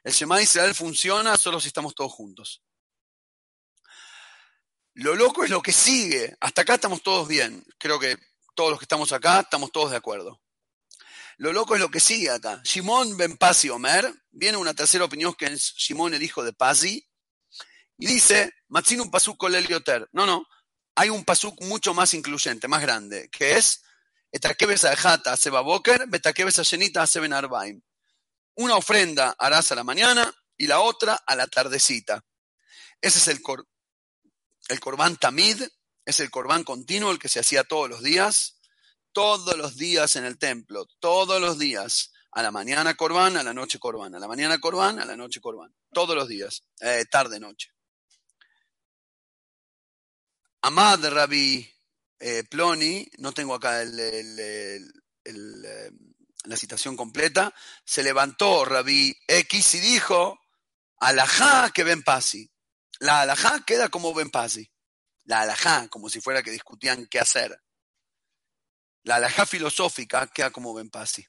El 0.02 0.12
Shema 0.12 0.42
Israel 0.42 0.74
funciona 0.74 1.36
solo 1.36 1.60
si 1.60 1.68
estamos 1.68 1.94
todos 1.94 2.12
juntos. 2.12 2.62
Lo 4.94 5.14
loco 5.14 5.44
es 5.44 5.50
lo 5.50 5.62
que 5.62 5.72
sigue. 5.72 6.36
Hasta 6.40 6.62
acá 6.62 6.74
estamos 6.74 7.02
todos 7.02 7.28
bien. 7.28 7.64
Creo 7.78 8.00
que 8.00 8.18
todos 8.54 8.70
los 8.70 8.80
que 8.80 8.84
estamos 8.84 9.12
acá 9.12 9.40
estamos 9.40 9.70
todos 9.70 9.92
de 9.92 9.96
acuerdo. 9.96 10.42
Lo 11.36 11.52
loco 11.52 11.74
es 11.74 11.80
lo 11.80 11.90
que 11.90 12.00
sigue 12.00 12.30
acá. 12.30 12.60
Shimon 12.64 13.16
ben 13.16 13.38
Pasi 13.38 13.70
Omer, 13.70 14.12
viene 14.30 14.58
una 14.58 14.74
tercera 14.74 15.04
opinión 15.04 15.32
que 15.34 15.46
es 15.46 15.72
Shimon 15.76 16.12
el 16.12 16.22
hijo 16.22 16.44
de 16.44 16.52
Pasi, 16.52 17.08
y 17.96 18.06
dice, 18.06 18.52
Matzin 18.68 19.00
un 19.00 19.10
pasuk 19.10 19.36
kolelioter. 19.38 20.08
No, 20.12 20.26
no, 20.26 20.46
hay 20.96 21.10
un 21.10 21.24
pasuk 21.24 21.62
mucho 21.62 21.94
más 21.94 22.12
incluyente, 22.12 22.66
más 22.66 22.82
grande, 22.82 23.30
que 23.30 23.56
es, 23.56 23.82
A 24.32 25.36
seba 25.36 25.60
boker, 25.60 26.06
betakebes 26.06 26.58
a 26.58 26.62
shenita 26.62 27.06
seben 27.06 27.32
arbaim 27.32 27.80
una 28.60 28.76
ofrenda 28.76 29.34
harás 29.38 29.72
a 29.72 29.74
la 29.74 29.84
mañana 29.84 30.32
y 30.56 30.66
la 30.66 30.80
otra 30.80 31.14
a 31.14 31.34
la 31.34 31.46
tardecita. 31.46 32.24
Ese 33.00 33.18
es 33.18 33.28
el, 33.28 33.40
cor, 33.40 33.66
el 34.68 34.80
corbán 34.80 35.16
tamid, 35.16 35.62
es 36.04 36.20
el 36.20 36.30
corbán 36.30 36.64
continuo, 36.64 37.10
el 37.10 37.18
que 37.18 37.30
se 37.30 37.40
hacía 37.40 37.64
todos 37.64 37.88
los 37.88 38.02
días, 38.02 38.58
todos 39.12 39.56
los 39.56 39.76
días 39.76 40.16
en 40.16 40.24
el 40.24 40.38
templo, 40.38 40.86
todos 40.98 41.40
los 41.40 41.58
días. 41.58 42.12
A 42.32 42.42
la 42.42 42.52
mañana 42.52 42.94
corbán, 42.94 43.36
a 43.36 43.42
la 43.42 43.52
noche 43.52 43.80
corbán, 43.80 44.14
a 44.14 44.20
la 44.20 44.28
mañana 44.28 44.60
corbán, 44.60 45.00
a 45.00 45.04
la 45.04 45.16
noche 45.16 45.40
corbán. 45.40 45.74
Todos 45.92 46.14
los 46.14 46.28
días, 46.28 46.62
eh, 46.80 47.04
tarde, 47.10 47.40
noche. 47.40 47.72
Amad 50.62 51.04
Rabbi 51.08 51.68
eh, 52.20 52.44
Ploni, 52.44 53.10
no 53.18 53.32
tengo 53.32 53.54
acá 53.54 53.80
el, 53.82 53.98
eh, 53.98 54.80
la 56.44 56.56
citación 56.56 56.96
completa, 56.96 57.54
se 57.84 58.02
levantó 58.02 58.64
Rabí 58.64 59.16
X 59.26 59.74
y 59.76 59.80
dijo, 59.80 60.38
alajá 60.98 61.70
que 61.70 61.82
ven 61.82 62.02
pasi. 62.02 62.50
La 62.98 63.22
alajá 63.22 63.64
queda 63.64 63.88
como 63.88 64.12
ven 64.12 64.30
pasi. 64.30 64.70
La 65.24 65.40
alajá, 65.40 65.88
como 65.88 66.10
si 66.10 66.20
fuera 66.20 66.42
que 66.42 66.50
discutían 66.50 67.06
qué 67.06 67.18
hacer. 67.18 67.58
La 69.02 69.16
alajá 69.16 69.46
filosófica 69.46 70.26
queda 70.26 70.50
como 70.50 70.74
ven 70.74 70.90
pasi. 70.90 71.26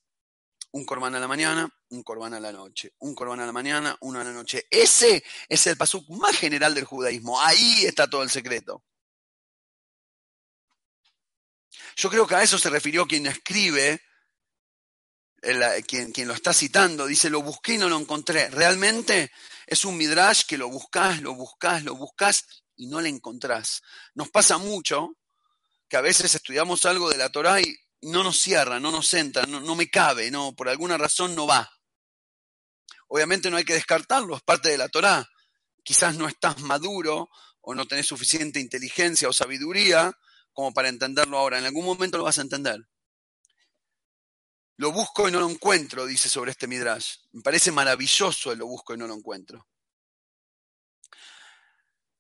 Un 0.73 0.85
corbán 0.85 1.15
a 1.15 1.19
la 1.19 1.27
mañana, 1.27 1.69
un 1.89 2.03
corbán 2.03 2.33
a 2.33 2.39
la 2.39 2.51
noche. 2.51 2.93
Un 2.99 3.15
corbán 3.15 3.39
a 3.39 3.45
la 3.45 3.51
mañana, 3.51 3.95
uno 4.01 4.19
a 4.19 4.23
la 4.23 4.31
noche. 4.31 4.67
Ese 4.69 5.23
es 5.47 5.67
el 5.67 5.77
pasuk 5.77 6.09
más 6.09 6.35
general 6.37 6.73
del 6.73 6.85
judaísmo. 6.85 7.39
Ahí 7.39 7.85
está 7.85 8.09
todo 8.09 8.23
el 8.23 8.29
secreto. 8.29 8.83
Yo 11.95 12.09
creo 12.09 12.27
que 12.27 12.35
a 12.35 12.43
eso 12.43 12.57
se 12.57 12.69
refirió 12.69 13.05
quien 13.07 13.27
escribe 13.27 14.01
quien, 15.87 16.11
quien, 16.11 16.27
lo 16.27 16.33
está 16.33 16.53
citando, 16.53 17.07
dice, 17.07 17.29
lo 17.29 17.41
busqué 17.41 17.73
y 17.73 17.77
no 17.77 17.89
lo 17.89 17.97
encontré. 17.97 18.49
Realmente 18.49 19.31
es 19.65 19.85
un 19.85 19.97
midrash 19.97 20.43
que 20.45 20.57
lo 20.57 20.69
buscas, 20.69 21.21
lo 21.21 21.33
buscas, 21.33 21.83
lo 21.83 21.95
buscas 21.95 22.45
y 22.75 22.87
no 22.87 23.01
lo 23.01 23.07
encontrás. 23.07 23.81
Nos 24.13 24.29
pasa 24.29 24.57
mucho 24.57 25.17
que 25.89 25.97
a 25.97 26.01
veces 26.01 26.35
estudiamos 26.35 26.85
algo 26.85 27.09
de 27.09 27.17
la 27.17 27.29
Torah 27.29 27.59
y 27.59 27.75
no 28.01 28.23
nos 28.23 28.39
cierra, 28.39 28.79
no 28.79 28.91
nos 28.91 29.13
entra, 29.13 29.45
no, 29.45 29.59
no 29.59 29.75
me 29.75 29.89
cabe, 29.89 30.31
no, 30.31 30.53
por 30.55 30.69
alguna 30.69 30.97
razón 30.97 31.35
no 31.35 31.47
va. 31.47 31.69
Obviamente 33.07 33.49
no 33.49 33.57
hay 33.57 33.65
que 33.65 33.73
descartarlo, 33.73 34.35
es 34.35 34.41
parte 34.41 34.69
de 34.69 34.77
la 34.77 34.89
Torah. 34.89 35.27
Quizás 35.83 36.15
no 36.15 36.27
estás 36.27 36.59
maduro 36.59 37.29
o 37.61 37.75
no 37.75 37.87
tenés 37.87 38.07
suficiente 38.07 38.59
inteligencia 38.59 39.27
o 39.27 39.33
sabiduría 39.33 40.15
como 40.53 40.73
para 40.73 40.89
entenderlo 40.89 41.37
ahora. 41.37 41.57
En 41.57 41.65
algún 41.65 41.85
momento 41.85 42.17
lo 42.17 42.23
vas 42.23 42.37
a 42.37 42.43
entender. 42.43 42.79
Lo 44.77 44.91
busco 44.91 45.29
y 45.29 45.31
no 45.31 45.39
lo 45.39 45.49
encuentro, 45.49 46.05
dice 46.05 46.27
sobre 46.29 46.51
este 46.51 46.67
Midrash. 46.67 47.15
Me 47.31 47.41
parece 47.41 47.71
maravilloso 47.71 48.51
el 48.51 48.59
lo 48.59 48.65
busco 48.65 48.93
y 48.93 48.97
no 48.97 49.07
lo 49.07 49.13
encuentro. 49.13 49.67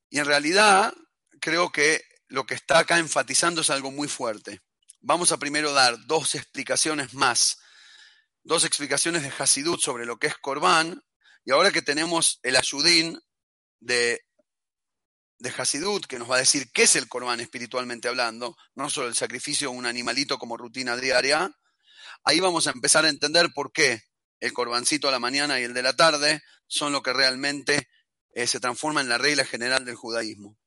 Y 0.09 0.19
en 0.19 0.25
realidad 0.25 0.93
creo 1.39 1.71
que 1.71 2.03
lo 2.27 2.45
que 2.45 2.53
está 2.53 2.79
acá 2.79 2.99
enfatizando 2.99 3.61
es 3.61 3.69
algo 3.69 3.91
muy 3.91 4.07
fuerte. 4.07 4.61
Vamos 4.99 5.31
a 5.31 5.37
primero 5.37 5.73
dar 5.73 5.97
dos 6.05 6.35
explicaciones 6.35 7.13
más, 7.13 7.57
dos 8.43 8.63
explicaciones 8.63 9.23
de 9.23 9.33
Hasidut 9.37 9.81
sobre 9.81 10.05
lo 10.05 10.17
que 10.17 10.27
es 10.27 10.37
Corbán, 10.37 11.03
y 11.43 11.51
ahora 11.51 11.71
que 11.71 11.81
tenemos 11.81 12.39
el 12.43 12.55
ayudín 12.55 13.19
de, 13.79 14.21
de 15.41 15.53
Hasidut, 15.57 16.05
que 16.05 16.19
nos 16.19 16.29
va 16.29 16.35
a 16.35 16.39
decir 16.39 16.71
qué 16.71 16.83
es 16.83 16.95
el 16.95 17.07
Corbán 17.07 17.39
espiritualmente 17.39 18.07
hablando, 18.07 18.55
no 18.75 18.89
solo 18.89 19.07
el 19.07 19.15
sacrificio 19.15 19.69
de 19.69 19.77
un 19.77 19.85
animalito 19.85 20.37
como 20.37 20.57
rutina 20.57 20.95
diaria, 20.95 21.51
Ahí 22.23 22.39
vamos 22.39 22.67
a 22.67 22.71
empezar 22.71 23.05
a 23.05 23.09
entender 23.09 23.49
por 23.53 23.71
qué 23.71 24.03
el 24.39 24.53
corbancito 24.53 25.07
a 25.07 25.11
la 25.11 25.19
mañana 25.19 25.59
y 25.59 25.63
el 25.63 25.73
de 25.73 25.81
la 25.81 25.93
tarde 25.93 26.41
son 26.67 26.91
lo 26.91 27.01
que 27.01 27.13
realmente 27.13 27.89
eh, 28.33 28.45
se 28.45 28.59
transforma 28.59 29.01
en 29.01 29.09
la 29.09 29.17
regla 29.17 29.43
general 29.43 29.85
del 29.85 29.95
judaísmo. 29.95 30.57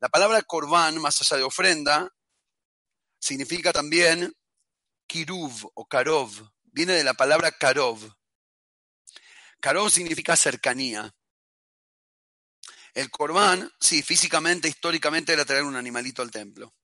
La 0.00 0.08
palabra 0.08 0.42
corbán, 0.42 1.00
más 1.00 1.20
allá 1.20 1.36
de 1.36 1.44
ofrenda, 1.44 2.12
significa 3.20 3.72
también 3.72 4.34
kiruv 5.06 5.70
o 5.74 5.86
karov. 5.86 6.30
Viene 6.64 6.94
de 6.94 7.04
la 7.04 7.14
palabra 7.14 7.52
karov. 7.52 8.00
Karov 9.60 9.90
significa 9.90 10.36
cercanía. 10.36 11.14
El 12.94 13.10
corbán, 13.10 13.70
sí, 13.80 14.02
físicamente, 14.02 14.68
históricamente 14.68 15.32
era 15.32 15.44
traer 15.44 15.64
un 15.64 15.76
animalito 15.76 16.22
al 16.22 16.30
templo 16.30 16.74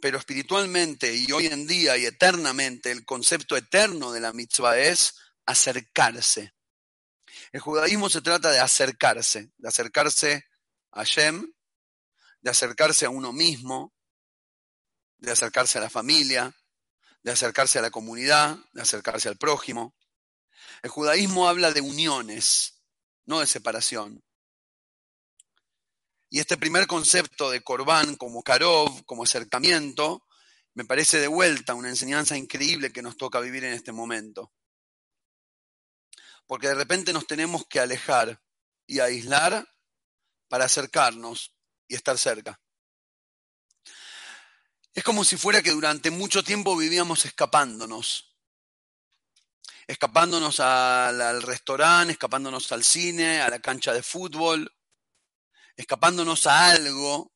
pero 0.00 0.18
espiritualmente 0.18 1.14
y 1.14 1.30
hoy 1.32 1.46
en 1.46 1.66
día 1.66 1.96
y 1.96 2.04
eternamente 2.04 2.90
el 2.90 3.04
concepto 3.04 3.56
eterno 3.56 4.12
de 4.12 4.20
la 4.20 4.32
mitzvah 4.32 4.78
es 4.78 5.14
acercarse. 5.46 6.54
El 7.52 7.60
judaísmo 7.60 8.10
se 8.10 8.20
trata 8.20 8.50
de 8.50 8.60
acercarse, 8.60 9.52
de 9.56 9.68
acercarse 9.68 10.44
a 10.92 11.04
Shem, 11.04 11.52
de 12.40 12.50
acercarse 12.50 13.06
a 13.06 13.10
uno 13.10 13.32
mismo, 13.32 13.94
de 15.18 15.32
acercarse 15.32 15.78
a 15.78 15.82
la 15.82 15.90
familia, 15.90 16.54
de 17.22 17.32
acercarse 17.32 17.78
a 17.78 17.82
la 17.82 17.90
comunidad, 17.90 18.58
de 18.72 18.82
acercarse 18.82 19.28
al 19.28 19.38
prójimo. 19.38 19.94
El 20.82 20.90
judaísmo 20.90 21.48
habla 21.48 21.72
de 21.72 21.80
uniones, 21.80 22.82
no 23.24 23.40
de 23.40 23.46
separación. 23.46 24.22
Y 26.36 26.40
este 26.40 26.58
primer 26.58 26.86
concepto 26.86 27.50
de 27.50 27.62
Corban 27.62 28.14
como 28.16 28.42
Karov, 28.42 29.06
como 29.06 29.22
acercamiento, 29.22 30.26
me 30.74 30.84
parece 30.84 31.18
de 31.18 31.28
vuelta 31.28 31.72
una 31.72 31.88
enseñanza 31.88 32.36
increíble 32.36 32.92
que 32.92 33.00
nos 33.00 33.16
toca 33.16 33.40
vivir 33.40 33.64
en 33.64 33.72
este 33.72 33.90
momento. 33.90 34.52
Porque 36.46 36.68
de 36.68 36.74
repente 36.74 37.14
nos 37.14 37.26
tenemos 37.26 37.66
que 37.66 37.80
alejar 37.80 38.38
y 38.86 39.00
aislar 39.00 39.66
para 40.46 40.66
acercarnos 40.66 41.56
y 41.88 41.94
estar 41.94 42.18
cerca. 42.18 42.60
Es 44.92 45.02
como 45.02 45.24
si 45.24 45.38
fuera 45.38 45.62
que 45.62 45.70
durante 45.70 46.10
mucho 46.10 46.44
tiempo 46.44 46.76
vivíamos 46.76 47.24
escapándonos. 47.24 48.36
Escapándonos 49.86 50.60
al, 50.60 51.18
al 51.18 51.40
restaurante, 51.40 52.12
escapándonos 52.12 52.70
al 52.72 52.84
cine, 52.84 53.40
a 53.40 53.48
la 53.48 53.60
cancha 53.60 53.94
de 53.94 54.02
fútbol, 54.02 54.70
escapándonos 55.76 56.46
a 56.46 56.70
algo 56.70 57.32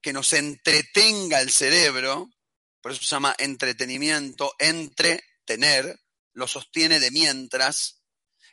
que 0.00 0.12
nos 0.12 0.32
entretenga 0.32 1.40
el 1.40 1.50
cerebro 1.50 2.28
por 2.86 2.92
eso 2.92 3.02
se 3.02 3.16
llama 3.16 3.34
entretenimiento, 3.38 4.54
entretener, 4.60 5.98
lo 6.34 6.46
sostiene 6.46 7.00
de 7.00 7.10
mientras. 7.10 8.00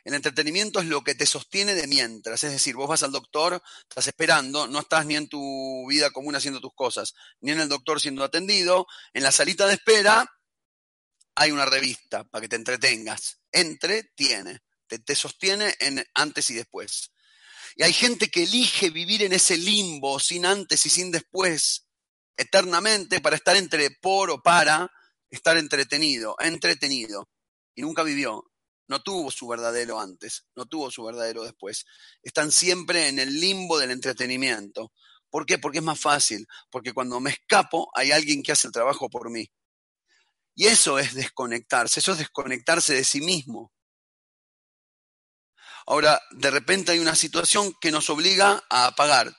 El 0.02 0.14
entretenimiento 0.14 0.80
es 0.80 0.86
lo 0.86 1.04
que 1.04 1.14
te 1.14 1.24
sostiene 1.24 1.76
de 1.76 1.86
mientras, 1.86 2.42
es 2.42 2.50
decir, 2.50 2.74
vos 2.74 2.88
vas 2.88 3.04
al 3.04 3.12
doctor, 3.12 3.62
estás 3.88 4.08
esperando, 4.08 4.66
no 4.66 4.80
estás 4.80 5.06
ni 5.06 5.14
en 5.14 5.28
tu 5.28 5.86
vida 5.88 6.10
común 6.10 6.34
haciendo 6.34 6.60
tus 6.60 6.74
cosas, 6.74 7.14
ni 7.42 7.52
en 7.52 7.60
el 7.60 7.68
doctor 7.68 8.00
siendo 8.00 8.24
atendido, 8.24 8.88
en 9.12 9.22
la 9.22 9.30
salita 9.30 9.68
de 9.68 9.74
espera 9.74 10.28
hay 11.36 11.52
una 11.52 11.64
revista 11.64 12.24
para 12.24 12.42
que 12.42 12.48
te 12.48 12.56
entretengas, 12.56 13.38
entretiene, 13.52 14.62
te, 14.88 14.98
te 14.98 15.14
sostiene 15.14 15.76
en 15.78 16.04
antes 16.12 16.50
y 16.50 16.54
después. 16.54 17.12
Y 17.76 17.82
hay 17.82 17.92
gente 17.92 18.28
que 18.28 18.44
elige 18.44 18.90
vivir 18.90 19.22
en 19.22 19.32
ese 19.32 19.56
limbo, 19.56 20.20
sin 20.20 20.46
antes 20.46 20.86
y 20.86 20.90
sin 20.90 21.10
después, 21.10 21.86
eternamente 22.36 23.20
para 23.20 23.36
estar 23.36 23.56
entre 23.56 23.90
por 23.90 24.30
o 24.30 24.42
para 24.42 24.90
estar 25.30 25.56
entretenido, 25.56 26.36
entretenido. 26.38 27.28
Y 27.74 27.82
nunca 27.82 28.02
vivió. 28.02 28.44
No 28.86 29.02
tuvo 29.02 29.30
su 29.30 29.48
verdadero 29.48 29.98
antes, 29.98 30.46
no 30.54 30.66
tuvo 30.66 30.90
su 30.90 31.02
verdadero 31.02 31.42
después. 31.42 31.86
Están 32.22 32.52
siempre 32.52 33.08
en 33.08 33.18
el 33.18 33.40
limbo 33.40 33.78
del 33.78 33.90
entretenimiento. 33.90 34.92
¿Por 35.30 35.46
qué? 35.46 35.58
Porque 35.58 35.78
es 35.78 35.84
más 35.84 35.98
fácil. 35.98 36.46
Porque 36.70 36.92
cuando 36.92 37.18
me 37.18 37.30
escapo 37.30 37.90
hay 37.94 38.12
alguien 38.12 38.42
que 38.42 38.52
hace 38.52 38.68
el 38.68 38.72
trabajo 38.72 39.08
por 39.08 39.30
mí. 39.30 39.50
Y 40.54 40.66
eso 40.66 40.98
es 40.98 41.14
desconectarse, 41.14 42.00
eso 42.00 42.12
es 42.12 42.18
desconectarse 42.18 42.94
de 42.94 43.04
sí 43.04 43.20
mismo. 43.20 43.72
Ahora, 45.86 46.20
de 46.30 46.50
repente 46.50 46.92
hay 46.92 46.98
una 46.98 47.14
situación 47.14 47.74
que 47.80 47.90
nos 47.90 48.08
obliga 48.10 48.62
a 48.70 48.86
apagar 48.86 49.34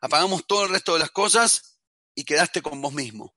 apagamos 0.00 0.46
todo 0.46 0.64
el 0.64 0.70
resto 0.70 0.94
de 0.94 1.00
las 1.00 1.10
cosas 1.10 1.80
y 2.14 2.24
quedaste 2.24 2.62
con 2.62 2.80
vos 2.80 2.92
mismo. 2.92 3.34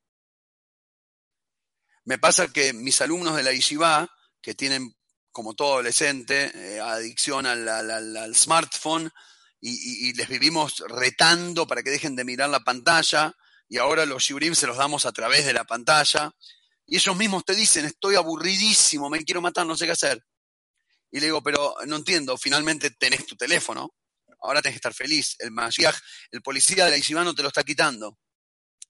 Me 2.03 2.17
pasa 2.17 2.51
que 2.51 2.73
mis 2.73 3.01
alumnos 3.01 3.35
de 3.35 3.43
la 3.43 3.53
Yeshiva, 3.53 4.09
que 4.41 4.55
tienen, 4.55 4.95
como 5.31 5.53
todo 5.53 5.73
adolescente, 5.73 6.51
eh, 6.55 6.79
adicción 6.79 7.45
al, 7.45 8.35
smartphone, 8.35 9.11
y, 9.63 10.13
les 10.13 10.27
vivimos 10.27 10.83
retando 10.87 11.67
para 11.67 11.83
que 11.83 11.91
dejen 11.91 12.15
de 12.15 12.23
mirar 12.23 12.49
la 12.49 12.61
pantalla, 12.61 13.35
y 13.69 13.77
ahora 13.77 14.07
los 14.07 14.23
shiurim 14.23 14.55
se 14.55 14.65
los 14.65 14.77
damos 14.77 15.05
a 15.05 15.11
través 15.11 15.45
de 15.45 15.53
la 15.53 15.63
pantalla, 15.63 16.31
y 16.87 16.95
ellos 16.95 17.15
mismos 17.15 17.45
te 17.45 17.53
dicen, 17.53 17.85
estoy 17.85 18.15
aburridísimo, 18.15 19.09
me 19.09 19.23
quiero 19.23 19.39
matar, 19.39 19.67
no 19.67 19.77
sé 19.77 19.85
qué 19.85 19.91
hacer. 19.91 20.25
Y 21.11 21.19
le 21.19 21.27
digo, 21.27 21.43
pero 21.43 21.75
no 21.87 21.97
entiendo, 21.97 22.37
finalmente 22.37 22.91
tenés 22.91 23.25
tu 23.25 23.35
teléfono 23.35 23.93
ahora 24.41 24.61
tenés 24.61 24.75
que 24.75 24.77
estar 24.77 24.93
feliz. 24.93 25.35
El 25.39 25.51
el 26.31 26.41
policía 26.41 26.85
de 26.85 26.99
la 26.99 27.23
no 27.23 27.33
te 27.33 27.41
lo 27.41 27.47
está 27.47 27.63
quitando. 27.63 28.19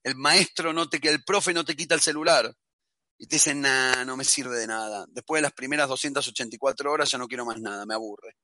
El 0.04 0.16
maestro 0.16 0.74
no 0.74 0.90
te, 0.90 1.00
el 1.08 1.24
profe 1.24 1.54
no 1.54 1.64
te 1.64 1.76
quita 1.76 1.96
el 1.96 2.02
celular. 2.02 2.54
Y 3.18 3.28
te 3.28 3.36
dicen, 3.36 3.62
nah, 3.62 4.04
no 4.04 4.18
me 4.18 4.24
sirve 4.24 4.58
de 4.58 4.68
nada. 4.68 5.06
Después 5.10 5.40
de 5.40 5.44
las 5.44 5.54
primeras 5.54 5.88
284 5.88 6.92
horas 6.92 7.12
ya 7.12 7.18
no 7.18 7.28
quiero 7.28 7.46
más 7.46 7.60
nada, 7.60 7.86
me 7.86 7.94
aburre. 7.94 8.36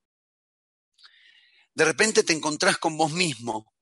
De 1.73 1.85
repente 1.85 2.23
te 2.23 2.33
encontrás 2.33 2.77
con 2.77 2.95
vos 2.95 3.11
mismo. 3.11 3.73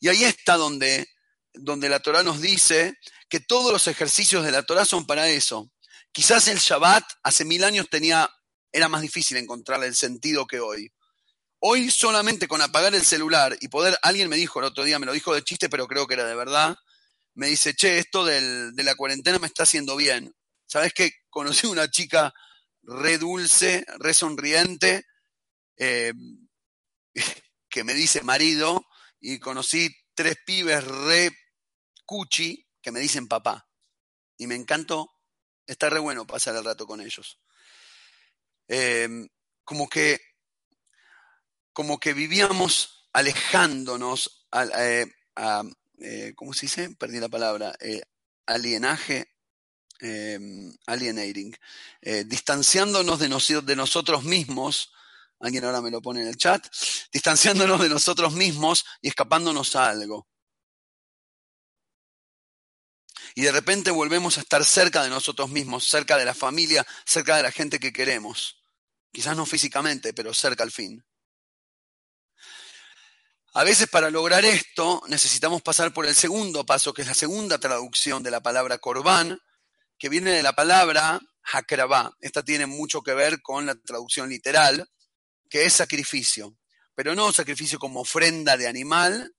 Y 0.00 0.08
ahí 0.08 0.24
está 0.24 0.56
donde, 0.56 1.06
donde 1.52 1.88
la 1.88 2.00
Torah 2.00 2.22
nos 2.22 2.40
dice 2.40 2.98
que 3.28 3.40
todos 3.40 3.72
los 3.72 3.86
ejercicios 3.88 4.44
de 4.44 4.52
la 4.52 4.62
Torah 4.62 4.86
son 4.86 5.06
para 5.06 5.28
eso. 5.28 5.70
Quizás 6.12 6.48
el 6.48 6.58
Shabbat 6.58 7.04
hace 7.22 7.44
mil 7.44 7.62
años 7.62 7.90
tenía, 7.90 8.30
era 8.72 8.88
más 8.88 9.02
difícil 9.02 9.36
encontrarle 9.36 9.86
el 9.86 9.94
sentido 9.94 10.46
que 10.46 10.60
hoy. 10.60 10.92
Hoy 11.60 11.90
solamente 11.90 12.46
con 12.46 12.62
apagar 12.62 12.94
el 12.94 13.04
celular 13.04 13.56
y 13.60 13.68
poder, 13.68 13.98
alguien 14.02 14.28
me 14.28 14.36
dijo 14.36 14.60
el 14.60 14.66
otro 14.66 14.84
día, 14.84 14.98
me 14.98 15.06
lo 15.06 15.12
dijo 15.12 15.34
de 15.34 15.42
chiste, 15.42 15.68
pero 15.68 15.88
creo 15.88 16.06
que 16.06 16.14
era 16.14 16.24
de 16.24 16.36
verdad, 16.36 16.76
me 17.34 17.48
dice, 17.48 17.74
che, 17.74 17.98
esto 17.98 18.24
del, 18.24 18.74
de 18.74 18.82
la 18.82 18.94
cuarentena 18.94 19.38
me 19.38 19.46
está 19.46 19.64
haciendo 19.64 19.96
bien. 19.96 20.34
¿Sabes 20.66 20.92
qué? 20.92 21.12
Conocí 21.30 21.66
una 21.66 21.90
chica 21.90 22.32
re 22.82 23.18
dulce, 23.18 23.84
re 23.98 24.14
sonriente, 24.14 25.04
eh, 25.76 26.12
que 27.68 27.84
me 27.84 27.94
dice 27.94 28.22
marido, 28.22 28.86
y 29.20 29.38
conocí 29.38 29.94
tres 30.14 30.36
pibes 30.44 30.84
re 30.84 31.30
cuchi 32.04 32.66
que 32.80 32.90
me 32.90 33.00
dicen 33.00 33.28
papá. 33.28 33.68
Y 34.36 34.46
me 34.46 34.54
encantó, 34.54 35.10
está 35.66 35.90
re 35.90 35.98
bueno 35.98 36.26
pasar 36.26 36.56
el 36.56 36.64
rato 36.64 36.86
con 36.86 37.00
ellos. 37.00 37.40
Eh, 38.68 39.08
como 39.64 39.88
que 39.88 40.20
como 41.78 42.00
que 42.00 42.12
vivíamos 42.12 43.08
alejándonos, 43.12 44.48
eh, 44.76 45.06
eh, 46.00 46.32
¿cómo 46.34 46.52
se 46.52 46.62
dice? 46.62 46.90
Perdí 46.98 47.20
la 47.20 47.28
palabra, 47.28 47.72
eh, 47.78 48.02
alienaje, 48.46 49.36
em, 50.00 50.74
alienating, 50.86 51.56
distanciándonos 52.26 53.20
de, 53.20 53.28
de 53.62 53.76
nosotros 53.76 54.24
mismos, 54.24 54.92
alguien 55.38 55.64
ahora 55.64 55.80
me 55.80 55.92
lo 55.92 56.02
pone 56.02 56.22
en 56.22 56.26
el 56.26 56.36
chat, 56.36 56.66
distanciándonos 57.12 57.80
de 57.80 57.88
nosotros 57.88 58.32
mismos 58.32 58.84
y 59.00 59.06
escapándonos 59.06 59.76
a 59.76 59.88
algo. 59.90 60.26
Y 63.36 63.42
de 63.42 63.52
repente 63.52 63.92
volvemos 63.92 64.36
a 64.36 64.40
estar 64.40 64.64
cerca 64.64 65.04
de 65.04 65.10
nosotros 65.10 65.48
mismos, 65.48 65.86
cerca 65.86 66.16
de 66.16 66.24
la 66.24 66.34
familia, 66.34 66.84
cerca 67.06 67.36
de 67.36 67.44
la 67.44 67.52
gente 67.52 67.78
que 67.78 67.92
queremos. 67.92 68.57
Quizás 69.12 69.36
no 69.36 69.46
físicamente, 69.46 70.12
pero 70.12 70.34
cerca 70.34 70.62
al 70.62 70.70
fin. 70.70 71.04
A 73.54 73.64
veces 73.64 73.88
para 73.88 74.10
lograr 74.10 74.44
esto 74.44 75.02
necesitamos 75.08 75.62
pasar 75.62 75.92
por 75.92 76.06
el 76.06 76.14
segundo 76.14 76.64
paso, 76.64 76.92
que 76.92 77.02
es 77.02 77.08
la 77.08 77.14
segunda 77.14 77.58
traducción 77.58 78.22
de 78.22 78.30
la 78.30 78.40
palabra 78.40 78.78
corbán, 78.78 79.40
que 79.98 80.08
viene 80.08 80.30
de 80.30 80.42
la 80.42 80.52
palabra 80.52 81.20
hakrabá. 81.42 82.14
Esta 82.20 82.44
tiene 82.44 82.66
mucho 82.66 83.02
que 83.02 83.14
ver 83.14 83.42
con 83.42 83.66
la 83.66 83.74
traducción 83.74 84.28
literal, 84.28 84.88
que 85.48 85.64
es 85.64 85.72
sacrificio, 85.72 86.56
pero 86.94 87.14
no 87.14 87.32
sacrificio 87.32 87.78
como 87.78 88.02
ofrenda 88.02 88.56
de 88.56 88.68
animal, 88.68 89.34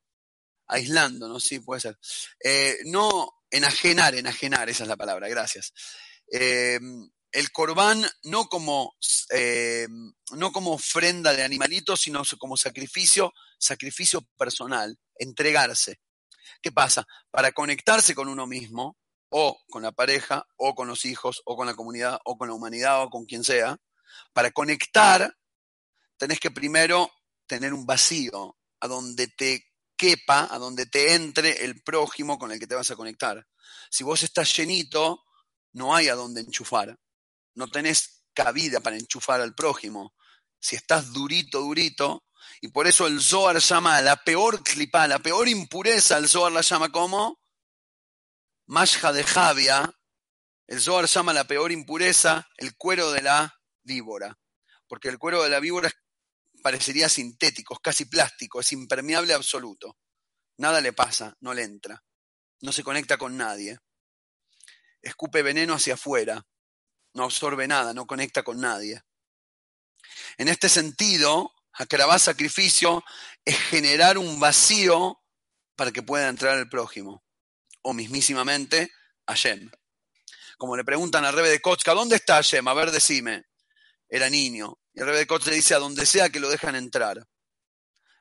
aislando, 0.68 1.28
¿no? 1.28 1.40
Sí, 1.40 1.60
puede 1.60 1.82
ser. 1.82 1.98
Eh, 2.44 2.80
no 2.86 3.32
enajenar, 3.50 4.16
enajenar, 4.16 4.70
esa 4.70 4.84
es 4.84 4.90
la 4.90 4.98
palabra, 4.98 5.28
gracias. 5.28 5.74
Eh, 6.32 6.80
el 7.32 7.52
corbán 7.52 8.06
no 8.24 8.48
como, 8.48 8.96
eh, 9.32 9.88
no 10.32 10.52
como 10.52 10.74
ofrenda 10.74 11.34
de 11.34 11.44
animalitos, 11.44 12.02
sino 12.02 12.24
como 12.40 12.58
sacrificio, 12.58 13.34
sacrificio 13.58 14.22
personal, 14.38 14.98
entregarse. 15.16 16.00
¿Qué 16.62 16.72
pasa? 16.72 17.06
Para 17.30 17.52
conectarse 17.52 18.16
con 18.16 18.28
uno 18.28 18.48
mismo, 18.48 18.98
o 19.30 19.62
con 19.70 19.84
la 19.84 19.92
pareja, 19.92 20.48
o 20.58 20.74
con 20.74 20.88
los 20.88 21.06
hijos, 21.06 21.42
o 21.46 21.56
con 21.56 21.68
la 21.68 21.76
comunidad, 21.76 22.20
o 22.26 22.38
con 22.38 22.48
la 22.48 22.56
humanidad, 22.56 23.04
o 23.04 23.10
con 23.10 23.26
quien 23.26 23.44
sea, 23.44 23.78
para 24.34 24.52
conectar, 24.52 25.36
tenés 26.18 26.40
que 26.40 26.50
primero 26.50 27.12
tener 27.46 27.74
un 27.74 27.86
vacío 27.86 28.58
a 28.80 28.88
donde 28.88 29.28
te 29.28 29.66
quepa, 29.96 30.48
a 30.50 30.58
donde 30.58 30.88
te 30.88 31.14
entre 31.14 31.64
el 31.64 31.84
prójimo 31.84 32.40
con 32.40 32.52
el 32.52 32.60
que 32.60 32.66
te 32.66 32.76
vas 32.76 32.90
a 32.90 32.96
conectar. 32.96 33.46
Si 33.92 34.04
vos 34.04 34.24
estás 34.24 34.56
llenito, 34.56 35.24
no 35.74 35.96
hay 35.96 36.08
a 36.08 36.16
dónde 36.16 36.42
enchufar 36.42 36.98
no 37.56 37.68
tenés 37.68 38.24
cabida 38.34 38.80
para 38.80 38.98
enchufar 38.98 39.42
al 39.42 39.54
prójimo. 39.54 40.14
Si 40.60 40.76
estás 40.76 41.14
durito, 41.14 41.62
durito, 41.62 42.26
y 42.62 42.70
por 42.70 42.88
eso 42.88 43.08
el 43.08 43.22
Zohar 43.22 43.60
llama 43.60 44.02
la 44.02 44.18
peor 44.18 44.64
clipa, 44.64 45.08
la 45.08 45.20
peor 45.20 45.48
impureza, 45.48 46.18
el 46.18 46.28
Zohar 46.28 46.52
la 46.52 46.62
llama 46.62 46.92
como 46.92 47.40
Mashja 48.66 49.12
de 49.14 49.24
Javia. 49.24 49.94
El 50.68 50.82
Zohar 50.82 51.06
llama 51.06 51.34
la 51.34 51.46
peor 51.46 51.72
impureza 51.72 52.48
el 52.58 52.76
cuero 52.76 53.12
de 53.12 53.22
la 53.22 53.60
víbora, 53.84 54.38
porque 54.88 55.10
el 55.10 55.18
cuero 55.18 55.44
de 55.44 55.50
la 55.50 55.60
víbora 55.60 55.92
parecería 56.62 57.10
sintético, 57.10 57.74
es 57.74 57.80
casi 57.80 58.06
plástico, 58.06 58.60
es 58.60 58.72
impermeable 58.72 59.34
absoluto. 59.34 59.98
Nada 60.58 60.82
le 60.82 60.94
pasa, 60.94 61.36
no 61.40 61.54
le 61.54 61.64
entra, 61.64 62.04
no 62.62 62.72
se 62.72 62.84
conecta 62.84 63.18
con 63.18 63.38
nadie. 63.38 63.80
Escupe 65.02 65.42
veneno 65.42 65.74
hacia 65.74 65.94
afuera, 65.94 66.46
no 67.14 67.24
absorbe 67.24 67.68
nada, 67.68 67.94
no 67.94 68.06
conecta 68.06 68.44
con 68.44 68.60
nadie. 68.60 69.02
En 70.38 70.48
este 70.48 70.70
sentido, 70.70 71.54
Acrabá 71.80 72.20
sacrificio 72.20 73.06
es 73.46 73.58
generar 73.58 74.18
un 74.18 74.38
vacío 74.38 75.24
para 75.78 75.94
que 75.94 76.04
pueda 76.04 76.28
entrar 76.28 76.58
el 76.58 76.68
prójimo. 76.68 77.24
O 77.82 77.94
mismísimamente, 77.94 78.92
Hashem. 79.26 79.72
Como 80.58 80.76
le 80.76 80.84
preguntan 80.84 81.24
al 81.24 81.34
Rebe 81.34 81.48
de 81.48 81.62
Kotzka, 81.62 81.94
¿dónde 81.94 82.18
está 82.18 82.36
Hashem? 82.36 82.68
A 82.68 82.74
ver, 82.74 82.92
decime. 82.92 83.46
Era 84.10 84.30
niño. 84.30 84.78
Y 84.94 85.00
Rebe 85.00 85.20
de 85.20 85.28
Kotzka 85.28 85.52
le 85.52 85.56
dice, 85.56 85.74
a 85.74 85.80
donde 85.80 86.06
sea 86.06 86.30
que 86.30 86.42
lo 86.42 86.50
dejan 86.50 86.76
entrar. 86.76 87.26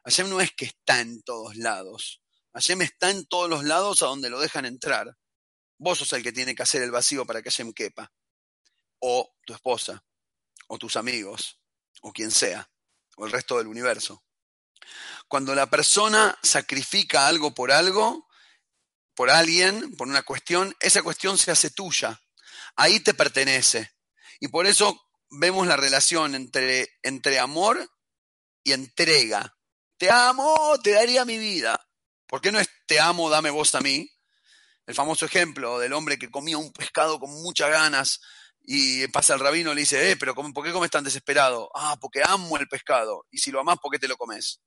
Hashem 0.04 0.30
no 0.30 0.40
es 0.40 0.52
que 0.52 0.66
está 0.66 1.00
en 1.00 1.20
todos 1.22 1.56
lados. 1.56 2.22
Hashem 2.52 2.82
está 2.82 3.10
en 3.10 3.26
todos 3.26 3.50
los 3.50 3.64
lados 3.64 4.02
a 4.02 4.06
donde 4.06 4.30
lo 4.30 4.38
dejan 4.38 4.66
entrar. 4.66 5.16
Vos 5.78 5.98
sos 5.98 6.12
el 6.12 6.22
que 6.22 6.30
tiene 6.30 6.54
que 6.54 6.62
hacer 6.62 6.82
el 6.82 6.92
vacío 6.92 7.26
para 7.26 7.42
que 7.42 7.50
Hashem 7.50 7.72
quepa. 7.72 8.12
O 9.00 9.36
tu 9.44 9.54
esposa, 9.54 10.04
o 10.66 10.78
tus 10.78 10.96
amigos, 10.96 11.60
o 12.02 12.12
quien 12.12 12.30
sea, 12.30 12.70
o 13.16 13.26
el 13.26 13.32
resto 13.32 13.58
del 13.58 13.66
universo. 13.66 14.24
Cuando 15.28 15.54
la 15.54 15.68
persona 15.68 16.38
sacrifica 16.42 17.26
algo 17.26 17.54
por 17.54 17.70
algo, 17.72 18.28
por 19.14 19.30
alguien, 19.30 19.96
por 19.96 20.08
una 20.08 20.22
cuestión, 20.22 20.74
esa 20.80 21.02
cuestión 21.02 21.36
se 21.38 21.50
hace 21.50 21.70
tuya. 21.70 22.20
Ahí 22.76 23.00
te 23.00 23.14
pertenece. 23.14 23.92
Y 24.40 24.48
por 24.48 24.66
eso 24.66 25.08
vemos 25.30 25.66
la 25.66 25.76
relación 25.76 26.34
entre, 26.34 26.88
entre 27.02 27.38
amor 27.38 27.90
y 28.62 28.72
entrega. 28.72 29.56
Te 29.96 30.10
amo, 30.10 30.78
te 30.82 30.92
daría 30.92 31.24
mi 31.24 31.38
vida. 31.38 31.84
¿Por 32.26 32.40
qué 32.40 32.52
no 32.52 32.60
es 32.60 32.68
te 32.86 33.00
amo, 33.00 33.28
dame 33.28 33.50
vos 33.50 33.74
a 33.74 33.80
mí? 33.80 34.08
El 34.86 34.94
famoso 34.94 35.26
ejemplo 35.26 35.78
del 35.78 35.92
hombre 35.92 36.18
que 36.18 36.30
comía 36.30 36.56
un 36.56 36.72
pescado 36.72 37.18
con 37.18 37.30
muchas 37.42 37.70
ganas 37.70 38.20
y 38.62 39.06
pasa 39.08 39.34
el 39.34 39.40
rabino 39.40 39.72
y 39.72 39.74
le 39.74 39.80
dice, 39.80 40.10
eh, 40.10 40.16
pero 40.16 40.34
¿por 40.34 40.64
qué 40.64 40.72
comes 40.72 40.90
tan 40.90 41.04
desesperado? 41.04 41.70
Ah, 41.74 41.96
porque 42.00 42.20
amo 42.24 42.58
el 42.58 42.68
pescado. 42.68 43.26
Y 43.30 43.38
si 43.38 43.50
lo 43.50 43.60
amás, 43.60 43.78
¿por 43.82 43.90
qué 43.90 43.98
te 43.98 44.08
lo 44.08 44.16
comes? 44.16 44.60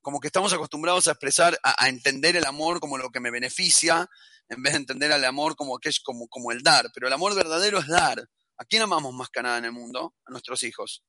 Como 0.00 0.18
que 0.18 0.26
estamos 0.26 0.52
acostumbrados 0.52 1.06
a 1.06 1.12
expresar, 1.12 1.56
a, 1.62 1.88
entender 1.88 2.34
el 2.36 2.44
amor 2.44 2.80
como 2.80 2.98
lo 2.98 3.10
que 3.10 3.20
me 3.20 3.30
beneficia, 3.30 4.08
en 4.48 4.62
vez 4.62 4.72
de 4.72 4.80
entender 4.80 5.12
al 5.12 5.24
amor 5.24 5.54
como 5.54 5.78
que 5.78 5.90
es 5.90 6.00
como, 6.00 6.26
como 6.26 6.50
el 6.50 6.62
dar. 6.62 6.90
Pero 6.92 7.06
el 7.06 7.12
amor 7.12 7.34
verdadero 7.36 7.78
es 7.78 7.86
dar. 7.86 8.18
¿A 8.58 8.64
quién 8.64 8.82
amamos 8.82 9.14
más 9.14 9.28
que 9.28 9.42
nada 9.42 9.58
en 9.58 9.66
el 9.66 9.72
mundo? 9.72 10.14
A 10.26 10.30
nuestros 10.32 10.62
hijos. 10.64 11.04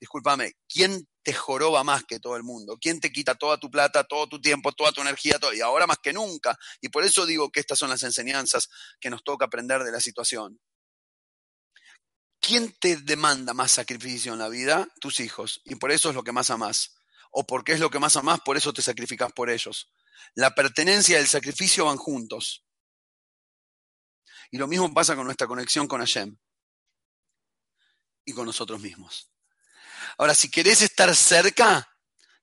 Discúlpame, 0.00 0.54
¿quién 0.68 1.08
te 1.22 1.32
joroba 1.32 1.84
más 1.84 2.02
que 2.02 2.18
todo 2.18 2.34
el 2.34 2.42
mundo? 2.42 2.76
¿Quién 2.80 2.98
te 2.98 3.12
quita 3.12 3.36
toda 3.36 3.58
tu 3.58 3.70
plata, 3.70 4.02
todo 4.02 4.26
tu 4.26 4.40
tiempo, 4.40 4.72
toda 4.72 4.90
tu 4.90 5.00
energía? 5.00 5.38
Todo? 5.38 5.52
Y 5.52 5.60
ahora 5.60 5.86
más 5.86 5.98
que 5.98 6.12
nunca. 6.12 6.58
Y 6.80 6.88
por 6.88 7.04
eso 7.04 7.24
digo 7.24 7.52
que 7.52 7.60
estas 7.60 7.78
son 7.78 7.90
las 7.90 8.02
enseñanzas 8.02 8.68
que 9.00 9.10
nos 9.10 9.22
toca 9.22 9.44
aprender 9.44 9.84
de 9.84 9.92
la 9.92 10.00
situación. 10.00 10.58
¿Quién 12.42 12.72
te 12.72 12.96
demanda 12.96 13.54
más 13.54 13.70
sacrificio 13.70 14.32
en 14.32 14.40
la 14.40 14.48
vida? 14.48 14.88
Tus 15.00 15.20
hijos. 15.20 15.62
Y 15.64 15.76
por 15.76 15.92
eso 15.92 16.08
es 16.08 16.16
lo 16.16 16.24
que 16.24 16.32
más 16.32 16.50
amás. 16.50 16.96
O 17.30 17.46
porque 17.46 17.72
es 17.72 17.80
lo 17.80 17.88
que 17.88 18.00
más 18.00 18.16
amás, 18.16 18.40
por 18.44 18.56
eso 18.56 18.72
te 18.72 18.82
sacrificas 18.82 19.32
por 19.32 19.48
ellos. 19.48 19.92
La 20.34 20.52
pertenencia 20.52 21.16
y 21.16 21.22
el 21.22 21.28
sacrificio 21.28 21.84
van 21.84 21.96
juntos. 21.96 22.64
Y 24.50 24.58
lo 24.58 24.66
mismo 24.66 24.92
pasa 24.92 25.14
con 25.14 25.24
nuestra 25.24 25.46
conexión 25.46 25.86
con 25.86 26.00
Hashem 26.00 26.36
y 28.24 28.32
con 28.32 28.44
nosotros 28.44 28.80
mismos. 28.80 29.30
Ahora, 30.18 30.34
si 30.34 30.50
querés 30.50 30.82
estar 30.82 31.14
cerca, 31.14 31.96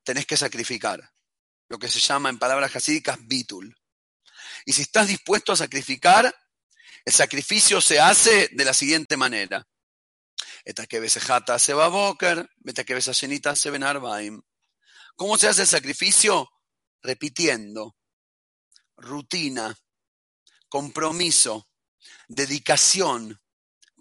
tenés 0.04 0.26
que 0.26 0.38
sacrificar. 0.38 1.14
Lo 1.68 1.78
que 1.78 1.90
se 1.90 2.00
llama 2.00 2.30
en 2.30 2.40
palabras 2.40 2.74
hasídicas 2.74 3.20
bitul. 3.28 3.76
Y 4.66 4.72
si 4.72 4.84
estás 4.84 5.10
dispuesto 5.10 5.52
a 5.52 5.58
sacrificar, 5.58 6.34
el 7.04 7.14
sacrificio 7.14 7.82
se 7.82 8.00
hace 8.00 8.48
de 8.54 8.66
la 8.66 8.74
siguiente 8.74 9.18
manera. 9.18 9.68
Se 11.60 11.74
va. 11.74 11.90
¿Cómo 15.16 15.38
se 15.38 15.48
hace 15.48 15.62
el 15.62 15.68
sacrificio? 15.68 16.50
Repitiendo. 17.02 17.96
Rutina, 18.98 19.76
compromiso, 20.68 21.70
dedicación, 22.28 23.42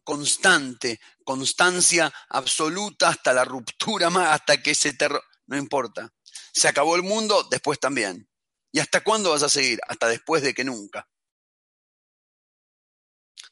constante, 0.02 1.00
constancia 1.24 2.12
absoluta 2.28 3.08
hasta 3.08 3.32
la 3.32 3.44
ruptura 3.44 4.10
más, 4.10 4.28
hasta 4.34 4.62
que 4.62 4.74
se 4.74 4.92
te... 4.94 5.08
No 5.46 5.56
importa. 5.56 6.12
Se 6.52 6.68
acabó 6.68 6.96
el 6.96 7.02
mundo, 7.02 7.46
después 7.50 7.78
también. 7.78 8.28
¿Y 8.72 8.80
hasta 8.80 9.02
cuándo 9.02 9.30
vas 9.30 9.42
a 9.42 9.48
seguir? 9.48 9.80
Hasta 9.88 10.08
después 10.08 10.42
de 10.42 10.54
que 10.54 10.64
nunca. 10.64 11.08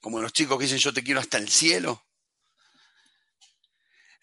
Como 0.01 0.21
los 0.21 0.33
chicos 0.33 0.59
que 0.59 0.64
dicen 0.64 0.79
yo 0.79 0.93
te 0.93 1.03
quiero 1.03 1.21
hasta 1.21 1.39
el 1.39 1.49
cielo. 1.49 2.05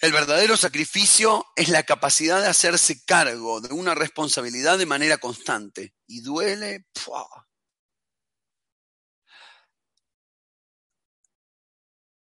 El 0.04 0.12
verdadero 0.12 0.58
sacrificio 0.58 1.46
es 1.56 1.70
la 1.70 1.84
capacidad 1.84 2.42
de 2.42 2.50
hacerse 2.50 3.06
cargo 3.06 3.62
de 3.62 3.74
una 3.74 3.96
responsabilidad 3.96 4.78
de 4.78 4.86
manera 4.86 5.18
constante. 5.18 5.96
Y 6.08 6.20
duele. 6.20 6.86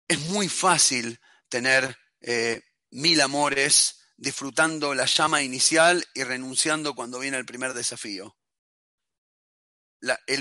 Es 0.08 0.18
muy 0.30 0.48
fácil 0.48 1.20
tener 1.50 1.98
eh, 2.22 2.62
mil 2.92 3.20
amores 3.20 4.00
disfrutando 4.16 4.94
la 4.94 5.04
llama 5.04 5.42
inicial 5.42 6.08
y 6.14 6.24
renunciando 6.24 6.96
cuando 6.96 7.20
viene 7.20 7.36
el 7.36 7.46
primer 7.46 7.74
desafío. 7.74 8.38
La, 10.00 10.18
eh, 10.26 10.40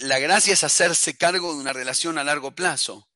la 0.00 0.18
gracia 0.18 0.52
es 0.52 0.64
hacerse 0.64 1.16
cargo 1.16 1.54
de 1.54 1.60
una 1.60 1.72
relación 1.72 2.18
a 2.18 2.24
largo 2.24 2.56
plazo, 2.56 3.08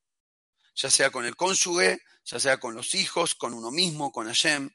ya 0.76 0.88
sea 0.88 1.10
con 1.10 1.24
el 1.24 1.34
cónyuge, 1.34 2.00
ya 2.26 2.40
sea 2.40 2.58
con 2.58 2.74
los 2.74 2.94
hijos, 2.94 3.34
con 3.34 3.54
uno 3.54 3.70
mismo, 3.70 4.12
con 4.12 4.26
Hashem. 4.26 4.68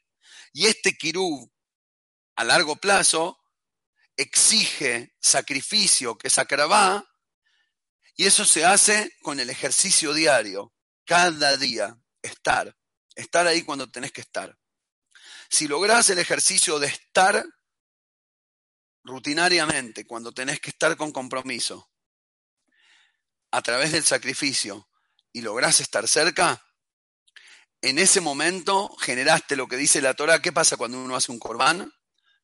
Y 0.52 0.66
este 0.66 0.94
kirú 0.96 1.52
a 2.34 2.44
largo 2.44 2.76
plazo 2.76 3.38
exige 4.16 5.14
sacrificio 5.20 6.16
que 6.16 6.30
sacará 6.30 7.04
y 8.14 8.26
eso 8.26 8.44
se 8.44 8.64
hace 8.64 9.16
con 9.22 9.40
el 9.40 9.50
ejercicio 9.50 10.12
diario 10.12 10.74
cada 11.04 11.56
día, 11.56 11.98
estar, 12.22 12.76
estar 13.14 13.46
ahí 13.46 13.62
cuando 13.62 13.90
tenés 13.90 14.12
que 14.12 14.20
estar. 14.22 14.58
Si 15.50 15.68
lográs 15.68 16.08
el 16.10 16.18
ejercicio 16.18 16.78
de 16.78 16.86
estar 16.86 17.44
rutinariamente, 19.04 20.06
cuando 20.06 20.32
tenés 20.32 20.60
que 20.60 20.70
estar 20.70 20.96
con 20.96 21.12
compromiso, 21.12 21.90
a 23.50 23.60
través 23.60 23.92
del 23.92 24.04
sacrificio, 24.04 24.88
y 25.32 25.40
lográs 25.40 25.80
estar 25.80 26.06
cerca, 26.06 26.62
en 27.82 27.98
ese 27.98 28.20
momento 28.20 28.96
generaste 29.00 29.56
lo 29.56 29.66
que 29.66 29.76
dice 29.76 30.00
la 30.00 30.14
Torah. 30.14 30.40
¿Qué 30.40 30.52
pasa 30.52 30.76
cuando 30.76 31.02
uno 31.02 31.16
hace 31.16 31.32
un 31.32 31.40
corbán? 31.40 31.92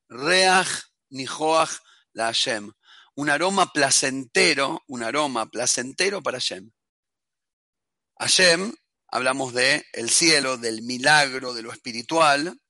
Reach 0.08 0.68
nijoach 1.10 1.70
la 2.12 2.26
Hashem. 2.26 2.72
Un 3.14 3.30
aroma 3.30 3.72
placentero, 3.72 4.82
un 4.88 5.04
aroma 5.04 5.46
placentero 5.46 6.22
para 6.22 6.38
Hashem. 6.38 6.70
Hashem, 8.18 8.74
hablamos 9.06 9.54
de 9.54 9.86
el 9.92 10.10
cielo, 10.10 10.56
del 10.56 10.82
milagro, 10.82 11.54
de 11.54 11.62
lo 11.62 11.72
espiritual. 11.72 12.60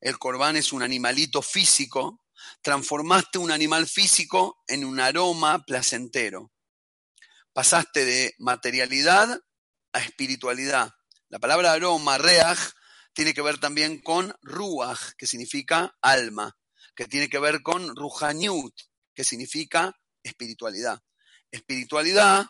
El 0.00 0.18
corbán 0.18 0.56
es 0.56 0.72
un 0.72 0.82
animalito 0.82 1.42
físico. 1.42 2.22
Transformaste 2.62 3.38
un 3.38 3.50
animal 3.50 3.86
físico 3.86 4.62
en 4.66 4.84
un 4.86 4.98
aroma 4.98 5.62
placentero. 5.66 6.52
Pasaste 7.52 8.06
de 8.06 8.34
materialidad 8.38 9.38
a 9.92 9.98
espiritualidad. 10.00 10.90
La 11.34 11.40
palabra 11.40 11.72
aroma, 11.72 12.16
reach, 12.16 12.76
tiene 13.12 13.34
que 13.34 13.42
ver 13.42 13.58
también 13.58 14.00
con 14.00 14.32
ruach, 14.42 15.14
que 15.18 15.26
significa 15.26 15.92
alma, 16.00 16.56
que 16.94 17.06
tiene 17.06 17.28
que 17.28 17.40
ver 17.40 17.60
con 17.60 17.96
ruhaniut, 17.96 18.72
que 19.12 19.24
significa 19.24 19.98
espiritualidad. 20.22 21.02
Espiritualidad 21.50 22.46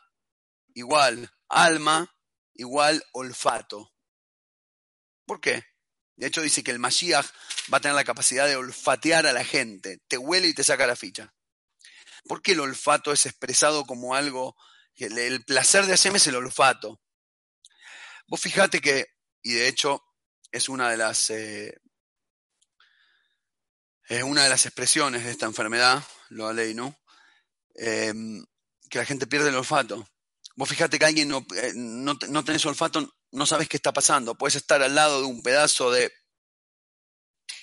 igual 0.74 1.30
alma, 1.48 2.14
igual 2.52 3.02
olfato. 3.14 3.90
¿Por 5.24 5.40
qué? 5.40 5.64
De 6.16 6.26
hecho 6.26 6.42
dice 6.42 6.62
que 6.62 6.70
el 6.70 6.78
Mashiach 6.78 7.24
va 7.72 7.78
a 7.78 7.80
tener 7.80 7.94
la 7.94 8.04
capacidad 8.04 8.46
de 8.46 8.56
olfatear 8.56 9.26
a 9.26 9.32
la 9.32 9.46
gente, 9.46 10.02
te 10.08 10.18
huele 10.18 10.48
y 10.48 10.54
te 10.54 10.62
saca 10.62 10.86
la 10.86 10.94
ficha. 10.94 11.34
¿Por 12.24 12.42
qué 12.42 12.52
el 12.52 12.60
olfato 12.60 13.12
es 13.12 13.24
expresado 13.24 13.86
como 13.86 14.14
algo, 14.14 14.54
el 14.96 15.42
placer 15.46 15.86
de 15.86 15.92
Hashem 15.92 16.16
es 16.16 16.26
el 16.26 16.36
olfato? 16.36 17.00
Vos 18.26 18.40
fijate 18.40 18.80
que, 18.80 19.06
y 19.42 19.52
de 19.52 19.68
hecho 19.68 20.02
es 20.50 20.68
una 20.68 20.90
de 20.90 20.96
las, 20.96 21.30
eh, 21.30 21.78
es 24.08 24.22
una 24.22 24.44
de 24.44 24.48
las 24.48 24.66
expresiones 24.66 25.24
de 25.24 25.30
esta 25.30 25.46
enfermedad, 25.46 26.02
lo 26.30 26.52
ley, 26.52 26.74
¿no? 26.74 26.98
Em, 27.74 28.44
que 28.88 28.98
la 28.98 29.04
gente 29.04 29.26
pierde 29.26 29.48
el 29.48 29.56
olfato. 29.56 30.08
Vos 30.56 30.68
fíjate 30.68 30.98
que 30.98 31.04
alguien 31.04 31.28
no, 31.28 31.46
eh, 31.56 31.72
no, 31.74 32.14
no 32.28 32.44
tenés 32.44 32.64
olfato, 32.66 33.14
no 33.32 33.46
sabes 33.46 33.68
qué 33.68 33.76
está 33.76 33.92
pasando. 33.92 34.36
Puedes 34.36 34.56
estar 34.56 34.82
al 34.82 34.94
lado 34.94 35.20
de 35.20 35.26
un 35.26 35.42
pedazo 35.42 35.90
de 35.90 36.12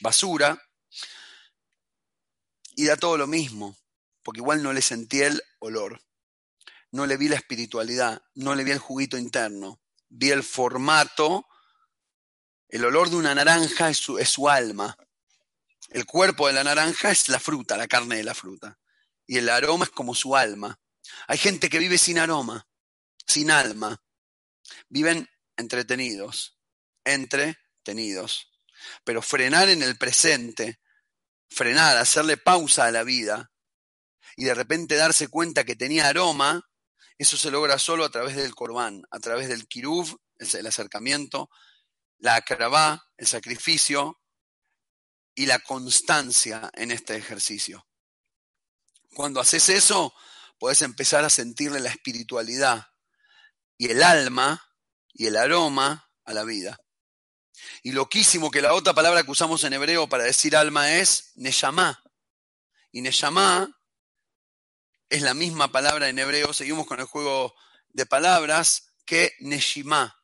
basura 0.01 0.62
y 2.76 2.86
da 2.86 2.97
todo 2.97 3.18
lo 3.18 3.28
mismo, 3.28 3.78
porque 4.24 4.39
igual 4.39 4.62
no 4.64 4.74
le 4.74 4.82
sentí 4.82 5.22
el 5.22 5.41
olor, 5.59 6.01
no 6.91 7.05
le 7.05 7.18
vi 7.18 7.30
la 7.30 7.36
espiritualidad, 7.36 8.22
no 8.36 8.55
le 8.55 8.64
vi 8.64 8.72
el 8.72 8.80
juguito 8.80 9.18
interno, 9.18 9.80
vi 10.12 10.30
el 10.30 10.43
formato, 10.43 11.47
el 12.68 12.86
olor 12.86 13.09
de 13.09 13.16
una 13.16 13.34
naranja 13.34 13.89
es 13.89 13.97
su, 13.97 14.18
es 14.20 14.30
su 14.30 14.49
alma, 14.49 14.95
El 15.89 16.05
cuerpo 16.05 16.47
de 16.47 16.53
la 16.53 16.64
naranja 16.64 17.12
es 17.12 17.28
la 17.28 17.39
fruta, 17.39 17.76
la 17.76 17.88
carne 17.88 18.18
de 18.18 18.24
la 18.24 18.34
fruta. 18.34 18.80
Y 19.28 19.38
el 19.38 19.49
aroma 19.49 19.86
es 19.86 19.91
como 19.91 20.16
su 20.16 20.38
alma. 20.38 20.80
Hay 21.28 21.38
gente 21.38 21.70
que 21.70 21.80
vive 21.80 21.97
sin 21.97 22.18
aroma, 22.18 22.66
sin 23.28 23.51
alma. 23.51 24.01
Viven 24.88 25.30
entretenidos, 25.57 26.57
entretenidos. 27.03 28.51
Pero 29.03 29.22
frenar 29.22 29.68
en 29.68 29.84
el 29.84 29.97
presente, 29.97 30.80
frenar, 31.49 31.97
hacerle 31.97 32.38
pausa 32.38 32.86
a 32.86 32.91
la 32.91 33.03
vida 33.03 33.51
y 34.38 34.45
de 34.45 34.53
repente 34.53 34.95
darse 34.95 35.28
cuenta 35.28 35.66
que 35.66 35.76
tenía 35.76 36.07
aroma, 36.07 36.70
eso 37.22 37.38
se 37.38 37.51
logra 37.51 37.78
solo 37.78 38.03
a 38.03 38.09
través 38.09 38.36
del 38.36 38.55
corbán, 38.55 39.03
a 39.11 39.19
través 39.19 39.47
del 39.47 39.67
kiruv, 39.67 40.19
el 40.39 40.65
acercamiento, 40.65 41.51
la 42.17 42.36
acrabá, 42.36 43.07
el 43.17 43.28
sacrificio 43.28 44.19
y 45.36 45.45
la 45.45 45.59
constancia 45.59 46.72
en 46.74 46.89
este 46.89 47.15
ejercicio. 47.15 47.88
Cuando 49.13 49.39
haces 49.39 49.69
eso, 49.69 50.15
puedes 50.57 50.82
empezar 50.82 51.24
a 51.24 51.30
sentirle 51.30 51.80
la 51.80 51.89
espiritualidad 51.89 52.88
y 53.78 53.91
el 53.91 54.01
alma 54.01 54.59
y 55.13 55.28
el 55.28 55.36
aroma 55.38 56.09
a 56.26 56.34
la 56.34 56.43
vida. 56.43 56.80
Y 57.84 57.91
loquísimo 57.91 58.49
que 58.49 58.63
la 58.63 58.74
otra 58.74 58.95
palabra 58.95 59.24
que 59.24 59.32
usamos 59.32 59.63
en 59.63 59.74
hebreo 59.74 60.09
para 60.09 60.24
decir 60.24 60.55
alma 60.55 60.91
es 60.93 61.34
neyamá. 61.36 62.03
Y 62.91 63.01
neyamá 63.01 63.80
es 65.12 65.22
la 65.22 65.34
misma 65.34 65.74
palabra 65.74 66.07
en 66.07 66.18
hebreo, 66.18 66.53
seguimos 66.53 66.88
con 66.88 67.01
el 67.01 67.05
juego 67.05 67.53
de 67.89 68.05
palabras, 68.05 68.93
que 69.05 69.36
neshimá. 69.41 70.18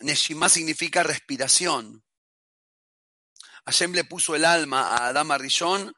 Neshimá 0.00 0.48
significa 0.48 1.02
respiración. 1.02 2.02
Hashem 3.66 3.92
le 3.92 4.04
puso 4.04 4.34
el 4.34 4.46
alma 4.46 4.88
a 4.88 5.08
Adama 5.08 5.36
Rishon, 5.36 5.94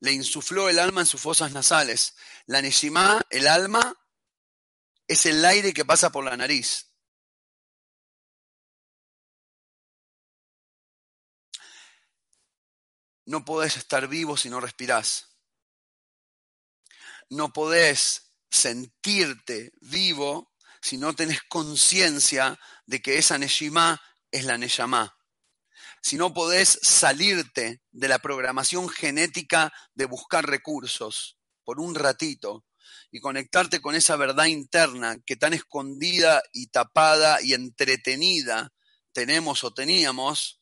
le 0.00 0.12
insufló 0.12 0.68
el 0.68 0.80
alma 0.80 1.02
en 1.02 1.06
sus 1.06 1.20
fosas 1.20 1.52
nasales. 1.52 2.16
La 2.46 2.60
Neshimá, 2.60 3.24
el 3.30 3.46
alma, 3.46 3.96
es 5.06 5.24
el 5.26 5.44
aire 5.44 5.72
que 5.72 5.84
pasa 5.84 6.10
por 6.10 6.24
la 6.24 6.36
nariz. 6.36 6.90
No 13.24 13.44
podés 13.44 13.76
estar 13.76 14.08
vivo 14.08 14.36
si 14.36 14.50
no 14.50 14.60
respirás. 14.60 15.35
No 17.28 17.52
podés 17.52 18.32
sentirte 18.50 19.72
vivo 19.80 20.52
si 20.80 20.98
no 20.98 21.14
tenés 21.14 21.42
conciencia 21.48 22.58
de 22.86 23.02
que 23.02 23.18
esa 23.18 23.38
Neshimá 23.38 24.00
es 24.30 24.44
la 24.44 24.58
Neyamá. 24.58 25.16
Si 26.00 26.16
no 26.16 26.32
podés 26.32 26.78
salirte 26.82 27.82
de 27.90 28.08
la 28.08 28.20
programación 28.20 28.88
genética 28.88 29.72
de 29.94 30.04
buscar 30.04 30.46
recursos 30.46 31.36
por 31.64 31.80
un 31.80 31.96
ratito 31.96 32.64
y 33.10 33.20
conectarte 33.20 33.80
con 33.80 33.96
esa 33.96 34.14
verdad 34.14 34.44
interna 34.44 35.16
que 35.26 35.34
tan 35.34 35.52
escondida 35.52 36.42
y 36.52 36.68
tapada 36.68 37.42
y 37.42 37.54
entretenida 37.54 38.72
tenemos 39.12 39.64
o 39.64 39.74
teníamos, 39.74 40.60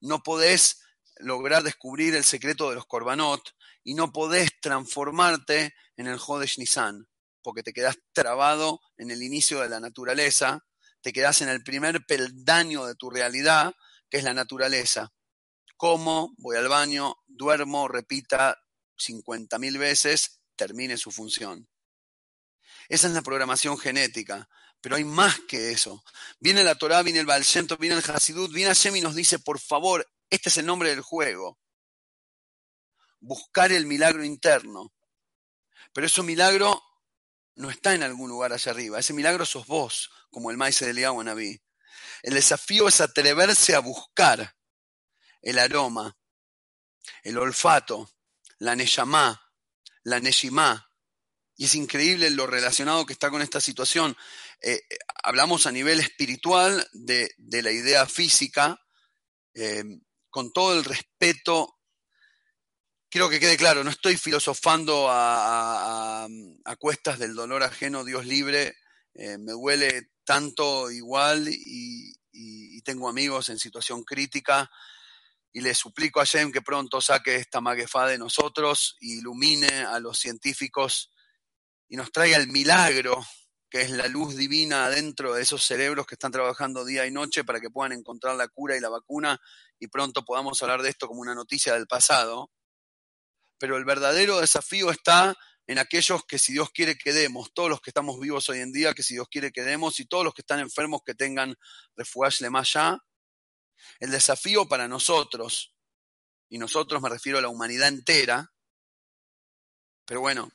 no 0.00 0.22
podés 0.22 0.80
lograr 1.16 1.62
descubrir 1.62 2.14
el 2.14 2.24
secreto 2.24 2.70
de 2.70 2.76
los 2.76 2.86
korbanot 2.86 3.42
y 3.84 3.94
no 3.94 4.12
podés 4.12 4.50
transformarte 4.60 5.74
en 5.96 6.06
el 6.06 6.18
Hodesh 6.24 6.58
Nisan, 6.58 7.08
porque 7.42 7.62
te 7.62 7.72
quedás 7.72 7.98
trabado 8.12 8.80
en 8.96 9.10
el 9.10 9.22
inicio 9.22 9.60
de 9.60 9.68
la 9.68 9.80
naturaleza, 9.80 10.64
te 11.00 11.12
quedás 11.12 11.42
en 11.42 11.48
el 11.48 11.62
primer 11.62 12.04
peldaño 12.06 12.86
de 12.86 12.94
tu 12.94 13.10
realidad, 13.10 13.72
que 14.10 14.18
es 14.18 14.24
la 14.24 14.34
naturaleza. 14.34 15.12
Como, 15.76 16.34
voy 16.38 16.56
al 16.56 16.68
baño, 16.68 17.14
duermo, 17.26 17.88
repita 17.88 18.58
50.000 18.98 19.78
veces, 19.78 20.40
termine 20.56 20.96
su 20.96 21.10
función. 21.10 21.68
Esa 22.88 23.06
es 23.06 23.14
la 23.14 23.22
programación 23.22 23.78
genética, 23.78 24.48
pero 24.80 24.96
hay 24.96 25.04
más 25.04 25.40
que 25.40 25.70
eso. 25.70 26.02
Viene 26.40 26.64
la 26.64 26.74
Torah, 26.74 27.02
viene 27.02 27.20
el 27.20 27.26
Baal 27.26 27.44
viene 27.78 27.96
el 27.96 28.10
Hasidut, 28.10 28.52
viene 28.52 28.70
Hashem 28.70 28.96
y 28.96 29.00
nos 29.00 29.14
dice, 29.14 29.38
por 29.38 29.60
favor, 29.60 30.06
este 30.30 30.48
es 30.48 30.56
el 30.56 30.66
nombre 30.66 30.90
del 30.90 31.00
juego. 31.00 31.58
Buscar 33.20 33.72
el 33.72 33.86
milagro 33.86 34.24
interno. 34.24 34.94
Pero 35.92 36.06
ese 36.06 36.22
milagro 36.22 36.82
no 37.56 37.70
está 37.70 37.94
en 37.94 38.02
algún 38.02 38.30
lugar 38.30 38.52
allá 38.52 38.70
arriba. 38.70 38.98
Ese 38.98 39.12
milagro 39.12 39.44
sos 39.44 39.66
vos, 39.66 40.10
como 40.30 40.50
el 40.50 40.56
maíz 40.56 40.78
de 40.80 40.90
Eliyahu 40.90 41.22
Naví. 41.22 41.60
El 42.22 42.34
desafío 42.34 42.88
es 42.88 43.00
atreverse 43.00 43.74
a 43.74 43.80
buscar 43.80 44.56
el 45.42 45.58
aroma, 45.58 46.16
el 47.22 47.38
olfato, 47.38 48.10
la 48.58 48.74
neyamá, 48.74 49.40
la 50.02 50.20
neshimá. 50.20 50.90
Y 51.56 51.64
es 51.64 51.74
increíble 51.74 52.30
lo 52.30 52.46
relacionado 52.46 53.04
que 53.04 53.12
está 53.12 53.30
con 53.30 53.42
esta 53.42 53.60
situación. 53.60 54.16
Eh, 54.60 54.74
eh, 54.88 54.98
hablamos 55.24 55.66
a 55.66 55.72
nivel 55.72 56.00
espiritual 56.00 56.88
de, 56.92 57.34
la 57.38 57.72
idea 57.72 58.06
física, 58.06 58.80
eh, 59.54 59.82
con 60.30 60.52
todo 60.52 60.78
el 60.78 60.84
respeto. 60.84 61.77
Quiero 63.10 63.30
que 63.30 63.40
quede 63.40 63.56
claro, 63.56 63.82
no 63.82 63.90
estoy 63.90 64.18
filosofando 64.18 65.06
a, 65.08 66.28
cuestas 66.78 67.18
del 67.18 67.34
dolor 67.34 67.62
ajeno, 67.62 68.04
Dios 68.04 68.26
libre. 68.26 68.76
me 69.14 69.52
duele 69.52 70.10
tanto 70.24 70.90
igual 70.90 71.48
y, 71.48 72.14
tengo 72.84 73.08
amigos 73.08 73.50
en 73.50 73.58
situación 73.58 74.02
crítica 74.02 74.70
y 75.52 75.60
le 75.60 75.74
suplico 75.74 76.20
a 76.20 76.24
Jem 76.24 76.50
que 76.50 76.62
pronto 76.62 77.02
saque 77.02 77.36
esta 77.36 77.60
maguefá 77.60 78.06
de 78.06 78.16
nosotros, 78.16 78.96
ilumine 79.00 79.84
a 79.84 80.00
los 80.00 80.18
científicos 80.18 81.12
y 81.86 81.96
nos 81.96 82.10
traiga 82.10 82.38
el 82.38 82.48
milagro 82.48 83.22
que 83.68 83.82
es 83.82 83.90
la 83.90 84.06
luz 84.06 84.36
divina 84.36 84.88
dentro 84.88 85.34
de 85.34 85.42
esos 85.42 85.62
cerebros 85.62 86.06
que 86.06 86.14
están 86.14 86.32
trabajando 86.32 86.86
día 86.86 87.04
y 87.04 87.10
noche 87.10 87.44
para 87.44 87.60
que 87.60 87.68
puedan 87.68 87.92
encontrar 87.92 88.36
la 88.36 88.48
cura 88.48 88.74
y 88.76 88.80
la 88.80 88.88
vacuna 88.88 89.38
y 89.78 89.88
pronto 89.88 90.24
podamos 90.24 90.62
hablar 90.62 90.80
de 90.80 90.88
esto 90.88 91.08
como 91.08 91.20
una 91.20 91.34
noticia 91.34 91.74
del 91.74 91.86
pasado. 91.86 92.50
Pero 93.58 93.76
el 93.76 93.84
verdadero 93.84 94.40
desafío 94.40 94.90
está 94.90 95.36
en 95.66 95.78
aquellos 95.78 96.24
que 96.24 96.38
si 96.38 96.52
Dios 96.52 96.70
quiere 96.70 96.96
que 96.96 97.12
demos, 97.12 97.52
todos 97.52 97.68
los 97.68 97.80
que 97.80 97.90
estamos 97.90 98.18
vivos 98.18 98.48
hoy 98.48 98.60
en 98.60 98.72
día, 98.72 98.94
que 98.94 99.02
si 99.02 99.14
Dios 99.14 99.28
quiere 99.30 99.52
que 99.52 99.62
demos, 99.62 100.00
y 100.00 100.06
todos 100.06 100.24
los 100.24 100.32
que 100.32 100.40
están 100.40 100.60
enfermos 100.60 101.02
que 101.04 101.14
tengan 101.14 101.54
refugio 101.94 102.50
más 102.50 102.74
allá, 102.74 102.98
el 104.00 104.10
desafío 104.10 104.66
para 104.66 104.88
nosotros, 104.88 105.74
y 106.48 106.56
nosotros 106.56 107.02
me 107.02 107.10
refiero 107.10 107.38
a 107.38 107.42
la 107.42 107.48
humanidad 107.48 107.88
entera, 107.88 108.50
pero 110.06 110.20
bueno, 110.20 110.50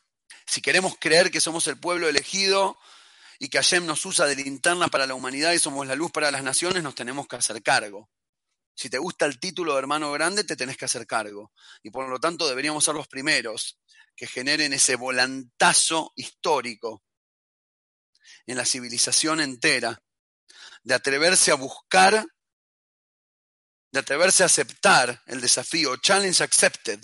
si 0.48 0.62
queremos 0.62 0.96
creer 1.00 1.30
que 1.30 1.40
somos 1.40 1.68
el 1.68 1.80
pueblo 1.80 2.10
elegido 2.10 2.78
y 3.38 3.50
que 3.50 3.60
Hashem 3.60 3.86
nos 3.86 4.04
usa 4.08 4.26
de 4.26 4.36
linterna 4.36 4.88
para 4.88 5.06
la 5.06 5.14
humanidad 5.14 5.52
y 5.52 5.60
somos 5.60 5.86
la 5.86 5.96
luz 5.96 6.12
para 6.12 6.32
las 6.32 6.44
naciones, 6.44 6.82
nos 6.82 6.96
tenemos 6.96 7.28
que 7.28 7.36
hacer 7.36 7.62
cargo. 7.62 8.10
Si 8.76 8.90
te 8.90 8.98
gusta 8.98 9.26
el 9.26 9.40
título 9.40 9.74
de 9.74 9.80
hermano 9.80 10.12
grande, 10.12 10.44
te 10.44 10.56
tenés 10.56 10.78
que 10.78 10.86
hacer 10.86 11.06
cargo. 11.06 11.52
Y 11.84 11.92
por 11.92 12.10
lo 12.10 12.20
tanto 12.20 12.48
deberíamos 12.48 12.84
ser 12.84 12.96
los 12.96 13.08
primeros 13.08 13.80
que 14.16 14.28
generen 14.28 14.74
ese 14.74 14.96
volantazo 14.96 16.12
histórico 16.16 17.04
en 18.46 18.58
la 18.58 18.66
civilización 18.66 19.40
entera, 19.40 20.02
de 20.84 20.94
atreverse 20.94 21.52
a 21.52 21.56
buscar, 21.56 22.26
de 23.92 24.00
atreverse 24.00 24.44
a 24.44 24.48
aceptar 24.48 25.22
el 25.28 25.40
desafío, 25.40 25.96
challenge 25.98 26.44
accepted, 26.44 27.00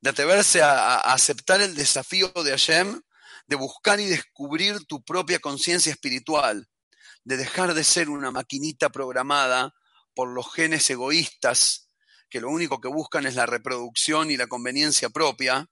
de 0.00 0.10
atreverse 0.10 0.62
a, 0.62 0.96
aceptar 1.00 1.60
el 1.60 1.74
desafío 1.74 2.32
de 2.44 2.50
Hashem, 2.50 3.00
de 3.46 3.56
buscar 3.56 4.00
y 4.00 4.06
descubrir 4.06 4.84
tu 4.86 5.02
propia 5.02 5.38
conciencia 5.40 5.92
espiritual, 5.92 6.68
de 7.24 7.36
dejar 7.36 7.74
de 7.74 7.84
ser 7.84 8.08
una 8.08 8.30
maquinita 8.30 8.88
programada 8.90 9.74
por 10.14 10.28
los 10.28 10.52
genes 10.52 10.88
egoístas 10.90 11.84
que 12.34 12.40
lo 12.40 12.50
único 12.50 12.80
que 12.80 12.88
buscan 12.88 13.26
es 13.26 13.36
la 13.36 13.46
reproducción 13.46 14.30
y 14.30 14.36
la 14.36 14.48
conveniencia 14.48 15.08
propia, 15.08 15.70